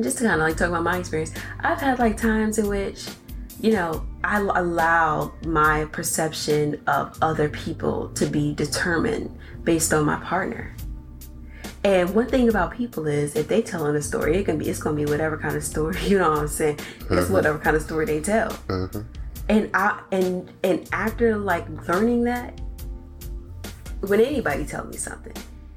just 0.01 0.17
to 0.17 0.23
kind 0.23 0.41
of 0.41 0.47
like 0.47 0.57
talk 0.57 0.69
about 0.69 0.83
my 0.83 0.97
experience, 0.97 1.33
I've 1.59 1.79
had 1.79 1.99
like 1.99 2.17
times 2.17 2.57
in 2.57 2.67
which 2.67 3.07
you 3.61 3.71
know, 3.73 4.05
I 4.23 4.39
allow 4.39 5.33
my 5.45 5.85
perception 5.85 6.81
of 6.87 7.17
other 7.21 7.49
people 7.49 8.09
to 8.09 8.25
be 8.25 8.53
determined 8.53 9.37
based 9.63 9.93
on 9.93 10.05
my 10.05 10.17
partner. 10.17 10.75
And 11.83 12.13
one 12.13 12.27
thing 12.27 12.49
about 12.49 12.71
people 12.71 13.07
is 13.07 13.35
if 13.35 13.47
they 13.47 13.61
telling 13.61 13.95
a 13.95 14.01
story, 14.01 14.37
it 14.37 14.45
can 14.45 14.57
be 14.57 14.67
it's 14.69 14.79
gonna 14.79 14.95
be 14.95 15.05
whatever 15.05 15.37
kind 15.37 15.55
of 15.55 15.63
story, 15.63 15.97
you 16.05 16.17
know 16.17 16.29
what 16.31 16.39
I'm 16.39 16.47
saying? 16.47 16.77
Mm-hmm. 16.77 17.17
It's 17.17 17.29
whatever 17.29 17.57
kind 17.57 17.75
of 17.75 17.81
story 17.81 18.05
they 18.05 18.21
tell. 18.21 18.49
Mm-hmm. 18.67 19.01
And 19.49 19.69
I 19.73 20.01
and 20.11 20.51
and 20.63 20.87
after 20.91 21.37
like 21.37 21.67
learning 21.87 22.23
that, 22.25 22.59
when 24.01 24.19
anybody 24.19 24.65
tell 24.65 24.85
me 24.85 24.97
something, 24.97 25.35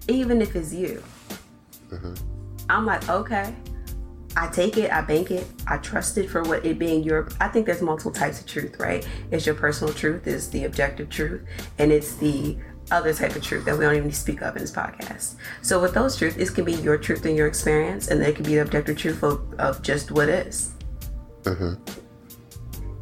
even 0.09 0.42
if 0.42 0.55
it's 0.57 0.73
you, 0.73 1.03
mm-hmm. 1.90 2.14
I'm 2.68 2.85
like, 2.85 3.09
okay, 3.09 3.55
I 4.37 4.49
take 4.49 4.79
it, 4.79 4.90
I 4.90 5.03
bank 5.03 5.31
it, 5.31 5.47
I 5.66 5.77
trust 5.79 6.16
it 6.18 6.29
for 6.29 6.42
what 6.42 6.64
it 6.64 6.79
being 6.79 7.03
your. 7.03 7.29
I 7.40 7.49
think 7.49 7.66
there's 7.66 7.83
multiple 7.83 8.12
types 8.12 8.40
of 8.40 8.47
truth, 8.47 8.77
right? 8.79 9.07
It's 9.31 9.45
your 9.45 9.55
personal 9.55 9.92
truth, 9.92 10.27
is 10.27 10.51
the 10.51 10.64
objective 10.64 11.11
truth, 11.11 11.42
and 11.79 11.92
it's 11.92 12.14
the 12.16 12.57
other 12.90 13.14
type 13.14 13.37
of 13.37 13.42
truth 13.42 13.64
that 13.64 13.79
we 13.79 13.85
don't 13.85 13.95
even 13.95 14.12
speak 14.12 14.42
of 14.42 14.57
in 14.57 14.62
this 14.62 14.73
podcast. 14.73 15.37
So 15.62 15.81
with 15.81 15.95
those 15.95 16.16
truths, 16.16 16.37
it 16.37 16.55
can 16.55 16.64
be 16.64 16.75
your 16.75 16.99
truth 16.99 17.25
and 17.25 17.37
your 17.37 17.47
experience, 17.47 18.09
and 18.09 18.23
it 18.23 18.37
can 18.37 18.45
be 18.45 18.55
the 18.55 18.62
objective 18.62 18.97
truth 18.97 19.23
of, 19.23 19.53
of 19.59 19.83
just 19.83 20.11
what 20.11 20.29
is. 20.29 20.73
Mm-hmm 21.45 22.02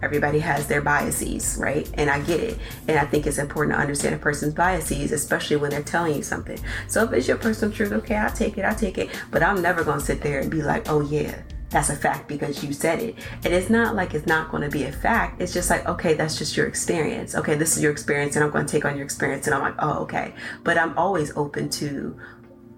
everybody 0.03 0.39
has 0.39 0.67
their 0.67 0.81
biases, 0.81 1.57
right? 1.59 1.91
And 1.95 2.11
I 2.11 2.21
get 2.21 2.41
it. 2.41 2.59
And 2.89 2.99
I 2.99 3.05
think 3.05 3.27
it's 3.27 3.39
important 3.39 3.77
to 3.77 3.81
understand 3.81 4.15
a 4.15 4.19
person's 4.19 4.55
biases, 4.55 5.13
especially 5.13 5.57
when 5.57 5.71
they're 5.71 5.83
telling 5.83 6.15
you 6.15 6.23
something. 6.23 6.59
So 6.89 7.05
if 7.05 7.13
it's 7.13 7.29
your 7.29 7.37
personal 7.37 7.75
truth, 7.75 7.93
okay, 7.93 8.17
I'll 8.17 8.33
take 8.33 8.59
it, 8.59 8.65
I'll 8.65 8.75
take 8.75 8.99
it. 8.99 9.11
But 9.31 9.43
I'm 9.43 9.61
never 9.61 9.85
gonna 9.85 10.01
sit 10.01 10.23
there 10.23 10.41
and 10.41 10.51
be 10.51 10.63
like, 10.63 10.89
oh 10.89 11.01
yeah, 11.01 11.43
that's 11.71 11.89
a 11.89 11.97
fact 11.97 12.29
because 12.29 12.65
you 12.65 12.73
said 12.73 13.01
it. 13.01 13.15
And 13.45 13.55
it's 13.55 13.71
not 13.71 13.95
like 13.95 14.13
it's 14.13 14.27
not 14.27 14.51
going 14.51 14.65
to 14.65 14.69
be 14.69 14.85
a 14.85 14.93
fact. 14.93 15.41
It's 15.41 15.53
just 15.53 15.71
like, 15.71 15.87
okay, 15.89 16.15
that's 16.15 16.37
just 16.37 16.57
your 16.57 16.67
experience. 16.67 17.37
Okay, 17.37 17.55
this 17.55 17.77
is 17.77 17.83
your 17.83 17.93
experience, 17.93 18.35
and 18.35 18.45
I'm 18.45 18.51
going 18.51 18.67
to 18.67 18.73
take 18.73 18.85
on 18.85 18.97
your 18.97 19.05
experience. 19.05 19.47
And 19.47 19.55
I'm 19.55 19.63
like, 19.63 19.77
oh, 19.79 20.01
okay. 20.01 20.35
But 20.65 20.77
I'm 20.77 20.99
always 20.99 21.35
open 21.37 21.71
to, 21.71 22.19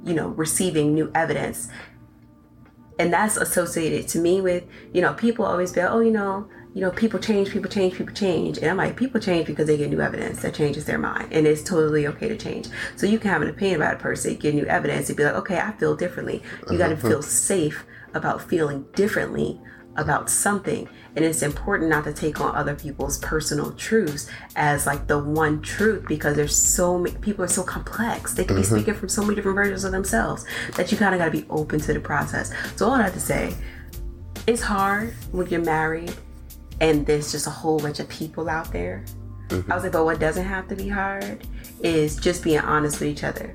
you 0.04 0.14
know, 0.14 0.28
receiving 0.28 0.94
new 0.94 1.10
evidence. 1.14 1.68
And 2.98 3.10
that's 3.10 3.38
associated 3.38 4.08
to 4.08 4.18
me 4.18 4.42
with, 4.42 4.64
you 4.92 5.00
know, 5.00 5.14
people 5.14 5.46
always 5.46 5.72
be, 5.72 5.80
like, 5.80 5.90
oh, 5.90 6.00
you 6.00 6.10
know, 6.10 6.48
you 6.74 6.80
know, 6.80 6.90
people 6.90 7.20
change, 7.20 7.50
people 7.50 7.70
change, 7.70 7.94
people 7.94 8.14
change. 8.14 8.58
And 8.58 8.66
I'm 8.66 8.78
like, 8.78 8.96
people 8.96 9.20
change 9.20 9.46
because 9.46 9.66
they 9.66 9.76
get 9.76 9.90
new 9.90 10.00
evidence 10.00 10.40
that 10.40 10.54
changes 10.54 10.86
their 10.86 10.98
mind. 10.98 11.28
And 11.30 11.46
it's 11.46 11.62
totally 11.62 12.06
okay 12.06 12.28
to 12.28 12.36
change. 12.36 12.68
So 12.96 13.06
you 13.06 13.18
can 13.18 13.30
have 13.30 13.42
an 13.42 13.48
opinion 13.48 13.82
about 13.82 13.94
a 13.94 13.98
person, 13.98 14.36
get 14.36 14.54
new 14.54 14.64
evidence, 14.64 15.08
and 15.08 15.16
be 15.16 15.24
like, 15.24 15.34
okay, 15.34 15.58
I 15.58 15.72
feel 15.72 15.94
differently. 15.94 16.42
You 16.70 16.78
got 16.78 16.88
to 16.88 16.94
uh-huh. 16.94 17.08
feel 17.08 17.22
safe 17.22 17.84
about 18.14 18.48
feeling 18.48 18.86
differently 18.94 19.60
about 19.96 20.30
something. 20.30 20.88
And 21.14 21.24
it's 21.26 21.42
important 21.42 21.90
not 21.90 22.04
to 22.04 22.14
take 22.14 22.40
on 22.40 22.54
other 22.54 22.74
people's 22.74 23.18
personal 23.18 23.72
truths 23.72 24.30
as 24.56 24.86
like 24.86 25.06
the 25.06 25.18
one 25.18 25.60
truth 25.60 26.06
because 26.08 26.36
there's 26.36 26.56
so 26.56 26.98
many 26.98 27.16
people 27.18 27.44
are 27.44 27.48
so 27.48 27.62
complex. 27.62 28.32
They 28.32 28.44
can 28.44 28.56
be 28.56 28.62
mm-hmm. 28.62 28.76
speaking 28.76 28.94
from 28.94 29.10
so 29.10 29.20
many 29.20 29.34
different 29.34 29.56
versions 29.56 29.84
of 29.84 29.92
themselves 29.92 30.46
that 30.76 30.90
you 30.90 30.96
kind 30.96 31.14
of 31.14 31.18
got 31.18 31.26
to 31.26 31.30
be 31.30 31.44
open 31.50 31.80
to 31.80 31.92
the 31.92 32.00
process. 32.00 32.50
So 32.76 32.86
all 32.86 32.92
I 32.92 33.02
have 33.02 33.12
to 33.12 33.20
say, 33.20 33.54
it's 34.46 34.62
hard 34.62 35.12
when 35.32 35.46
you're 35.48 35.60
married 35.60 36.14
and 36.82 37.06
there's 37.06 37.30
just 37.30 37.46
a 37.46 37.50
whole 37.50 37.78
bunch 37.78 38.00
of 38.00 38.08
people 38.08 38.50
out 38.50 38.70
there. 38.72 39.04
Mm-hmm. 39.48 39.70
I 39.70 39.74
was 39.76 39.84
like, 39.84 39.92
but 39.92 40.04
what 40.04 40.18
doesn't 40.18 40.44
have 40.44 40.66
to 40.68 40.74
be 40.74 40.88
hard 40.88 41.46
is 41.80 42.16
just 42.16 42.42
being 42.42 42.58
honest 42.58 42.98
with 43.00 43.08
each 43.08 43.22
other. 43.22 43.54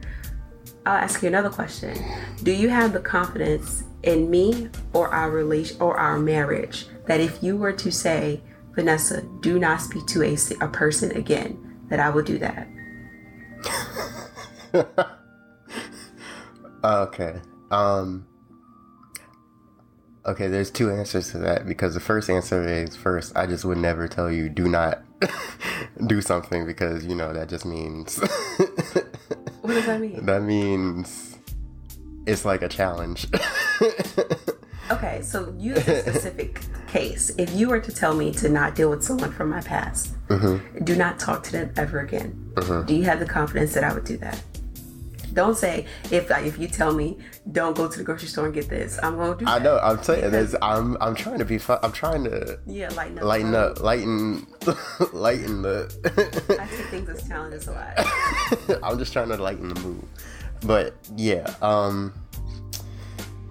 I'll 0.86 0.96
ask 0.96 1.22
you 1.22 1.28
another 1.28 1.50
question. 1.50 1.98
Do 2.44 2.54
you 2.54 2.70
have 2.70 2.94
the 2.94 3.02
confidence 3.02 3.84
in 4.04 4.32
me 4.32 4.70
or 4.94 5.10
our 5.10 5.30
relation 5.30 5.76
or 5.82 5.98
our 5.98 6.18
marriage 6.18 6.88
that 7.08 7.20
if 7.20 7.44
you 7.44 7.58
were 7.58 7.74
to 7.74 7.92
say, 7.92 8.42
Vanessa, 8.74 9.22
do 9.42 9.60
not 9.60 9.82
speak 9.82 10.08
to 10.08 10.24
a, 10.24 10.38
a 10.62 10.70
person 10.70 11.12
again, 11.12 11.82
that 11.90 12.00
I 12.00 12.10
would 12.10 12.26
do 12.26 12.38
that? 12.38 12.70
okay. 16.84 17.42
Um 17.72 18.26
Okay, 20.28 20.48
there's 20.48 20.70
two 20.70 20.92
answers 20.92 21.32
to 21.32 21.38
that 21.40 21.66
because 21.66 21.94
the 21.94 22.02
first 22.02 22.30
answer 22.30 22.68
is 22.68 22.96
first, 22.96 23.36
I 23.38 23.48
just 23.48 23.64
would 23.64 23.78
never 23.78 24.08
tell 24.08 24.30
you 24.30 24.50
do 24.50 24.68
not 24.68 25.02
do 26.08 26.22
something 26.22 26.66
because 26.66 27.06
you 27.06 27.16
know 27.16 27.32
that 27.34 27.48
just 27.48 27.66
means 27.66 28.20
What 29.68 29.74
does 29.74 29.86
that 29.86 30.00
mean? 30.00 30.26
That 30.26 30.44
means 30.44 31.38
it's 32.26 32.46
like 32.46 32.62
a 32.62 32.70
challenge. 32.70 33.28
okay, 34.92 35.22
so 35.22 35.54
use 35.58 35.86
a 35.86 36.02
specific 36.02 36.62
case. 36.88 37.32
If 37.38 37.54
you 37.54 37.68
were 37.68 37.82
to 37.82 37.92
tell 37.92 38.16
me 38.16 38.32
to 38.36 38.48
not 38.48 38.76
deal 38.76 38.90
with 38.90 39.04
someone 39.04 39.34
from 39.34 39.50
my 39.50 39.60
past, 39.60 40.16
mm-hmm. 40.30 40.86
do 40.86 40.96
not 40.96 41.20
talk 41.20 41.44
to 41.44 41.52
them 41.52 41.74
ever 41.76 42.00
again. 42.00 42.50
Mm-hmm. 42.54 42.86
Do 42.86 42.96
you 42.96 43.04
have 43.04 43.20
the 43.20 43.26
confidence 43.26 43.74
that 43.74 43.84
I 43.84 43.94
would 43.94 44.06
do 44.06 44.16
that? 44.20 44.42
Don't 45.34 45.58
say 45.58 45.86
if 46.12 46.30
if 46.32 46.58
you 46.58 46.68
tell 46.68 46.94
me 46.94 47.18
don't 47.52 47.76
go 47.76 47.88
to 47.88 47.98
the 47.98 48.04
grocery 48.04 48.28
store 48.28 48.46
and 48.46 48.54
get 48.54 48.70
this, 48.70 49.00
I'm 49.04 49.18
gonna 49.18 49.38
do. 49.38 49.46
That. 49.46 49.62
I 49.62 49.64
know. 49.64 49.78
I'm 49.80 50.02
saying 50.02 50.32
this. 50.32 50.56
I'm 50.62 50.98
I'm 51.02 51.16
trying 51.16 51.40
to 51.40 51.46
be 51.46 51.58
fun. 51.58 51.80
I'm 51.84 51.92
trying 51.92 52.24
to 52.26 52.60
yeah 52.66 52.90
lighten 52.90 53.18
up, 53.18 53.24
lighten 53.24 53.56
up, 53.56 53.80
lighten, 53.82 54.48
lighten 55.14 55.62
the. 55.62 56.58
I 56.60 56.68
take 56.68 56.86
things 56.88 57.10
as 57.10 57.28
challenges 57.28 57.68
a 57.68 57.72
lot. 57.72 58.84
I'm 58.84 58.98
just 58.98 59.14
trying 59.14 59.30
to 59.30 59.38
lighten 59.38 59.70
the 59.70 59.80
mood, 59.82 60.04
but 60.62 60.96
yeah. 61.16 61.54
Um, 61.62 62.14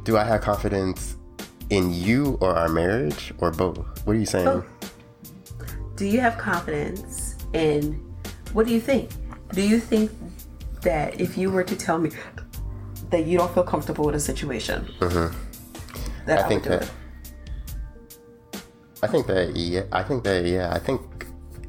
do 0.05 0.17
I 0.17 0.25
have 0.25 0.41
confidence 0.41 1.17
in 1.71 1.93
you 1.93 2.39
or 2.41 2.55
our 2.55 2.69
marriage 2.69 3.35
or 3.39 3.51
both? 3.51 4.07
What 4.07 4.17
are 4.17 4.19
you 4.19 4.27
saying? 4.27 4.45
Both. 4.45 4.67
Do 5.97 6.07
you 6.07 6.21
have 6.21 6.39
confidence 6.39 7.37
in 7.55 7.95
What 8.53 8.67
do 8.67 8.73
you 8.73 8.81
think? 8.81 9.11
Do 9.53 9.63
you 9.63 9.81
think 9.81 10.11
that 10.87 11.21
if 11.21 11.37
you 11.37 11.51
were 11.51 11.65
to 11.65 11.77
tell 11.77 11.99
me 11.99 12.11
that 13.11 13.27
you 13.27 13.37
don't 13.37 13.53
feel 13.53 13.65
comfortable 13.65 14.07
with 14.07 14.15
a 14.15 14.21
situation, 14.21 14.89
that 15.01 16.39
I, 16.39 16.45
I 16.45 16.49
think 16.49 16.65
would 16.65 16.71
do 16.73 16.79
that. 16.79 16.83
it? 16.83 18.63
I 19.03 19.07
think 19.09 19.27
that 19.27 19.57
yeah. 19.57 19.83
I 19.93 20.03
think 20.05 20.23
that 20.25 20.47
yeah. 20.47 20.73
I 20.73 20.79
think 20.79 21.03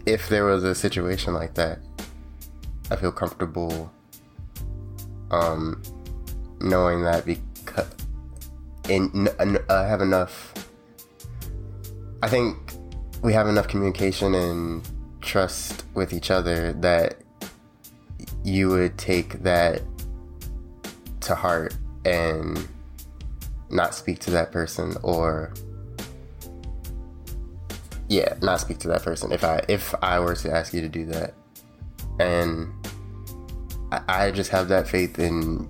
if 0.06 0.30
there 0.30 0.46
was 0.46 0.64
a 0.64 0.76
situation 0.76 1.34
like 1.34 1.56
that, 1.56 1.80
I 2.92 2.96
feel 2.96 3.12
comfortable. 3.12 3.92
Um, 5.32 5.82
knowing 6.62 7.04
that 7.04 7.26
because 7.26 7.88
in 8.88 9.28
I 9.70 9.84
have 9.84 10.02
enough. 10.02 10.54
I 12.22 12.30
think 12.30 12.56
we 13.24 13.34
have 13.34 13.48
enough 13.48 13.68
communication 13.68 14.36
and 14.36 14.88
trust 15.22 15.86
with 15.96 16.14
each 16.14 16.32
other 16.32 16.74
that 16.74 17.22
you 18.48 18.70
would 18.70 18.98
take 18.98 19.44
that 19.44 19.82
to 21.20 21.36
heart 21.36 21.76
and 22.06 22.66
not 23.70 23.94
speak 23.94 24.20
to 24.20 24.32
that 24.32 24.54
person 24.54 24.96
or 25.04 25.54
yeah 28.08 28.36
not 28.42 28.62
speak 28.62 28.78
to 28.78 28.88
that 28.88 29.04
person 29.04 29.34
if 29.34 29.44
i 29.44 29.62
if 29.68 29.94
i 30.02 30.18
were 30.18 30.34
to 30.34 30.50
ask 30.50 30.74
you 30.74 30.80
to 30.80 30.88
do 30.88 31.06
that 31.06 31.34
and 32.22 32.72
i, 33.92 34.02
I 34.08 34.32
just 34.32 34.50
have 34.52 34.70
that 34.70 34.88
faith 34.88 35.20
in 35.20 35.68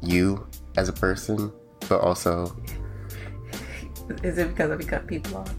you 0.00 0.46
as 0.76 0.88
a 0.88 0.92
person 0.92 1.50
but 1.88 2.00
also 2.00 2.56
Is 4.22 4.38
it 4.38 4.50
because 4.50 4.70
I 4.70 4.76
cut 4.76 5.08
people 5.08 5.38
off? 5.38 5.52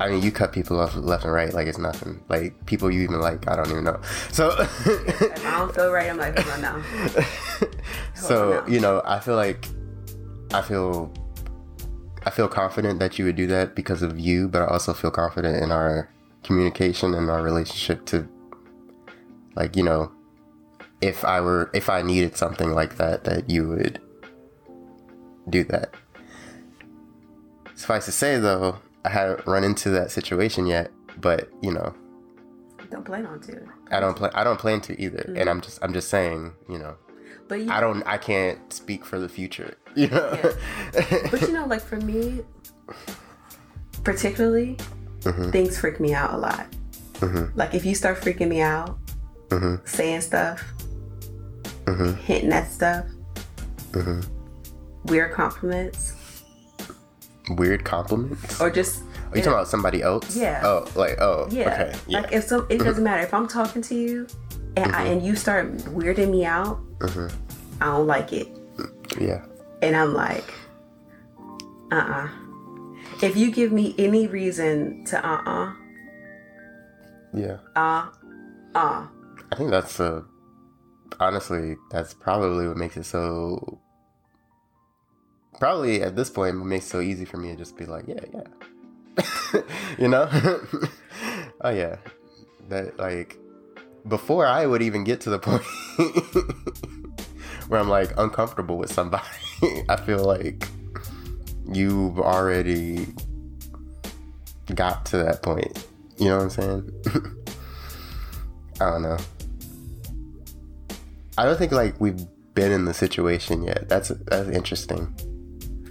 I 0.00 0.08
mean 0.08 0.22
you 0.22 0.30
cut 0.30 0.52
people 0.52 0.78
off 0.78 0.94
left 0.96 1.24
and 1.24 1.32
right 1.32 1.54
like 1.54 1.66
it's 1.66 1.78
nothing 1.78 2.22
like 2.28 2.54
people 2.66 2.90
you 2.90 3.02
even 3.02 3.20
like 3.20 3.48
i 3.48 3.56
don't 3.56 3.70
even 3.70 3.84
know 3.84 4.00
so 4.30 4.50
If 4.58 5.46
I 5.46 5.58
don't 5.58 5.74
feel 5.74 5.90
right, 5.90 6.10
I'm 6.10 6.18
like, 6.18 6.38
hold 6.38 6.54
on 6.54 6.60
now. 6.62 6.82
so 8.14 8.58
on 8.58 8.66
now. 8.66 8.72
you 8.72 8.80
know 8.80 9.02
i 9.04 9.18
feel 9.18 9.36
like 9.36 9.66
i 10.52 10.60
feel 10.60 11.12
i 12.24 12.30
feel 12.30 12.48
confident 12.48 12.98
that 13.00 13.18
you 13.18 13.24
would 13.24 13.36
do 13.36 13.46
that 13.46 13.74
because 13.74 14.02
of 14.02 14.18
you 14.18 14.48
but 14.48 14.62
i 14.62 14.66
also 14.66 14.92
feel 14.92 15.10
confident 15.10 15.62
in 15.62 15.70
our 15.72 16.10
communication 16.42 17.14
and 17.14 17.30
our 17.30 17.42
relationship 17.42 18.04
to 18.06 18.28
like 19.54 19.74
you 19.76 19.82
know 19.82 20.12
if 21.00 21.24
i 21.24 21.40
were 21.40 21.70
if 21.74 21.88
i 21.88 22.02
needed 22.02 22.36
something 22.36 22.70
like 22.70 22.96
that 22.96 23.24
that 23.24 23.50
you 23.50 23.66
would 23.68 24.00
do 25.48 25.64
that 25.64 25.94
suffice 27.74 28.04
to 28.06 28.12
say 28.12 28.38
though 28.38 28.78
i 29.06 29.10
haven't 29.10 29.46
run 29.46 29.62
into 29.64 29.88
that 29.90 30.10
situation 30.10 30.66
yet 30.66 30.90
but 31.20 31.48
you 31.62 31.72
know 31.72 31.94
Don't 32.90 33.04
plan 33.04 33.24
on 33.26 33.40
to. 33.42 33.52
i 33.90 33.98
don't 34.00 34.16
play 34.16 34.30
i 34.34 34.42
don't 34.44 34.58
plan 34.58 34.80
to 34.82 34.92
either 35.00 35.24
and 35.36 35.48
i'm 35.48 35.60
just 35.60 35.78
i'm 35.82 35.92
just 35.92 36.08
saying 36.08 36.52
you 36.68 36.78
know 36.78 36.94
But 37.48 37.60
you, 37.62 37.70
I 37.70 37.78
don't. 37.80 38.02
I 38.06 38.18
can't 38.18 38.58
speak 38.72 39.04
for 39.06 39.18
the 39.24 39.28
future. 39.28 39.70
You 39.96 40.08
know. 40.08 40.28
but 41.30 41.40
you 41.40 41.52
know, 41.56 41.64
like 41.66 41.80
for 41.80 41.96
me, 42.10 42.42
particularly, 44.04 44.76
Mm-hmm. 45.22 45.50
things 45.50 45.78
freak 45.78 45.98
me 46.00 46.12
out 46.14 46.34
a 46.34 46.36
lot. 46.38 46.66
Like 47.56 47.72
if 47.74 47.84
you 47.84 47.94
start 47.94 48.20
freaking 48.20 48.48
me 48.48 48.60
out, 48.60 48.98
Mm-hmm. 49.48 49.76
saying 49.86 50.20
stuff, 50.22 50.58
hinting 52.26 52.52
at 52.52 52.70
stuff, 52.70 53.06
Mm-hmm. 53.92 54.20
weird 55.06 55.32
compliments, 55.32 56.14
Weird 57.50 57.84
compliments. 57.84 58.60
or 58.60 58.70
just 58.70 59.02
Are 59.30 59.36
you 59.38 59.42
talking 59.42 59.52
about 59.52 59.68
somebody 59.68 60.02
else? 60.02 60.34
Yeah. 60.36 60.60
Oh, 60.64 60.86
like 60.96 61.20
oh. 61.20 61.46
yeah, 61.50 61.68
Okay. 61.72 61.98
Yeah. 62.08 62.20
like 62.20 62.32
if 62.32 62.44
some, 62.44 62.66
it 62.68 62.78
doesn't 62.78 63.04
matter 63.04 63.22
if 63.22 63.32
I'm 63.32 63.46
talking 63.46 63.82
to 63.82 63.94
you 63.94 64.26
and 64.76 64.94
I, 64.94 65.04
and 65.04 65.22
you 65.22 65.36
start 65.36 65.72
weirding 65.94 66.30
me 66.30 66.44
out, 66.44 66.80
I 67.80 67.86
don't 67.86 68.06
like 68.06 68.32
it. 68.32 68.48
yeah. 69.20 69.44
And 69.82 69.94
I'm 69.96 70.12
like, 70.14 70.44
uh 71.92 71.96
uh 71.96 72.28
If 73.22 73.36
you 73.36 73.50
give 73.52 73.70
me 73.72 73.94
any 73.98 74.26
reason 74.26 75.04
to 75.06 75.24
uh 75.24 75.42
uh, 75.46 75.72
Yeah. 77.32 77.58
uh 77.76 78.08
uh, 78.74 79.06
I 79.52 79.56
think 79.56 79.70
that's 79.70 80.00
uh 80.00 80.22
honestly 81.20 81.76
that's 81.90 82.12
probably 82.12 82.66
what 82.68 82.76
makes 82.76 82.96
it 82.96 83.04
so. 83.04 83.80
Probably 85.58 86.02
at 86.02 86.16
this 86.16 86.28
point, 86.28 86.64
makes 86.64 86.86
it 86.86 86.90
so 86.90 87.00
easy 87.00 87.24
for 87.24 87.38
me 87.38 87.50
to 87.50 87.56
just 87.56 87.76
be 87.76 87.86
like, 87.86 88.06
yeah, 88.06 88.20
yeah. 88.32 89.60
you 89.98 90.08
know? 90.08 90.28
oh 91.62 91.70
yeah. 91.70 91.96
That 92.68 92.98
like 92.98 93.38
before 94.06 94.46
I 94.46 94.66
would 94.66 94.82
even 94.82 95.04
get 95.04 95.20
to 95.22 95.30
the 95.30 95.38
point 95.38 95.62
where 97.68 97.80
I'm 97.80 97.88
like 97.88 98.12
uncomfortable 98.18 98.76
with 98.76 98.92
somebody, 98.92 99.24
I 99.88 99.96
feel 99.96 100.24
like 100.24 100.68
you've 101.72 102.18
already 102.18 103.06
got 104.74 105.06
to 105.06 105.18
that 105.18 105.42
point. 105.42 105.86
You 106.18 106.28
know 106.28 106.36
what 106.36 106.42
I'm 106.44 106.50
saying? 106.50 106.90
I 108.80 108.90
don't 108.90 109.02
know. 109.02 109.18
I 111.38 111.44
don't 111.44 111.58
think 111.58 111.72
like 111.72 111.98
we've 112.00 112.20
been 112.54 112.72
in 112.72 112.84
the 112.84 112.94
situation 112.94 113.62
yet. 113.62 113.88
That's 113.88 114.08
that's 114.08 114.48
interesting 114.48 115.14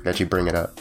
that 0.05 0.19
you 0.19 0.25
bring 0.25 0.47
it 0.47 0.55
up. 0.55 0.79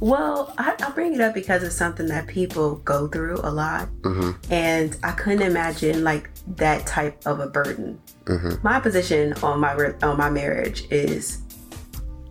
Well, 0.00 0.54
I, 0.58 0.74
I 0.82 0.90
bring 0.90 1.14
it 1.14 1.20
up 1.20 1.34
because 1.34 1.62
it's 1.62 1.74
something 1.74 2.06
that 2.06 2.26
people 2.26 2.76
go 2.76 3.06
through 3.06 3.40
a 3.42 3.50
lot, 3.50 3.86
hmm 4.02 4.32
and 4.50 4.96
I 5.02 5.12
couldn't 5.12 5.42
imagine 5.42 6.02
like 6.04 6.30
that 6.56 6.86
type 6.86 7.24
of 7.26 7.40
a 7.40 7.46
burden. 7.48 8.00
hmm 8.26 8.54
My 8.62 8.80
position 8.80 9.34
on 9.42 9.60
my 9.60 9.74
on 10.02 10.16
my 10.16 10.30
marriage 10.30 10.84
is 10.90 11.42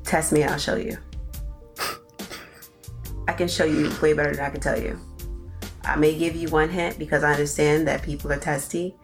test 0.04 0.32
me, 0.34 0.44
I'll 0.44 0.58
show 0.58 0.76
you. 0.76 0.98
I 3.28 3.34
can 3.34 3.48
show 3.48 3.66
you 3.66 3.92
way 4.02 4.14
better 4.14 4.34
than 4.34 4.46
I 4.46 4.50
can 4.50 4.62
tell 4.62 4.80
you. 4.80 5.00
I 5.84 5.96
may 5.96 6.18
give 6.18 6.36
you 6.36 6.50
one 6.50 6.70
hint 6.70 6.98
because 7.00 7.24
I 7.24 7.32
understand 7.32 7.88
that 7.88 8.02
people 8.02 8.32
are 8.32 8.40
testy, 8.40 8.96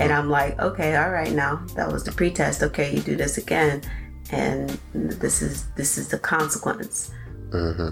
and 0.00 0.12
I'm 0.12 0.28
like, 0.30 0.58
okay, 0.58 0.96
all 0.96 1.10
right, 1.10 1.32
now 1.32 1.64
that 1.76 1.90
was 1.90 2.04
the 2.04 2.12
pretest. 2.12 2.62
Okay, 2.62 2.94
you 2.94 3.00
do 3.00 3.16
this 3.16 3.36
again, 3.38 3.82
and 4.30 4.78
this 4.92 5.42
is 5.42 5.68
this 5.76 5.98
is 5.98 6.08
the 6.08 6.18
consequence. 6.18 7.12
hmm 7.52 7.90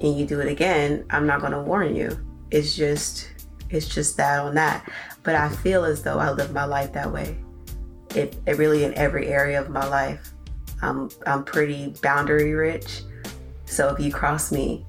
and 0.00 0.18
you 0.18 0.26
do 0.26 0.40
it 0.40 0.48
again, 0.48 1.04
I'm 1.10 1.26
not 1.26 1.40
going 1.40 1.52
to 1.52 1.60
warn 1.60 1.94
you. 1.96 2.18
It's 2.50 2.74
just 2.76 3.28
it's 3.70 3.88
just 3.88 4.16
that 4.16 4.40
on 4.40 4.54
that. 4.54 4.90
But 5.22 5.34
I 5.34 5.48
feel 5.48 5.84
as 5.84 6.02
though 6.02 6.18
I 6.18 6.30
live 6.30 6.52
my 6.52 6.64
life 6.64 6.92
that 6.94 7.12
way. 7.12 7.36
It, 8.14 8.36
it 8.46 8.56
really 8.56 8.84
in 8.84 8.94
every 8.94 9.28
area 9.28 9.60
of 9.60 9.68
my 9.68 9.86
life. 9.86 10.32
I'm 10.80 11.10
I'm 11.26 11.44
pretty 11.44 11.94
boundary 12.02 12.54
rich. 12.54 13.02
So 13.66 13.88
if 13.88 14.00
you 14.00 14.10
cross 14.10 14.50
me, 14.50 14.86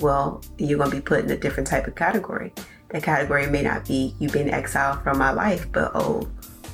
well, 0.00 0.42
you're 0.58 0.78
gonna 0.78 0.90
be 0.90 1.00
put 1.00 1.24
in 1.24 1.30
a 1.30 1.36
different 1.36 1.68
type 1.68 1.86
of 1.86 1.94
category. 1.94 2.52
That 2.88 3.02
category 3.02 3.46
may 3.48 3.62
not 3.62 3.86
be 3.86 4.16
you've 4.18 4.32
been 4.32 4.50
exiled 4.50 5.02
from 5.02 5.18
my 5.18 5.30
life, 5.30 5.70
but 5.70 5.92
oh, 5.94 6.28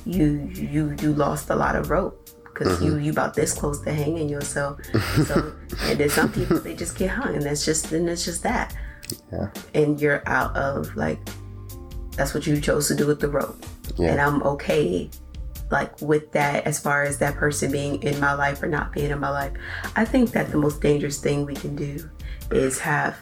you 0.05 0.49
you 0.53 0.95
you 1.01 1.13
lost 1.13 1.49
a 1.49 1.55
lot 1.55 1.75
of 1.75 1.91
rope 1.91 2.22
because 2.53 2.81
you 2.81 2.91
mm-hmm. 2.91 3.01
you 3.01 3.11
about 3.11 3.33
this 3.33 3.53
close 3.53 3.81
to 3.81 3.93
hanging 3.93 4.29
yourself. 4.29 4.79
So 5.25 5.53
and 5.83 5.99
then 5.99 6.09
some 6.09 6.31
people 6.31 6.59
they 6.59 6.75
just 6.75 6.97
get 6.97 7.09
hung, 7.09 7.35
and 7.35 7.43
that's 7.43 7.65
just 7.65 7.91
and 7.91 8.07
it's 8.09 8.25
just 8.25 8.43
that. 8.43 8.75
Yeah. 9.31 9.49
And 9.73 9.99
you're 9.99 10.23
out 10.27 10.55
of 10.55 10.95
like 10.95 11.19
that's 12.15 12.33
what 12.33 12.45
you 12.45 12.59
chose 12.61 12.87
to 12.89 12.95
do 12.95 13.07
with 13.07 13.19
the 13.19 13.27
rope, 13.29 13.65
Yeah. 13.97 14.11
and 14.11 14.21
I'm 14.21 14.43
okay 14.43 15.09
like 15.71 15.99
with 16.01 16.31
that 16.33 16.67
as 16.67 16.79
far 16.79 17.03
as 17.03 17.17
that 17.17 17.35
person 17.35 17.71
being 17.71 18.01
in 18.03 18.19
my 18.19 18.33
life 18.33 18.61
or 18.61 18.67
not 18.67 18.93
being 18.93 19.09
in 19.09 19.19
my 19.19 19.29
life. 19.29 19.53
I 19.95 20.05
think 20.05 20.31
that 20.31 20.51
the 20.51 20.57
most 20.57 20.81
dangerous 20.81 21.19
thing 21.19 21.45
we 21.45 21.55
can 21.55 21.75
do 21.75 22.09
is 22.51 22.79
have 22.79 23.17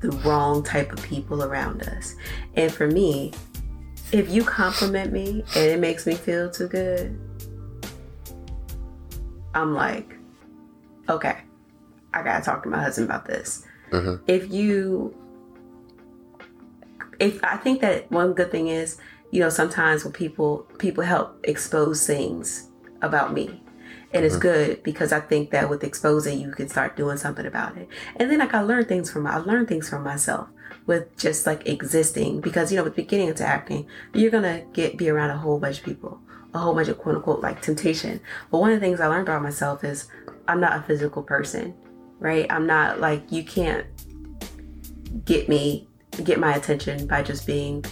the 0.00 0.10
wrong 0.18 0.62
type 0.62 0.92
of 0.92 1.02
people 1.02 1.42
around 1.42 1.82
us. 1.84 2.14
And 2.54 2.70
for 2.70 2.86
me, 2.86 3.32
if 4.12 4.28
you 4.30 4.44
compliment 4.44 5.12
me 5.12 5.44
and 5.56 5.70
it 5.70 5.80
makes 5.80 6.06
me 6.06 6.14
feel 6.14 6.50
too 6.50 6.68
good, 6.68 7.18
I'm 9.54 9.74
like, 9.74 10.16
okay, 11.08 11.38
I 12.14 12.22
gotta 12.22 12.44
talk 12.44 12.62
to 12.64 12.68
my 12.68 12.82
husband 12.82 13.08
about 13.08 13.26
this. 13.26 13.64
Mhm. 13.90 14.20
If 14.26 14.50
you, 14.50 15.14
if 17.18 17.42
I 17.44 17.56
think 17.56 17.80
that 17.82 18.10
one 18.10 18.32
good 18.32 18.50
thing 18.50 18.68
is, 18.68 18.98
you 19.30 19.40
know, 19.40 19.48
sometimes 19.48 20.04
when 20.04 20.12
people 20.12 20.66
people 20.78 21.04
help 21.04 21.38
expose 21.44 22.06
things 22.06 22.68
about 23.00 23.32
me, 23.32 23.62
and 24.12 24.24
it's 24.24 24.36
good 24.36 24.82
because 24.82 25.12
I 25.12 25.20
think 25.20 25.50
that 25.50 25.70
with 25.70 25.84
exposing, 25.84 26.38
you 26.38 26.50
can 26.52 26.68
start 26.68 26.96
doing 26.96 27.16
something 27.16 27.46
about 27.46 27.76
it. 27.78 27.88
And 28.16 28.30
then 28.30 28.38
like 28.40 28.52
I 28.54 28.60
learned 28.60 28.88
things 28.88 29.10
from 29.10 29.26
I 29.26 29.38
learned 29.38 29.68
things 29.68 29.88
from 29.88 30.02
myself 30.02 30.48
with 30.86 31.16
just 31.16 31.46
like 31.46 31.66
existing 31.66 32.40
because 32.40 32.70
you 32.72 32.76
know 32.76 32.84
with 32.84 32.96
beginning 32.96 33.28
into 33.28 33.44
acting, 33.46 33.86
you're 34.14 34.30
gonna 34.30 34.62
get 34.72 34.96
be 34.98 35.08
around 35.08 35.30
a 35.30 35.36
whole 35.38 35.58
bunch 35.58 35.78
of 35.78 35.84
people, 35.84 36.20
a 36.54 36.58
whole 36.58 36.74
bunch 36.74 36.88
of 36.88 36.98
quote 36.98 37.16
unquote 37.16 37.40
like 37.40 37.60
temptation. 37.62 38.20
But 38.50 38.58
one 38.58 38.70
of 38.70 38.80
the 38.80 38.84
things 38.84 39.00
I 39.00 39.06
learned 39.06 39.28
about 39.28 39.42
myself 39.42 39.84
is 39.84 40.08
I'm 40.48 40.60
not 40.60 40.78
a 40.78 40.82
physical 40.82 41.22
person, 41.22 41.74
right? 42.18 42.46
I'm 42.50 42.66
not 42.66 43.00
like 43.00 43.30
you 43.30 43.44
can't 43.44 43.86
get 45.24 45.48
me 45.48 45.88
get 46.24 46.38
my 46.38 46.54
attention 46.54 47.06
by 47.06 47.22
just 47.22 47.46
being 47.46 47.84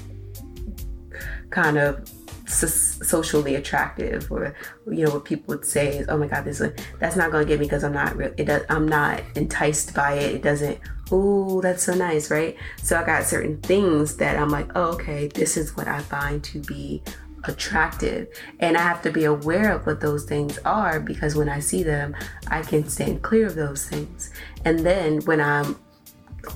kind 1.50 1.78
of 1.78 2.08
socially 2.46 3.54
attractive 3.54 4.30
or 4.30 4.54
you 4.90 5.04
know 5.04 5.12
what 5.12 5.24
people 5.24 5.54
would 5.54 5.64
say 5.64 5.98
is 5.98 6.08
oh 6.08 6.18
my 6.18 6.26
god 6.26 6.44
this 6.44 6.60
is 6.60 6.72
that's 6.98 7.14
not 7.14 7.30
gonna 7.30 7.44
get 7.44 7.60
me 7.60 7.66
because 7.66 7.84
i'm 7.84 7.92
not 7.92 8.16
re- 8.16 8.32
it 8.36 8.44
does 8.44 8.62
i'm 8.68 8.88
not 8.88 9.22
enticed 9.36 9.94
by 9.94 10.14
it 10.14 10.34
it 10.34 10.42
doesn't 10.42 10.78
oh 11.12 11.60
that's 11.60 11.84
so 11.84 11.94
nice 11.94 12.28
right 12.30 12.56
so 12.82 12.98
i 12.98 13.04
got 13.04 13.22
certain 13.24 13.56
things 13.62 14.16
that 14.16 14.36
i'm 14.36 14.48
like 14.48 14.68
oh 14.74 14.92
okay 14.92 15.28
this 15.28 15.56
is 15.56 15.76
what 15.76 15.86
i 15.86 16.00
find 16.00 16.42
to 16.42 16.58
be 16.60 17.00
attractive. 17.44 18.28
And 18.60 18.76
i 18.76 18.82
have 18.82 19.02
to 19.02 19.12
be 19.12 19.24
aware 19.24 19.72
of 19.72 19.86
what 19.86 20.00
those 20.00 20.24
things 20.24 20.58
are 20.64 21.00
because 21.00 21.34
when 21.34 21.48
i 21.48 21.60
see 21.60 21.82
them 21.82 22.14
i 22.48 22.62
can 22.62 22.88
stand 22.88 23.22
clear 23.22 23.46
of 23.46 23.54
those 23.54 23.86
things. 23.86 24.32
And 24.64 24.80
then 24.80 25.20
when 25.22 25.40
i'm 25.40 25.78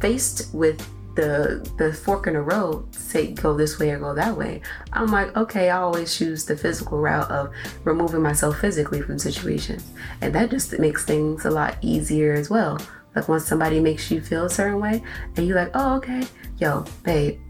faced 0.00 0.54
with 0.54 0.86
the 1.14 1.68
the 1.78 1.92
fork 1.92 2.26
in 2.26 2.32
the 2.32 2.40
road 2.40 2.92
say 2.92 3.32
go 3.32 3.56
this 3.56 3.78
way 3.78 3.90
or 3.90 3.98
go 4.00 4.14
that 4.14 4.36
way 4.36 4.60
i'm 4.92 5.06
like 5.06 5.36
okay 5.36 5.70
i 5.70 5.80
always 5.80 6.16
choose 6.16 6.44
the 6.44 6.56
physical 6.56 6.98
route 6.98 7.30
of 7.30 7.52
removing 7.84 8.20
myself 8.20 8.58
physically 8.58 9.00
from 9.00 9.18
situations. 9.18 9.84
And 10.20 10.34
that 10.34 10.50
just 10.50 10.76
makes 10.78 11.04
things 11.04 11.44
a 11.44 11.50
lot 11.50 11.76
easier 11.82 12.32
as 12.32 12.50
well. 12.50 12.80
Like 13.14 13.28
once 13.28 13.46
somebody 13.46 13.78
makes 13.78 14.10
you 14.10 14.20
feel 14.20 14.46
a 14.46 14.50
certain 14.50 14.80
way 14.80 15.02
and 15.36 15.46
you're 15.46 15.56
like 15.56 15.70
oh 15.74 15.96
okay 15.96 16.24
yo 16.58 16.84
babe 17.02 17.40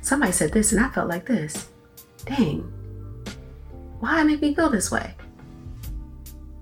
somebody 0.00 0.32
said 0.32 0.52
this 0.52 0.72
and 0.72 0.84
i 0.84 0.88
felt 0.90 1.08
like 1.08 1.26
this 1.26 1.68
dang 2.26 2.60
why 4.00 4.22
make 4.22 4.40
me 4.40 4.54
feel 4.54 4.70
this 4.70 4.90
way 4.90 5.14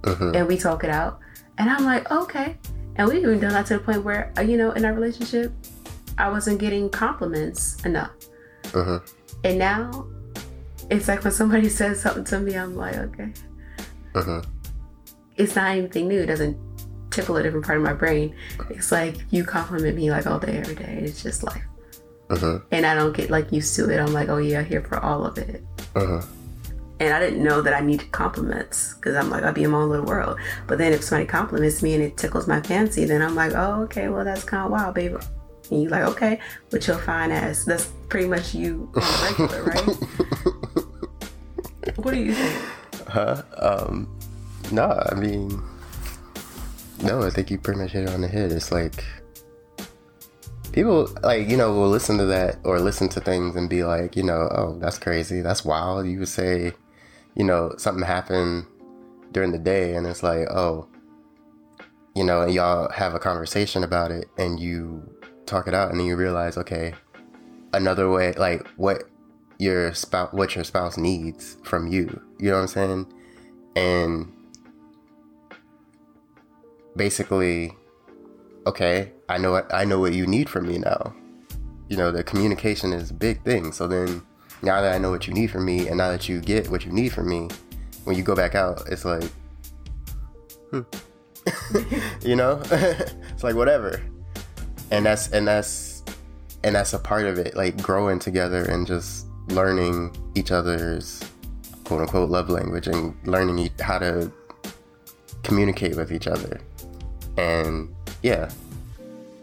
uh-huh. 0.05 0.33
and 0.35 0.46
we 0.46 0.57
talk 0.57 0.85
it 0.85 0.90
out 0.90 1.18
and 1.59 1.70
i'm 1.70 1.85
like 1.85 2.11
okay 2.11 2.57
and 2.96 3.09
we 3.09 3.18
even 3.18 3.40
done 3.40 3.53
that 3.53 3.66
to 3.66 3.75
the 3.75 3.81
point 3.81 4.03
where 4.03 4.33
uh, 4.38 4.42
you 4.42 4.57
know 4.57 4.72
in 4.72 4.85
our 4.85 4.92
relationship 4.92 5.53
I 6.18 6.29
wasn't 6.29 6.61
getting 6.61 6.88
compliments 6.90 7.83
enough. 7.85 8.12
Uh-huh. 8.75 9.01
And 9.44 9.59
now 9.59 10.07
it's 10.90 11.09
like 11.09 11.25
when 11.25 11.33
somebody 11.33 11.68
says 11.81 12.01
something 12.01 12.25
to 12.25 12.40
me, 12.40 12.57
I'm 12.57 12.77
like, 12.77 12.96
okay. 12.96 13.33
Uh-huh. 14.14 14.42
It's 15.37 15.57
not 15.57 15.70
anything 15.70 16.09
new. 16.09 16.20
It 16.20 16.27
doesn't 16.27 16.59
tickle 17.11 17.37
a 17.37 17.42
different 17.42 17.64
part 17.64 17.79
of 17.79 17.85
my 17.85 17.92
brain. 17.92 18.35
It's 18.70 18.92
like 18.92 19.16
you 19.31 19.44
compliment 19.44 19.96
me 19.96 20.11
like 20.11 20.27
all 20.27 20.38
day, 20.38 20.59
every 20.59 20.75
day. 20.75 21.01
It's 21.03 21.22
just 21.22 21.42
life. 21.42 21.62
Uh-huh. 22.33 22.59
And 22.71 22.87
I 22.87 22.95
don't 22.95 23.14
get 23.14 23.31
like 23.31 23.53
used 23.53 23.77
to 23.77 23.90
it. 23.90 23.99
I'm 24.01 24.12
like, 24.12 24.29
oh 24.29 24.38
yeah, 24.38 24.62
here 24.62 24.83
for 24.83 24.99
all 24.99 25.25
of 25.25 25.38
it. 25.38 25.62
Uh-huh. 25.95 26.23
And 27.01 27.12
I 27.12 27.21
didn't 27.21 27.42
know 27.42 27.62
that 27.62 27.75
I 27.75 27.81
needed 27.81 28.12
compliments 28.12 28.95
because 28.95 29.16
I'm 29.16 29.29
like, 29.29 29.42
I'll 29.42 29.53
be 29.53 29.64
in 29.64 29.71
my 29.71 29.79
own 29.79 29.90
little 29.90 30.07
world. 30.07 30.38
But 30.66 30.79
then 30.79 30.92
if 30.92 31.03
somebody 31.03 31.27
compliments 31.27 31.83
me 31.83 31.95
and 31.95 32.03
it 32.03 32.16
tickles 32.16 32.47
my 32.47 32.61
fancy, 32.62 33.05
then 33.05 33.23
I'm 33.23 33.35
like, 33.35 33.53
oh, 33.55 33.83
okay, 33.83 34.09
well, 34.09 34.25
that's 34.25 34.45
kind 34.45 34.64
of 34.64 34.71
wild, 34.71 34.95
baby 34.95 35.16
and 35.73 35.83
you're 35.83 35.90
like, 35.90 36.05
okay, 36.05 36.38
but 36.71 36.87
you're 36.87 36.99
fine 36.99 37.31
as 37.31 37.64
that's 37.64 37.90
pretty 38.09 38.29
much 38.29 38.55
you 38.55 38.90
on 38.95 39.01
the 39.01 39.45
regular, 39.49 39.62
right? 39.64 39.87
what 41.97 42.12
do 42.12 42.21
you 42.21 42.35
think? 42.35 42.64
Huh? 43.09 43.42
Um, 43.57 44.21
no, 44.71 45.03
I 45.11 45.14
mean, 45.14 45.49
no, 47.03 47.23
I 47.23 47.31
think 47.31 47.51
you 47.51 47.59
pretty 47.59 47.81
much 47.81 47.92
hit 47.92 48.05
it 48.05 48.11
on 48.11 48.21
the 48.21 48.29
head. 48.29 48.53
It's 48.53 48.71
like 48.71 49.05
people 50.73 51.09
like 51.23 51.49
you 51.49 51.57
know 51.57 51.73
will 51.73 51.89
listen 51.89 52.19
to 52.19 52.27
that 52.27 52.59
or 52.65 52.81
listen 52.81 53.09
to 53.11 53.21
things 53.21 53.57
and 53.57 53.69
be 53.69 53.85
like, 53.85 54.17
you 54.17 54.23
know, 54.23 54.49
oh, 54.53 54.79
that's 54.81 54.99
crazy, 54.99 55.41
that's 55.41 55.65
wild. 55.65 56.07
You 56.07 56.21
would 56.21 56.29
say, 56.29 56.73
you 57.35 57.45
know, 57.45 57.75
something 57.79 58.05
happened 58.05 58.67
during 59.33 59.53
the 59.53 59.59
day, 59.59 59.95
and 59.95 60.07
it's 60.07 60.23
like, 60.23 60.49
oh, 60.51 60.89
you 62.15 62.25
know, 62.25 62.43
and 62.43 62.53
y'all 62.53 62.91
have 62.91 63.15
a 63.15 63.19
conversation 63.19 63.85
about 63.85 64.11
it, 64.11 64.29
and 64.37 64.59
you 64.59 65.03
talk 65.47 65.69
it 65.69 65.75
out 65.75 65.91
and 65.91 66.01
then 66.01 66.07
you 66.07 66.17
realize 66.17 66.57
okay 66.57 66.95
another 67.75 68.09
way 68.09 68.33
like 68.35 68.67
what 68.77 69.05
your 69.59 69.93
spouse 69.93 70.33
what 70.33 70.55
your 70.55 70.65
spouse 70.65 70.97
needs 70.97 71.57
from 71.63 71.87
you. 71.87 72.21
You 72.39 72.51
know 72.51 72.57
what 72.57 72.63
i'm 72.63 72.69
saying? 72.69 73.13
And 73.77 74.33
basically 76.97 77.77
okay 78.66 79.12
i 79.29 79.37
know 79.38 79.53
what 79.53 79.72
i 79.75 79.85
know 79.85 79.98
what 79.98 80.12
you 80.12 80.27
need 80.27 80.48
from 80.48 80.66
me 80.66 80.79
now. 80.79 81.14
You 81.88 81.96
know 81.96 82.11
the 82.11 82.25
communication 82.25 82.92
is 82.92 83.11
a 83.11 83.14
big 83.14 83.42
thing. 83.44 83.72
So 83.72 83.87
then 83.87 84.22
now 84.62 84.81
that 84.81 84.94
i 84.94 84.98
know 84.98 85.11
what 85.11 85.27
you 85.27 85.35
need 85.35 85.51
from 85.51 85.64
me 85.64 85.88
and 85.88 85.98
now 85.98 86.11
that 86.11 86.29
you 86.29 86.40
get 86.40 86.70
what 86.70 86.87
you 86.87 86.92
need 86.92 87.12
from 87.12 87.29
me 87.29 87.48
when 88.05 88.16
you 88.16 88.22
go 88.22 88.35
back 88.35 88.55
out 88.55 88.83
it's 88.88 89.05
like 89.05 89.25
hmm. 90.70 90.83
you 92.22 92.37
know? 92.37 92.62
It's 93.33 93.44
like 93.44 93.57
whatever. 93.57 94.01
And 94.90 95.05
that's 95.05 95.31
and 95.33 95.48
that's 95.48 96.05
and 96.62 96.75
that's 96.77 96.92
a 96.92 96.98
part 96.98 97.27
of 97.27 97.38
it 97.38 97.57
like 97.57 97.83
growing 97.83 98.18
together 98.18 98.64
and 98.64 98.87
just 98.87 99.27
learning 99.48 100.14
each 100.37 100.53
other's 100.53 101.20
quote 101.85 102.03
unquote 102.03 102.31
love 102.31 102.48
language 102.48 102.87
and 102.87 103.16
learning 103.27 103.68
how 103.81 103.98
to 103.98 104.31
communicate 105.42 105.96
with 105.96 106.12
each 106.12 106.29
other. 106.29 106.61
And 107.37 107.92
yeah 108.23 108.51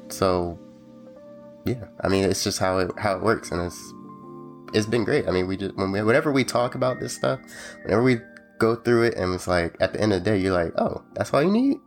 so 0.10 0.58
yeah 1.66 1.86
i 2.02 2.08
mean 2.08 2.24
it's 2.24 2.44
just 2.44 2.60
how 2.60 2.80
it 2.80 2.92
how 2.98 3.16
it 3.16 3.22
works 3.22 3.52
and 3.52 3.62
it's 3.62 3.94
it's 4.74 4.88
been 4.88 5.04
great 5.04 5.28
i 5.28 5.32
mean 5.32 5.48
we 5.48 5.58
just 5.58 5.76
when 5.76 5.92
we, 5.92 6.02
whenever 6.02 6.32
we 6.32 6.44
talk 6.44 6.76
about 6.76 7.00
this 7.00 7.16
stuff 7.16 7.40
whenever 7.84 8.04
we 8.04 8.18
go 8.60 8.76
through 8.76 9.04
it 9.04 9.16
and 9.16 9.34
it's 9.34 9.48
like 9.48 9.76
at 9.80 9.94
the 9.94 10.02
end 10.02 10.14
of 10.14 10.24
the 10.24 10.32
day 10.32 10.38
you're 10.38 10.54
like 10.54 10.74
oh 10.78 11.04
that's 11.14 11.34
all 11.34 11.44
you 11.44 11.52
need 11.52 11.78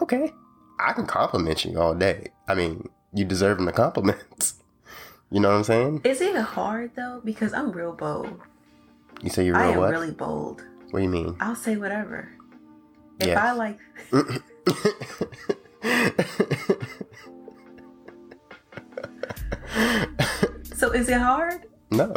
okay 0.00 0.32
I 0.78 0.92
can 0.92 1.06
compliment 1.06 1.64
you 1.64 1.80
all 1.80 1.94
day. 1.94 2.32
I 2.48 2.54
mean, 2.54 2.88
you 3.12 3.24
deserving 3.24 3.66
the 3.66 3.72
compliments. 3.72 4.54
You 5.30 5.40
know 5.40 5.48
what 5.48 5.56
I'm 5.56 5.64
saying? 5.64 6.02
Is 6.04 6.20
it 6.20 6.36
hard 6.36 6.92
though? 6.94 7.20
Because 7.24 7.52
I'm 7.54 7.72
real 7.72 7.92
bold. 7.92 8.40
You 9.20 9.30
say 9.30 9.44
you're 9.44 9.56
real 9.56 9.64
I 9.64 9.72
am 9.72 9.78
what? 9.78 9.90
really 9.90 10.12
bold. 10.12 10.62
What 10.90 11.00
do 11.00 11.02
you 11.02 11.10
mean? 11.10 11.36
I'll 11.40 11.56
say 11.56 11.76
whatever. 11.76 12.30
If 13.18 13.26
yes. 13.26 13.38
I 13.38 13.50
like. 13.52 13.78
so 20.74 20.90
is 20.92 21.08
it 21.08 21.18
hard? 21.18 21.66
No. 21.90 22.14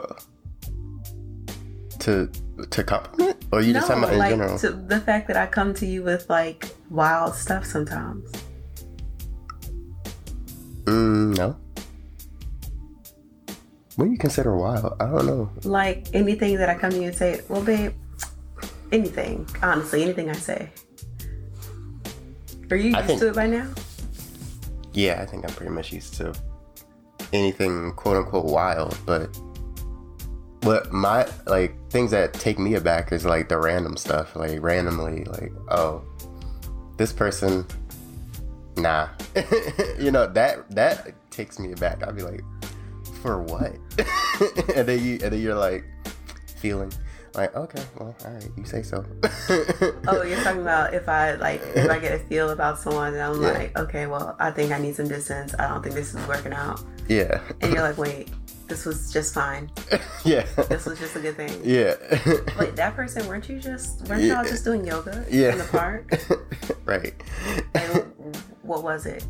To 2.00 2.30
to 2.72 2.84
compliment, 2.84 3.44
or 3.52 3.62
you 3.62 3.74
no, 3.74 3.80
just 3.80 3.90
talking 3.90 4.04
about 4.04 4.14
in 4.14 4.20
like, 4.20 4.30
general? 4.30 4.58
To 4.60 4.72
the 4.72 5.02
fact 5.02 5.28
that 5.28 5.36
I 5.36 5.48
come 5.48 5.74
to 5.76 5.86
you 5.86 6.04
with 6.04 6.30
like 6.30 6.74
wild 6.90 7.36
stuff 7.36 7.66
sometimes. 7.66 8.32
Mm, 10.86 11.36
no. 11.38 11.58
What 13.98 14.06
do 14.06 14.12
you 14.12 14.18
consider 14.18 14.56
wild? 14.56 14.96
I 15.02 15.08
don't 15.08 15.26
know. 15.26 15.52
Like 15.64 16.08
anything 16.14 16.56
that 16.58 16.70
I 16.70 16.76
come 16.76 16.92
to 16.92 16.98
you 16.98 17.08
and 17.08 17.16
say, 17.16 17.42
well, 17.50 17.64
babe, 17.64 17.94
anything. 18.92 19.46
Honestly, 19.62 20.04
anything 20.04 20.30
I 20.30 20.34
say. 20.34 20.70
Are 22.70 22.76
you 22.76 22.90
used 22.90 23.06
think, 23.06 23.20
to 23.22 23.30
it 23.30 23.36
by 23.36 23.48
now? 23.48 23.70
Yeah, 24.94 25.22
I 25.22 25.26
think 25.26 25.46
I'm 25.48 25.56
pretty 25.56 25.72
much 25.72 25.94
used 25.94 26.16
to 26.16 26.34
anything 27.34 27.94
quote 27.94 28.18
unquote 28.18 28.46
wild, 28.46 28.98
but 29.06 29.38
but 30.62 30.92
my 30.92 31.28
like 31.46 31.76
things 31.90 32.12
that 32.12 32.34
take 32.34 32.60
me 32.60 32.74
aback 32.76 33.12
is 33.12 33.26
like 33.26 33.48
the 33.48 33.58
random 33.58 33.96
stuff, 33.96 34.36
like 34.36 34.62
randomly, 34.62 35.24
like 35.26 35.52
oh, 35.70 36.04
this 36.98 37.14
person 37.14 37.66
nah. 38.76 39.10
You 40.00 40.12
know 40.12 40.28
that 40.28 40.70
that 40.72 41.14
takes 41.32 41.60
me 41.60 41.72
aback. 41.72 42.06
I'd 42.06 42.16
be 42.16 42.24
like 42.24 42.44
for 43.22 43.42
what? 43.42 43.76
And 44.76 44.88
then 44.88 45.04
you 45.04 45.14
and 45.24 45.34
then 45.34 45.42
you're 45.42 45.56
like 45.56 45.84
feeling 46.58 46.92
like 47.38 47.56
okay 47.56 47.84
well 47.98 48.16
all 48.26 48.32
right 48.32 48.50
you 48.58 48.66
say 48.66 48.82
so 48.82 49.06
oh 50.08 50.24
you're 50.24 50.42
talking 50.44 50.62
about 50.62 50.94
if 50.94 51.08
i 51.08 51.34
like 51.36 51.62
if 51.76 51.90
i 51.90 52.00
get 52.00 52.14
a 52.14 52.20
feel 52.20 52.50
about 52.50 52.80
someone 52.80 53.14
and 53.14 53.22
i'm 53.22 53.42
yeah. 53.42 53.52
like 53.52 53.78
okay 53.78 54.08
well 54.08 54.36
i 54.40 54.52
think 54.52 54.72
i 54.72 54.78
need 54.78 54.96
some 54.96 55.08
distance 55.08 55.54
i 55.60 55.68
don't 55.68 55.84
think 55.84 55.96
this 55.96 56.14
is 56.14 56.28
working 56.28 56.54
out 56.54 56.82
yeah 57.08 57.40
and 57.62 57.72
you're 57.74 57.84
like 57.84 57.98
wait 58.00 58.30
this 58.68 58.86
was 58.86 59.12
just 59.12 59.34
fine. 59.34 59.72
yeah. 60.26 60.46
This 60.68 60.86
was 60.86 61.00
just 61.00 61.16
a 61.16 61.20
good 61.20 61.38
thing. 61.38 61.62
Yeah. 61.64 61.96
Wait, 62.60 62.76
that 62.76 62.96
person, 62.96 63.26
weren't 63.28 63.48
you 63.48 63.60
just, 63.60 64.08
weren't 64.08 64.24
yeah. 64.24 64.42
y'all 64.42 64.44
just 64.44 64.66
doing 64.66 64.86
yoga 64.86 65.26
yeah. 65.30 65.54
in 65.54 65.58
the 65.58 65.64
park? 65.66 66.12
right. 66.86 67.14
And 67.76 68.06
what 68.64 68.84
was 68.84 69.06
it? 69.06 69.26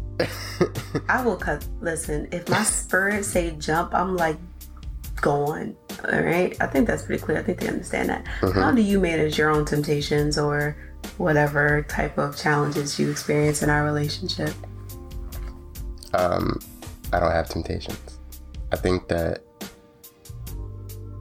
I 1.08 1.24
will 1.24 1.38
cut. 1.38 1.68
Listen, 1.82 2.28
if 2.32 2.50
my 2.50 2.64
spirit 2.64 3.26
say 3.26 3.52
jump, 3.52 3.94
I'm 3.94 4.16
like 4.16 4.38
going. 5.22 5.76
All 6.06 6.22
right. 6.22 6.56
I 6.62 6.68
think 6.68 6.88
that's 6.88 7.04
pretty 7.04 7.24
clear. 7.24 7.38
I 7.38 7.44
think 7.44 7.60
they 7.60 7.68
understand 7.68 8.10
that. 8.10 8.26
Mm-hmm. 8.42 8.60
How 8.60 8.72
do 8.72 8.82
you 8.82 9.00
manage 9.00 9.38
your 9.38 9.50
own 9.50 9.66
temptations 9.66 10.38
or 10.38 10.78
whatever 11.18 11.84
type 11.84 12.18
of 12.18 12.38
challenges 12.38 13.00
you 13.00 13.10
experience 13.10 13.64
in 13.64 13.70
our 13.70 13.84
relationship? 13.84 14.54
Um, 16.14 16.60
I 17.12 17.20
don't 17.20 17.32
have 17.32 17.50
temptations. 17.50 18.20
I 18.72 18.76
think 18.76 19.08
that 19.08 19.44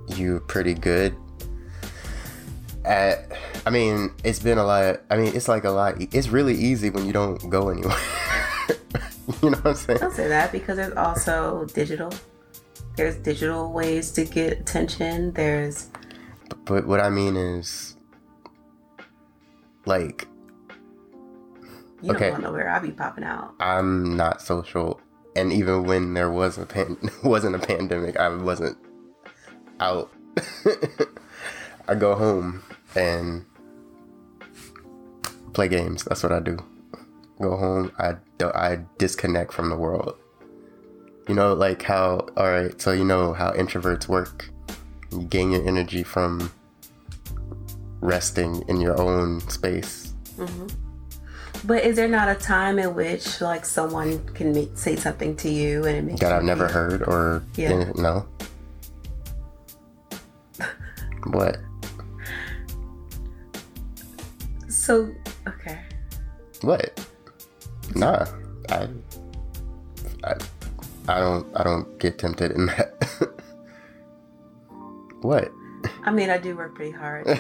you're 0.09 0.41
pretty 0.41 0.75
good 0.75 1.17
at 2.85 3.33
I 3.67 3.71
mean, 3.71 4.13
it's 4.23 4.39
been 4.39 4.59
a 4.59 4.65
lot. 4.65 5.01
I 5.11 5.17
mean, 5.17 5.35
it's 5.35 5.49
like 5.49 5.65
a 5.65 5.71
lot. 5.71 5.97
It's 5.99 6.29
really 6.29 6.55
easy 6.55 6.89
when 6.89 7.05
you 7.05 7.13
don't 7.13 7.51
go 7.51 7.69
anywhere. 7.69 7.99
you 9.43 9.51
know 9.51 9.59
what 9.59 9.67
I'm 9.67 9.75
saying? 9.75 9.99
Don't 9.99 10.15
say 10.15 10.29
that 10.29 10.53
because 10.53 10.79
it's 10.79 10.97
also 10.97 11.65
digital. 11.75 12.13
There's 12.97 13.17
digital 13.17 13.73
ways 13.73 14.11
to 14.13 14.25
get 14.25 14.61
attention. 14.61 15.33
There's 15.33 15.89
But 16.65 16.87
what 16.87 17.01
I 17.01 17.11
mean 17.11 17.37
is, 17.37 17.97
like, 19.85 20.27
you 22.03 22.13
Okay. 22.13 22.31
don't 22.31 22.43
know 22.43 22.53
where 22.53 22.69
I 22.69 22.79
be 22.79 22.91
popping 22.91 23.25
out. 23.25 23.55
I'm 23.61 24.17
not 24.17 24.41
social, 24.43 25.01
and 25.35 25.53
even 25.53 25.85
when 25.85 26.15
there 26.15 26.31
was 26.31 26.59
a 26.59 26.67
pan- 26.67 26.99
wasn't 27.25 27.57
a 27.57 27.59
pandemic, 27.59 28.17
I 28.19 28.29
wasn't 28.29 28.77
out. 29.81 30.11
I 31.89 31.95
go 31.95 32.15
home 32.15 32.63
and 32.95 33.45
play 35.53 35.69
games. 35.69 36.05
That's 36.05 36.23
what 36.23 36.33
I 36.33 36.41
do. 36.41 36.59
Go 37.41 37.57
home. 37.57 37.93
I 37.99 38.17
I 38.55 38.81
disconnect 38.99 39.53
from 39.53 39.71
the 39.71 39.77
world. 39.77 40.17
You 41.29 41.35
know, 41.35 41.55
like 41.55 41.83
how. 41.83 42.27
All 42.37 42.51
right, 42.51 42.81
so 42.81 42.93
you 42.93 43.05
know 43.05 43.33
how 43.33 43.51
introverts 43.53 44.09
work. 44.09 44.49
You 45.11 45.23
gain 45.25 45.51
your 45.53 45.67
energy 45.67 46.03
from 46.03 46.51
resting 48.01 48.63
in 48.69 48.81
your 48.81 49.01
own 49.01 49.41
space. 49.49 50.15
Mm-hmm. 50.37 50.67
But 51.65 51.85
is 51.85 51.97
there 51.97 52.07
not 52.09 52.29
a 52.29 52.35
time 52.35 52.79
in 52.79 52.95
which 52.95 53.41
like 53.41 53.65
someone 53.65 54.25
can 54.35 54.53
make, 54.53 54.77
say 54.77 54.95
something 54.95 55.35
to 55.37 55.49
you 55.49 55.85
and 55.85 55.97
it 55.97 56.05
makes 56.05 56.21
that 56.21 56.33
I've 56.33 56.45
never 56.45 56.69
heard 56.69 57.03
or 57.03 57.43
Yeah. 57.57 57.71
any- 57.71 57.93
no. 58.01 58.27
what? 61.31 61.59
So 64.69 65.11
okay. 65.49 65.81
What? 66.61 67.01
Nah, 67.95 68.27
I, 68.69 68.89
I, 70.23 70.35
I 71.09 71.21
don't, 71.21 71.47
I 71.57 71.63
don't 71.63 71.99
get 71.99 72.19
tempted 72.19 72.53
in 72.53 72.67
that. 72.67 72.93
what? 75.23 75.51
I 76.05 76.11
mean, 76.11 76.31
I 76.31 76.39
do 76.39 76.57
work 76.57 76.75
pretty 76.75 76.91
hard 76.93 77.27
to, 77.27 77.39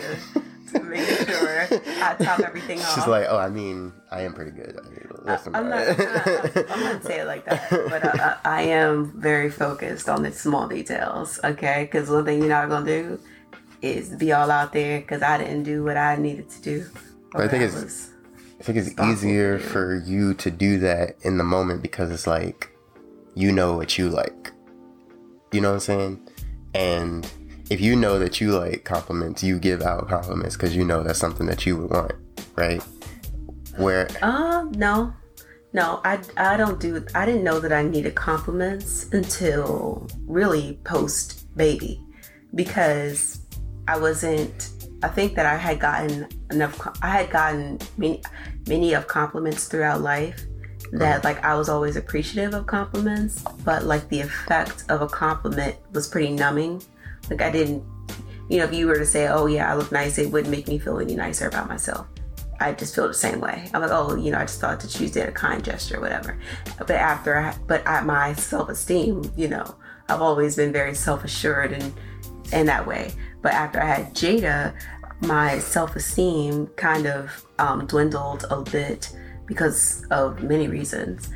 to 0.73 0.81
make 0.85 1.07
sure 1.07 1.67
I 2.03 2.15
top 2.19 2.41
everything 2.41 2.81
off. 2.81 2.95
She's 2.95 3.07
like, 3.07 3.27
oh, 3.29 3.39
I 3.39 3.49
mean, 3.49 3.93
I 4.11 4.23
am 4.23 4.35
pretty 4.35 4.53
good. 4.53 4.79
I 5.27 5.39
I'm 5.53 5.69
not, 5.69 5.89
I'm 5.89 5.99
not, 6.05 6.71
I'm 6.71 6.81
not 6.81 7.03
saying 7.03 7.21
it 7.21 7.27
like 7.27 7.45
that, 7.47 7.69
but 7.71 8.05
I, 8.05 8.37
I, 8.45 8.59
I 8.59 8.63
am 8.63 9.13
very 9.21 9.51
focused 9.51 10.09
on 10.09 10.23
the 10.23 10.33
small 10.33 10.69
details, 10.69 11.41
okay? 11.43 11.89
Because 11.91 12.09
one 12.09 12.25
thing 12.25 12.39
you're 12.41 12.49
not 12.49 12.69
gonna 12.69 12.87
do 12.87 13.21
is 13.83 14.11
be 14.11 14.33
all 14.33 14.51
out 14.51 14.73
there 14.73 15.01
because 15.01 15.23
I 15.23 15.39
didn't 15.39 15.65
do 15.65 15.83
what 15.83 15.97
I 15.97 16.17
needed 16.17 16.49
to 16.51 16.63
do. 16.63 16.87
or 17.35 17.43
I 17.43 17.49
think 17.49 17.65
it's- 17.65 18.11
I 18.59 18.63
think 18.63 18.79
it's 18.79 18.99
easier 19.01 19.59
for 19.59 19.97
you 19.97 20.33
to 20.35 20.51
do 20.51 20.79
that 20.79 21.17
in 21.21 21.37
the 21.37 21.45
moment 21.45 21.83
because 21.83 22.11
it's 22.11 22.27
like 22.27 22.71
you 23.37 23.53
know 23.53 23.77
what 23.77 23.99
you 23.99 24.09
like. 24.09 24.51
You 25.53 25.61
know 25.61 25.69
what 25.69 25.75
I'm 25.75 25.81
saying? 25.81 26.29
And 26.75 27.31
if 27.71 27.81
you 27.81 27.95
know 27.95 28.19
that 28.19 28.41
you 28.41 28.59
like 28.59 28.85
compliments, 28.85 29.45
you 29.45 29.59
give 29.59 29.83
out 29.83 30.09
compliments 30.09 30.57
because 30.57 30.75
you 30.75 30.85
know 30.85 31.03
that's 31.03 31.19
something 31.19 31.47
that 31.47 31.67
you 31.67 31.77
would 31.77 31.91
want, 31.91 32.13
right? 32.57 32.83
Where 33.77 34.09
Uh, 34.23 34.65
no, 34.73 35.13
no, 35.73 36.01
I, 36.05 36.19
I 36.37 36.57
don't 36.57 36.81
do. 36.81 37.05
I 37.15 37.27
didn't 37.27 37.45
know 37.45 37.61
that 37.61 37.73
I 37.73 37.83
needed 37.83 38.15
compliments 38.15 39.13
until 39.13 40.09
really 40.27 40.81
post 40.85 41.55
baby, 41.57 42.01
because 42.55 43.41
I 43.87 43.99
wasn't. 43.99 44.71
I 45.03 45.09
think 45.09 45.35
that 45.35 45.45
I 45.45 45.57
had 45.57 45.79
gotten 45.79 46.27
enough. 46.51 46.81
I 47.03 47.09
had 47.09 47.31
gotten 47.31 47.79
many, 47.99 48.23
many 48.67 48.95
of 48.95 49.07
compliments 49.07 49.69
throughout 49.69 50.01
life. 50.01 50.47
That 50.99 51.25
like 51.25 51.45
I 51.45 51.55
was 51.55 51.69
always 51.69 51.97
appreciative 51.97 52.55
of 52.55 52.67
compliments, 52.67 53.45
but 53.65 53.85
like 53.85 54.09
the 54.09 54.21
effect 54.21 54.85
of 54.89 55.03
a 55.03 55.09
compliment 55.09 55.77
was 55.93 56.09
pretty 56.09 56.33
numbing. 56.33 56.83
Like 57.29 57.43
I 57.43 57.51
didn't, 57.51 57.85
you 58.49 58.59
know, 58.59 58.65
if 58.65 58.73
you 58.73 58.87
were 58.87 58.99
to 58.99 59.05
say, 59.05 59.29
"Oh 59.29 59.47
yeah, 59.47 59.71
I 59.71 59.77
look 59.77 59.93
nice," 59.93 60.17
it 60.19 60.31
wouldn't 60.31 60.51
make 60.51 60.69
me 60.69 60.79
feel 60.79 60.99
any 60.99 61.15
nicer 61.15 61.49
about 61.49 61.69
myself. 61.69 62.07
I 62.61 62.73
just 62.73 62.95
feel 62.95 63.07
the 63.07 63.15
same 63.15 63.41
way. 63.41 63.69
I'm 63.75 63.83
like, 63.83 63.91
oh, 63.91 64.15
you 64.15 64.31
know, 64.31 64.39
I 64.39 64.45
just 64.45 64.61
thought 64.61 64.81
that 64.81 64.99
you 64.99 65.09
did 65.09 65.29
a 65.29 65.33
kind 65.33 65.63
gesture, 65.63 65.99
or 65.99 66.01
whatever. 66.01 66.39
But 66.79 66.93
after, 66.93 67.37
I, 67.37 67.55
but 67.67 67.87
at 67.87 68.07
my 68.07 68.33
self 68.33 68.71
esteem, 68.71 69.31
you 69.37 69.49
know, 69.49 69.77
I've 70.09 70.23
always 70.23 70.57
been 70.57 70.73
very 70.73 70.95
self 70.95 71.25
assured 71.25 71.73
and 71.73 71.93
in 72.53 72.67
that 72.67 72.87
way. 72.87 73.13
But 73.43 73.53
after 73.53 73.81
I 73.81 73.87
had 73.87 74.15
Jada, 74.15 74.75
my 75.21 75.59
self 75.59 75.97
esteem 75.97 76.69
kind 76.77 77.07
of 77.07 77.45
um, 77.59 77.87
dwindled 77.87 78.47
a 78.51 78.63
bit 78.63 79.15
because 79.47 80.05
of 80.11 80.43
many 80.43 80.69
reasons. 80.69 81.31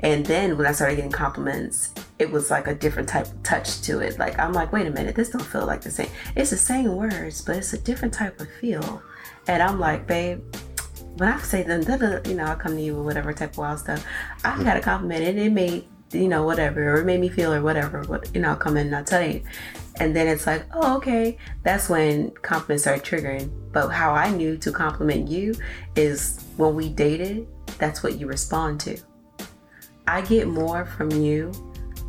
And 0.00 0.26
then 0.26 0.58
when 0.58 0.66
I 0.66 0.72
started 0.72 0.96
getting 0.96 1.12
compliments, 1.12 1.94
it 2.18 2.30
was 2.30 2.50
like 2.50 2.66
a 2.66 2.74
different 2.74 3.08
type 3.08 3.26
of 3.26 3.42
touch 3.42 3.82
to 3.82 4.00
it. 4.00 4.18
Like 4.18 4.38
I'm 4.38 4.52
like, 4.52 4.72
wait 4.72 4.86
a 4.86 4.90
minute, 4.90 5.14
this 5.14 5.30
don't 5.30 5.44
feel 5.44 5.64
like 5.64 5.80
the 5.80 5.90
same. 5.90 6.08
It's 6.34 6.50
the 6.50 6.56
same 6.56 6.96
words, 6.96 7.42
but 7.42 7.56
it's 7.56 7.72
a 7.72 7.78
different 7.78 8.12
type 8.12 8.40
of 8.40 8.48
feel. 8.60 9.02
And 9.46 9.62
I'm 9.62 9.78
like, 9.78 10.06
babe, 10.06 10.42
when 11.16 11.28
I 11.28 11.38
say 11.38 11.62
them, 11.62 11.82
you 12.26 12.34
know, 12.34 12.46
I 12.46 12.54
come 12.54 12.76
to 12.76 12.82
you 12.82 12.96
with 12.96 13.04
whatever 13.04 13.32
type 13.32 13.52
of 13.52 13.58
wild 13.58 13.78
stuff. 13.80 14.04
I 14.44 14.50
mm-hmm. 14.50 14.64
got 14.64 14.76
a 14.76 14.80
compliment 14.80 15.24
and 15.24 15.38
it 15.38 15.52
made, 15.52 15.84
you 16.12 16.28
know, 16.28 16.44
whatever, 16.44 16.94
or 16.94 17.00
it 17.00 17.04
made 17.04 17.20
me 17.20 17.28
feel 17.28 17.52
or 17.52 17.62
whatever. 17.62 18.02
What 18.02 18.34
you 18.34 18.40
know, 18.40 18.50
I'll 18.50 18.56
come 18.56 18.76
in 18.76 18.88
and 18.88 18.96
I'll 18.96 19.04
tell 19.04 19.22
you. 19.22 19.42
And 20.00 20.16
then 20.16 20.26
it's 20.26 20.46
like, 20.46 20.64
oh, 20.72 20.96
okay. 20.96 21.36
That's 21.62 21.88
when 21.88 22.30
compliments 22.42 22.84
start 22.84 23.04
triggering. 23.04 23.50
But 23.72 23.90
how 23.90 24.12
I 24.12 24.30
knew 24.30 24.56
to 24.58 24.72
compliment 24.72 25.28
you 25.28 25.54
is 25.96 26.44
when 26.56 26.74
we 26.74 26.88
dated, 26.88 27.46
that's 27.82 28.04
what 28.04 28.16
you 28.20 28.28
respond 28.28 28.78
to. 28.78 28.96
I 30.06 30.20
get 30.20 30.46
more 30.46 30.84
from 30.84 31.10
you 31.10 31.50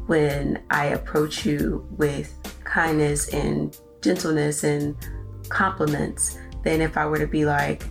when 0.06 0.64
I 0.70 0.90
approach 0.90 1.48
you 1.48 1.88
with 1.98 2.32
kindness 2.64 3.30
and 3.30 3.76
gentleness 4.00 4.64
and 4.64 4.96
compliments 5.50 6.38
than 6.64 6.80
if 6.80 6.96
I 6.96 7.08
were 7.08 7.18
to 7.18 7.26
be 7.26 7.46
like 7.46 7.88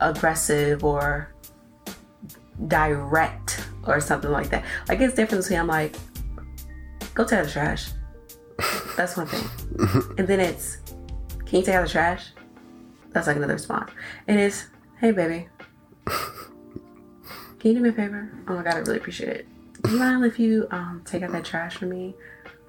aggressive 0.00 0.82
or 0.82 1.32
direct 2.66 3.64
or 3.84 4.00
something 4.00 4.32
like 4.32 4.50
that. 4.50 4.64
Like 4.88 4.98
it's 4.98 5.14
different 5.14 5.44
between 5.44 5.60
I'm 5.60 5.68
like, 5.68 5.94
go 7.14 7.22
take 7.22 7.38
out 7.38 7.44
the 7.44 7.52
trash. 7.52 7.90
That's 8.96 9.16
one 9.16 9.28
thing. 9.28 9.48
and 10.18 10.26
then 10.26 10.40
it's, 10.40 10.78
can 11.46 11.60
you 11.60 11.62
take 11.62 11.76
out 11.76 11.86
the 11.86 11.92
trash? 11.92 12.32
That's 13.10 13.28
like 13.28 13.36
another 13.36 13.54
response. 13.54 13.92
And 14.26 14.40
it's, 14.40 14.66
hey 15.00 15.12
baby, 15.12 15.46
can 17.58 17.72
you 17.72 17.76
do 17.78 17.82
me 17.82 17.88
a 17.88 17.92
favor? 17.92 18.30
Oh 18.48 18.54
my 18.54 18.62
god, 18.62 18.74
I 18.74 18.78
really 18.78 18.98
appreciate 18.98 19.28
it. 19.28 19.46
Do 19.82 19.92
you 19.92 19.98
mind 19.98 20.24
if 20.24 20.38
you 20.38 20.66
um 20.70 21.02
take 21.04 21.22
out 21.22 21.32
that 21.32 21.44
trash 21.44 21.76
for 21.76 21.86
me? 21.86 22.14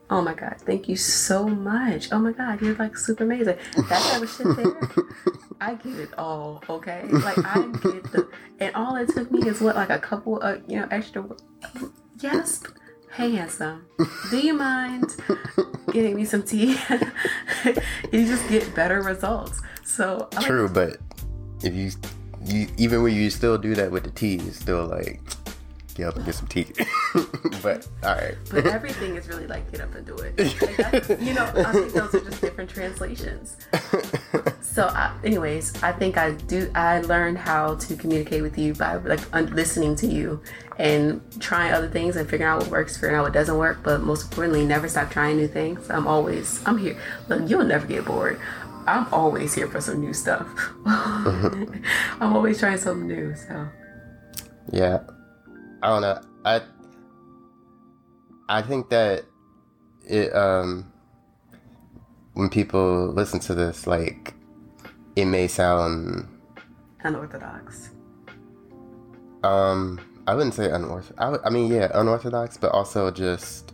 Oh 0.10 0.22
my 0.22 0.34
god, 0.34 0.56
thank 0.60 0.90
you 0.90 0.96
so 0.96 1.48
much. 1.48 2.12
Oh 2.12 2.20
my 2.20 2.32
god, 2.32 2.62
you're 2.62 2.76
like 2.76 2.98
super 2.98 3.24
amazing. 3.24 3.58
That 3.90 4.02
type 4.02 4.22
of 4.22 4.30
shit 4.30 4.56
there. 4.56 5.06
I 5.62 5.76
get 5.76 5.94
it 5.94 6.18
all, 6.18 6.64
okay? 6.70 7.06
Like 7.10 7.38
I 7.38 7.62
get 7.84 8.12
the 8.12 8.28
and 8.60 8.76
all 8.76 8.96
it 8.96 9.10
took 9.10 9.30
me 9.32 9.48
is 9.48 9.62
what 9.62 9.76
like 9.76 9.90
a 9.90 10.00
couple 10.00 10.40
of 10.42 10.62
you 10.68 10.80
know 10.80 10.88
extra 10.90 11.28
Yes. 12.20 12.64
Hey 13.12 13.36
handsome. 13.36 13.86
Do 14.32 14.40
you 14.40 14.54
mind 14.54 15.16
getting 15.92 16.16
me 16.16 16.26
some 16.26 16.44
tea? 16.44 16.78
you 18.12 18.26
just 18.26 18.48
get 18.50 18.74
better 18.74 19.02
results. 19.02 19.62
So 19.84 20.28
I 20.34 20.38
like 20.38 20.46
true, 20.46 20.70
but 20.70 20.98
if 21.64 21.74
you, 21.74 21.92
you 22.46 22.68
even 22.78 23.04
when 23.04 23.14
you 23.14 23.30
still 23.30 23.58
do 23.58 23.76
that 23.76 23.92
with 23.92 24.04
the 24.04 24.12
tea, 24.12 24.36
it's 24.36 24.60
still 24.60 24.86
like 24.86 25.22
get 25.96 26.08
up 26.08 26.16
and 26.16 26.26
get 26.26 26.36
some 26.36 26.48
tea. 26.48 26.68
but 27.62 27.88
all 28.04 28.16
right, 28.16 28.36
But 28.52 28.66
everything 28.78 29.16
is 29.16 29.28
really 29.28 29.48
like 29.48 29.70
get 29.72 29.82
up 29.82 29.94
and 29.96 30.06
do 30.06 30.16
it. 30.18 30.34
Like, 30.80 31.22
you 31.22 31.34
know, 31.34 31.46
I 31.56 31.72
think 31.74 31.94
those 31.94 32.16
are 32.16 32.22
just 32.22 32.42
different 32.42 32.70
translations. 32.70 33.58
So, 34.62 34.88
I, 34.88 35.14
anyways, 35.24 35.84
I 35.84 35.92
think 35.92 36.18
I 36.18 36.32
do. 36.32 36.72
I 36.74 37.02
learned 37.02 37.38
how 37.38 37.76
to 37.76 37.96
communicate 37.96 38.42
with 38.42 38.58
you 38.58 38.74
by 38.74 38.96
like 38.96 39.20
un- 39.34 39.54
listening 39.54 39.96
to 39.98 40.08
you 40.08 40.42
and 40.78 41.22
trying 41.42 41.74
other 41.74 41.90
things 41.90 42.16
and 42.16 42.30
figuring 42.30 42.50
out 42.50 42.62
what 42.62 42.72
works, 42.72 42.96
figuring 42.96 43.16
out 43.18 43.24
what 43.24 43.34
doesn't 43.34 43.58
work. 43.58 43.80
But 43.84 44.02
most 44.02 44.32
importantly, 44.32 44.66
never 44.66 44.88
stop 44.88 45.12
trying 45.12 45.36
new 45.38 45.48
things. 45.48 45.90
I'm 45.90 46.08
always, 46.08 46.62
I'm 46.66 46.78
here. 46.78 46.98
Look, 47.28 47.50
you'll 47.50 47.66
never 47.66 47.86
get 47.86 48.06
bored. 48.06 48.40
I'm 48.90 49.14
always 49.14 49.54
here 49.54 49.68
for 49.68 49.80
some 49.82 50.00
new 50.02 50.14
stuff. 50.14 50.48
I'm 50.86 52.34
always 52.36 52.60
trying 52.60 52.78
something 52.78 53.08
new. 53.08 53.36
So, 53.36 53.68
yeah, 54.72 55.00
I 55.84 55.88
don't 55.88 56.02
know. 56.02 56.22
I 56.46 56.62
I 58.50 58.62
think 58.64 58.90
that 58.90 59.26
it 60.08 60.34
um 60.36 60.92
when 62.34 62.50
people 62.50 63.08
listen 63.14 63.40
to 63.42 63.54
this, 63.54 63.86
like 63.86 64.34
it 65.16 65.26
may 65.26 65.48
sound 65.48 66.28
unorthodox. 67.04 67.90
um 69.44 70.00
I 70.28 70.34
wouldn't 70.36 70.54
say 70.54 70.70
unorthodox. 70.70 71.14
I, 71.18 71.30
would- 71.30 71.42
I 71.44 71.50
mean, 71.50 71.72
yeah, 71.72 71.90
unorthodox, 71.94 72.58
but 72.58 72.72
also 72.72 73.10
just 73.10 73.74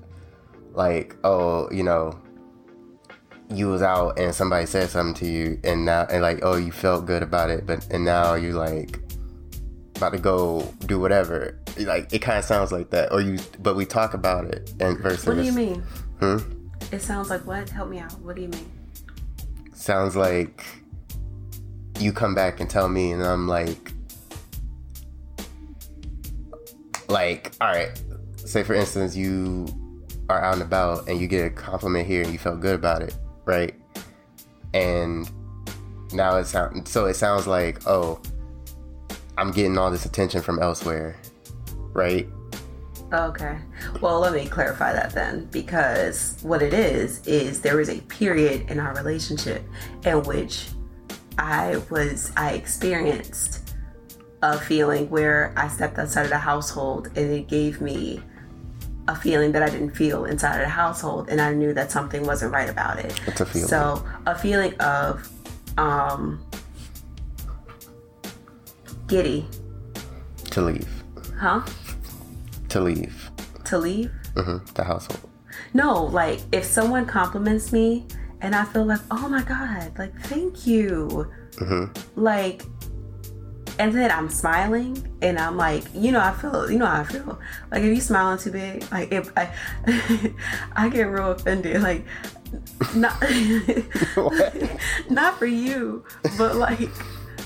like, 0.74 1.16
oh, 1.26 1.70
you 1.72 1.84
know, 1.84 2.18
you 3.50 3.68
was 3.68 3.82
out 3.82 4.20
and 4.20 4.34
somebody 4.34 4.66
said 4.66 4.90
something 4.90 5.14
to 5.26 5.32
you, 5.32 5.60
and 5.64 5.86
now, 5.86 6.06
and 6.10 6.22
like, 6.22 6.40
oh, 6.44 6.56
you 6.58 6.72
felt 6.72 7.06
good 7.06 7.24
about 7.24 7.50
it, 7.50 7.66
but 7.66 7.88
and 7.92 8.04
now 8.04 8.36
you 8.36 8.54
like, 8.54 9.00
about 9.96 10.14
to 10.14 10.20
go 10.20 10.74
do 10.86 11.00
whatever. 11.00 11.60
Like 11.78 12.12
it 12.14 12.20
kind 12.20 12.40
of 12.40 12.46
sounds 12.46 12.72
like 12.72 12.90
that, 12.92 13.12
or 13.12 13.22
you. 13.22 13.40
But 13.60 13.76
we 13.76 13.86
talk 13.86 14.14
about 14.14 14.46
it, 14.46 14.74
and 14.80 14.98
versus. 15.00 15.26
What 15.28 15.36
do 15.36 15.44
you 15.44 15.52
mean? 15.52 15.82
Hmm? 16.20 16.38
It 16.92 17.02
sounds 17.02 17.30
like 17.30 17.46
what? 17.46 17.70
Help 17.70 17.90
me 17.90 18.00
out. 18.00 18.20
What 18.22 18.36
do 18.36 18.42
you 18.42 18.48
mean? 18.48 18.72
Sounds 19.74 20.16
like 20.16 20.64
you 22.00 22.12
come 22.12 22.34
back 22.36 22.60
and 22.60 22.70
tell 22.70 22.88
me, 22.88 23.12
and 23.12 23.24
I'm 23.24 23.48
like, 23.48 23.92
like, 27.08 27.54
all 27.62 27.68
right. 27.68 27.92
Say 28.38 28.64
for 28.64 28.74
instance, 28.74 29.16
you 29.16 29.68
are 30.30 30.42
out 30.44 30.54
and 30.54 30.62
about, 30.62 31.08
and 31.08 31.20
you 31.20 31.28
get 31.28 31.46
a 31.46 31.50
compliment 31.50 32.08
here, 32.08 32.22
and 32.22 32.32
you 32.32 32.38
felt 32.38 32.60
good 32.60 32.76
about 32.76 33.02
it, 33.02 33.16
right? 33.46 33.74
And 34.74 35.30
now 36.12 36.38
it 36.38 36.46
sounds 36.46 36.92
so. 36.92 37.06
It 37.06 37.16
sounds 37.16 37.48
like, 37.48 37.86
oh, 37.88 38.20
I'm 39.38 39.52
getting 39.52 39.78
all 39.78 39.92
this 39.92 40.06
attention 40.06 40.42
from 40.42 40.60
elsewhere, 40.60 41.16
right? 41.94 42.28
Okay. 43.14 43.58
Well, 44.02 44.20
let 44.20 44.34
me 44.34 44.48
clarify 44.48 44.92
that 44.94 45.14
then, 45.14 45.46
because 45.52 46.38
what 46.42 46.62
it 46.62 46.74
is 46.74 47.26
is 47.28 47.62
there 47.62 47.78
was 47.78 47.90
a 47.90 48.02
period 48.02 48.70
in 48.70 48.80
our 48.80 48.96
relationship 48.96 49.64
in 50.06 50.24
which 50.24 50.70
I 51.38 51.78
was 51.90 52.32
I 52.36 52.54
experienced 52.54 53.74
a 54.42 54.60
feeling 54.60 55.10
where 55.10 55.54
I 55.56 55.68
stepped 55.68 55.98
outside 55.98 56.24
of 56.24 56.30
the 56.30 56.38
household 56.38 57.08
and 57.16 57.32
it 57.32 57.48
gave 57.48 57.82
me 57.82 58.22
a 59.08 59.16
feeling 59.16 59.52
that 59.52 59.62
I 59.64 59.70
didn't 59.70 59.92
feel 59.92 60.26
inside 60.26 60.56
of 60.56 60.62
the 60.66 60.70
household 60.70 61.30
and 61.30 61.40
I 61.40 61.54
knew 61.54 61.74
that 61.74 61.92
something 61.92 62.26
wasn't 62.26 62.52
right 62.54 62.70
about 62.70 63.00
it. 63.00 63.12
What's 63.28 63.42
a 63.42 63.46
feeling? 63.46 63.68
So 63.68 64.06
a 64.26 64.38
feeling 64.38 64.74
of 64.80 65.30
um 65.78 66.44
giddy. 69.08 69.48
To 70.52 70.62
leave. 70.62 71.04
Huh? 71.38 71.62
To 72.70 72.82
leave. 72.82 73.30
To 73.66 73.78
leave? 73.78 74.12
hmm 74.36 74.58
The 74.74 74.84
household. 74.84 75.30
No, 75.74 76.04
like 76.06 76.40
if 76.52 76.64
someone 76.66 77.06
compliments 77.06 77.72
me 77.72 78.06
and 78.42 78.56
I 78.56 78.66
feel 78.66 78.86
like, 78.86 79.02
oh 79.12 79.28
my 79.30 79.42
God, 79.44 79.92
like 79.98 80.18
thank 80.24 80.66
you. 80.68 81.32
hmm 81.60 81.86
Like, 82.16 82.64
and 83.78 83.94
then 83.94 84.12
I'm 84.12 84.30
smiling 84.30 85.18
and 85.22 85.38
I'm 85.38 85.58
like, 85.58 85.84
you 85.94 86.12
know, 86.12 86.20
I 86.20 86.32
feel, 86.32 86.72
you 86.72 86.78
know 86.78 86.86
how 86.86 87.02
I 87.02 87.04
feel. 87.04 87.40
Like 87.72 87.84
if 87.84 87.96
you 87.96 88.02
smiling 88.02 88.38
too 88.38 88.52
big, 88.52 88.90
like 88.92 89.12
if 89.12 89.32
I, 89.38 89.54
I 90.76 90.90
get 90.90 91.04
real 91.04 91.32
offended. 91.32 91.82
Like, 91.82 92.06
not, 92.96 93.22
not 95.10 95.38
for 95.38 95.46
you, 95.46 96.06
but 96.38 96.56
like 96.56 96.90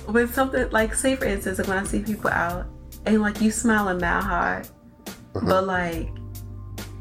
with 0.07 0.33
something 0.33 0.69
like, 0.69 0.93
say 0.93 1.15
for 1.15 1.25
instance, 1.25 1.57
like 1.57 1.67
when 1.67 1.77
I 1.77 1.83
see 1.83 2.01
people 2.01 2.29
out 2.29 2.67
and 3.05 3.21
like 3.21 3.41
you 3.41 3.49
smiling 3.49 3.97
that 3.99 4.23
hard, 4.23 4.67
uh-huh. 5.07 5.41
but 5.45 5.65
like 5.65 6.09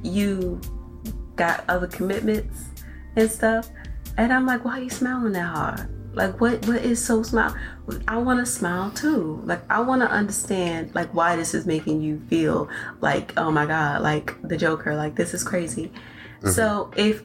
you 0.03 0.61
got 1.37 1.65
other 1.69 1.87
commitments 1.87 2.65
and 3.17 3.31
stuff, 3.31 3.69
and 4.17 4.33
I'm 4.33 4.47
like, 4.47 4.65
why 4.65 4.79
are 4.79 4.83
you 4.83 4.91
smiling 4.91 5.33
that 5.33 5.55
hard? 5.55 5.98
Like 6.19 6.41
what 6.41 6.67
what 6.67 6.83
is 6.85 7.03
so 7.03 7.23
smile? 7.23 7.55
I 8.09 8.19
want 8.19 8.41
to 8.41 8.47
smile 8.47 8.91
too. 8.91 9.41
Like 9.45 9.63
I 9.71 9.81
want 9.81 10.03
to 10.03 10.11
understand 10.11 10.93
like 10.95 11.15
why 11.15 11.37
this 11.37 11.55
is 11.55 11.65
making 11.65 12.03
you 12.03 12.21
feel 12.29 12.69
like 13.01 13.33
oh 13.37 13.51
my 13.53 13.67
god, 13.67 14.03
like 14.03 14.35
the 14.43 14.57
Joker, 14.57 14.97
like 14.97 15.15
this 15.15 15.33
is 15.33 15.45
crazy. 15.45 15.93
So 16.45 16.91
if 16.97 17.23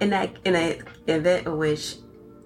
in 0.00 0.10
that 0.10 0.30
in 0.44 0.54
an 0.56 0.82
event 1.06 1.46
in 1.46 1.56
which 1.58 1.96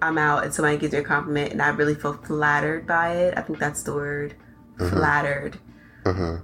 I'm 0.02 0.18
out 0.18 0.44
and 0.44 0.52
somebody 0.52 0.76
gives 0.78 0.92
me 0.92 0.98
a 0.98 1.02
compliment 1.02 1.52
and 1.52 1.62
I 1.62 1.68
really 1.68 1.94
feel 1.94 2.14
flattered 2.14 2.86
by 2.86 3.14
it, 3.14 3.38
I 3.38 3.42
think 3.42 3.58
that's 3.60 3.82
the 3.84 3.94
word, 3.94 4.34
flattered. 4.78 5.58
hmm 6.04 6.36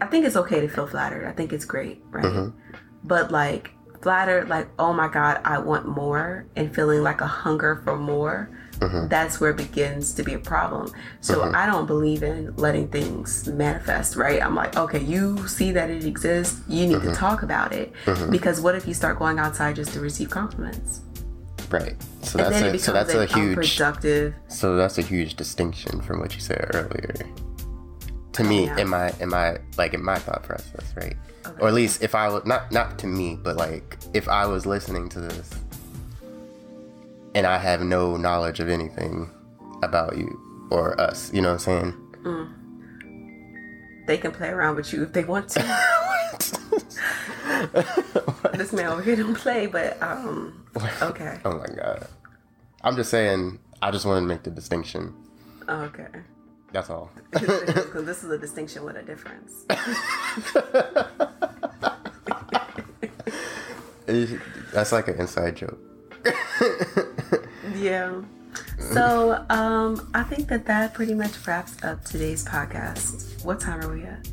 I 0.00 0.06
think 0.06 0.26
it's 0.26 0.36
okay 0.36 0.60
to 0.60 0.68
feel 0.68 0.86
flattered. 0.86 1.26
I 1.26 1.32
think 1.32 1.52
it's 1.52 1.64
great, 1.64 2.02
right? 2.10 2.24
Mhm. 2.24 2.52
But 3.04 3.32
like 3.32 3.72
flattered, 4.02 4.48
like 4.48 4.68
oh 4.78 4.92
my 4.92 5.08
god, 5.08 5.40
I 5.44 5.58
want 5.58 5.86
more, 5.88 6.46
and 6.56 6.74
feeling 6.74 7.02
like 7.02 7.20
a 7.20 7.26
hunger 7.26 7.80
for 7.84 7.96
more. 7.96 8.48
Mhm. 8.78 9.08
That's 9.08 9.40
where 9.40 9.50
it 9.50 9.56
begins 9.56 10.12
to 10.14 10.22
be 10.22 10.34
a 10.34 10.38
problem. 10.38 10.92
So 11.20 11.40
Mhm. 11.40 11.54
I 11.54 11.66
don't 11.66 11.86
believe 11.86 12.22
in 12.22 12.54
letting 12.56 12.86
things 12.88 13.48
manifest, 13.48 14.14
right? 14.14 14.40
I'm 14.40 14.54
like, 14.54 14.76
okay, 14.76 15.00
you 15.00 15.48
see 15.48 15.72
that 15.72 15.90
it 15.90 16.04
exists, 16.04 16.60
you 16.68 16.86
need 16.86 17.02
to 17.02 17.12
talk 17.12 17.42
about 17.42 17.72
it. 17.72 17.92
Because 18.30 18.60
what 18.60 18.76
if 18.76 18.86
you 18.86 18.94
start 18.94 19.18
going 19.18 19.40
outside 19.40 19.74
just 19.74 19.92
to 19.94 20.00
receive 20.00 20.30
compliments? 20.30 21.00
Right. 21.70 21.96
So 22.22 22.38
and 22.38 22.54
that's 22.54 22.74
a, 22.74 22.78
so 22.78 22.92
that's 22.92 23.14
a 23.14 23.26
huge 23.26 23.58
unproductive. 23.58 24.34
so 24.46 24.76
that's 24.76 24.96
a 24.96 25.02
huge 25.02 25.34
distinction 25.34 26.00
from 26.00 26.20
what 26.20 26.34
you 26.34 26.40
said 26.40 26.70
earlier. 26.72 27.14
To 28.34 28.44
me, 28.44 28.66
Yeah. 28.66 28.76
in 28.78 28.88
my 28.88 29.12
in 29.20 29.28
my 29.28 29.58
like 29.76 29.92
in 29.92 30.04
my 30.04 30.18
thought 30.20 30.44
process, 30.44 30.84
right? 30.96 31.16
Okay. 31.46 31.60
Or 31.60 31.68
at 31.68 31.74
least 31.74 32.02
if 32.02 32.14
I 32.14 32.28
was 32.28 32.44
not 32.44 32.70
not 32.72 32.98
to 33.00 33.06
me, 33.06 33.36
but 33.40 33.56
like 33.56 33.96
if 34.14 34.28
I 34.28 34.46
was 34.46 34.66
listening 34.66 35.08
to 35.10 35.20
this 35.20 35.50
and 37.34 37.46
I 37.46 37.58
have 37.58 37.80
no 37.82 38.16
knowledge 38.16 38.60
of 38.60 38.68
anything 38.68 39.30
about 39.82 40.16
you 40.16 40.68
or 40.70 41.00
us, 41.00 41.32
you 41.32 41.40
know 41.40 41.48
what 41.54 41.66
I'm 41.68 41.94
saying? 42.24 42.54
They 44.06 44.18
can 44.18 44.32
play 44.32 44.48
around 44.48 44.76
with 44.76 44.92
you 44.92 45.02
if 45.02 45.12
they 45.12 45.24
want 45.24 45.50
to. 45.50 45.60
this 48.54 48.72
man 48.72 48.86
over 48.86 49.02
here 49.02 49.16
don't 49.16 49.34
play, 49.34 49.66
but 49.66 50.00
um, 50.02 50.66
okay, 51.02 51.38
Oh 51.44 51.58
my 51.58 51.66
god. 51.66 52.06
I'm 52.82 52.96
just 52.96 53.10
saying 53.10 53.58
I 53.82 53.90
just 53.90 54.06
wanted 54.06 54.20
to 54.20 54.26
make 54.26 54.42
the 54.44 54.50
distinction. 54.50 55.14
okay. 55.68 56.06
That's 56.72 56.90
all. 56.90 57.10
Because 57.30 58.04
this 58.04 58.24
is 58.24 58.30
a 58.30 58.38
distinction 58.38 58.84
with 58.84 58.96
a 58.96 59.02
difference. 59.02 59.64
That's 64.72 64.92
like 64.92 65.08
an 65.08 65.20
inside 65.20 65.56
joke. 65.56 65.78
Yeah. 67.74 68.22
So 68.92 69.44
um, 69.50 70.10
I 70.14 70.22
think 70.22 70.48
that 70.48 70.66
that 70.66 70.94
pretty 70.94 71.14
much 71.14 71.46
wraps 71.46 71.76
up 71.82 72.04
today's 72.04 72.44
podcast. 72.44 73.44
What 73.44 73.60
time 73.60 73.80
are 73.80 73.92
we 73.92 74.04
at? 74.04 74.28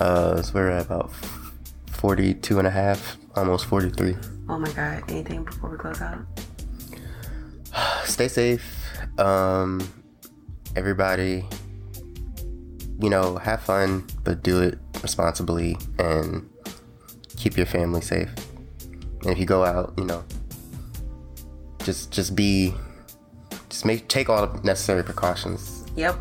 Uh, 0.00 0.42
so 0.42 0.52
we're 0.54 0.70
at 0.70 0.86
about 0.86 1.12
42 1.90 2.58
and 2.58 2.66
a 2.66 2.70
half, 2.70 3.16
almost 3.36 3.66
43. 3.66 4.16
Oh 4.48 4.58
my 4.58 4.70
god! 4.72 5.04
Anything 5.08 5.44
before 5.44 5.70
we 5.70 5.78
close 5.78 6.00
out? 6.00 6.18
Stay 8.04 8.28
safe. 8.28 8.86
Um, 9.18 9.80
everybody, 10.76 11.44
you 13.00 13.10
know, 13.10 13.36
have 13.36 13.62
fun, 13.62 14.06
but 14.24 14.42
do 14.42 14.60
it 14.62 14.78
responsibly 15.02 15.76
and 15.98 16.48
keep 17.36 17.56
your 17.56 17.66
family 17.66 18.00
safe. 18.00 18.30
And 19.22 19.30
if 19.30 19.38
you 19.38 19.46
go 19.46 19.64
out, 19.64 19.92
you 19.96 20.04
know, 20.04 20.24
just 21.84 22.10
just 22.12 22.34
be, 22.34 22.74
just 23.68 23.84
make 23.84 24.08
take 24.08 24.28
all 24.28 24.46
the 24.46 24.60
necessary 24.62 25.02
precautions. 25.02 25.84
Yep. 25.96 26.18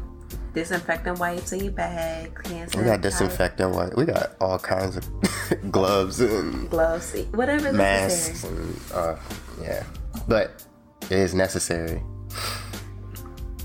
Disinfectant 0.53 1.17
wipes 1.17 1.53
in 1.53 1.63
your 1.63 1.71
bag. 1.71 2.37
We 2.75 2.83
got 2.83 3.01
disinfectant. 3.01 3.73
What 3.73 3.95
we 3.95 4.05
got 4.05 4.35
all 4.41 4.59
kinds 4.59 4.97
of 4.97 5.07
gloves 5.71 6.19
and 6.19 6.69
gloves, 6.69 7.15
whatever 7.31 7.71
masks 7.71 8.43
and 8.43 8.77
uh, 8.93 9.15
yeah, 9.61 9.83
but 10.27 10.65
it 11.03 11.17
is 11.17 11.33
necessary. 11.33 12.03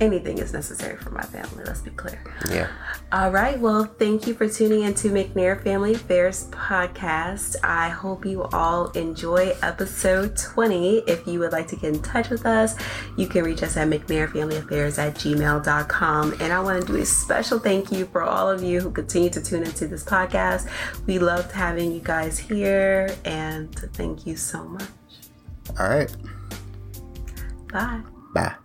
Anything 0.01 0.39
is 0.39 0.53
necessary 0.53 0.97
for 0.97 1.11
my 1.11 1.23
family. 1.23 1.65
Let's 1.65 1.81
be 1.81 1.91
clear. 1.91 2.23
Yeah. 2.51 2.69
All 3.13 3.31
right. 3.31 3.59
Well, 3.59 3.85
thank 3.85 4.27
you 4.27 4.35
for 4.35 4.47
tuning 4.47 4.83
into 4.83 5.09
McNair 5.09 5.63
Family 5.63 5.95
Affairs 5.95 6.49
podcast. 6.51 7.57
I 7.63 7.89
hope 7.89 8.27
you 8.27 8.43
all 8.45 8.91
enjoy 8.91 9.55
episode 9.63 10.37
20. 10.37 10.99
If 11.07 11.27
you 11.27 11.39
would 11.39 11.53
like 11.53 11.67
to 11.69 11.77
get 11.77 11.95
in 11.95 12.03
touch 12.03 12.29
with 12.29 12.45
us, 12.45 12.75
you 13.17 13.27
can 13.27 13.45
reach 13.45 13.63
us 13.63 13.79
at 13.79 13.89
McNairFamilyAffairs 13.89 14.99
at 14.99 15.15
gmail.com. 15.15 16.33
And 16.41 16.53
I 16.53 16.61
want 16.61 16.81
to 16.81 16.87
do 16.87 17.01
a 17.01 17.07
special 17.07 17.59
thank 17.59 17.91
you 17.91 18.05
for 18.07 18.23
all 18.23 18.51
of 18.51 18.63
you 18.63 18.81
who 18.81 18.91
continue 18.91 19.31
to 19.31 19.43
tune 19.43 19.63
into 19.63 19.87
this 19.87 20.05
podcast. 20.05 20.69
We 21.07 21.19
loved 21.19 21.53
having 21.53 21.93
you 21.93 22.01
guys 22.01 22.39
here, 22.39 23.17
and 23.25 23.75
thank 23.95 24.27
you 24.27 24.37
so 24.37 24.63
much. 24.65 24.89
All 25.79 25.89
right. 25.89 26.15
Bye. 27.73 28.03
Bye. 28.35 28.57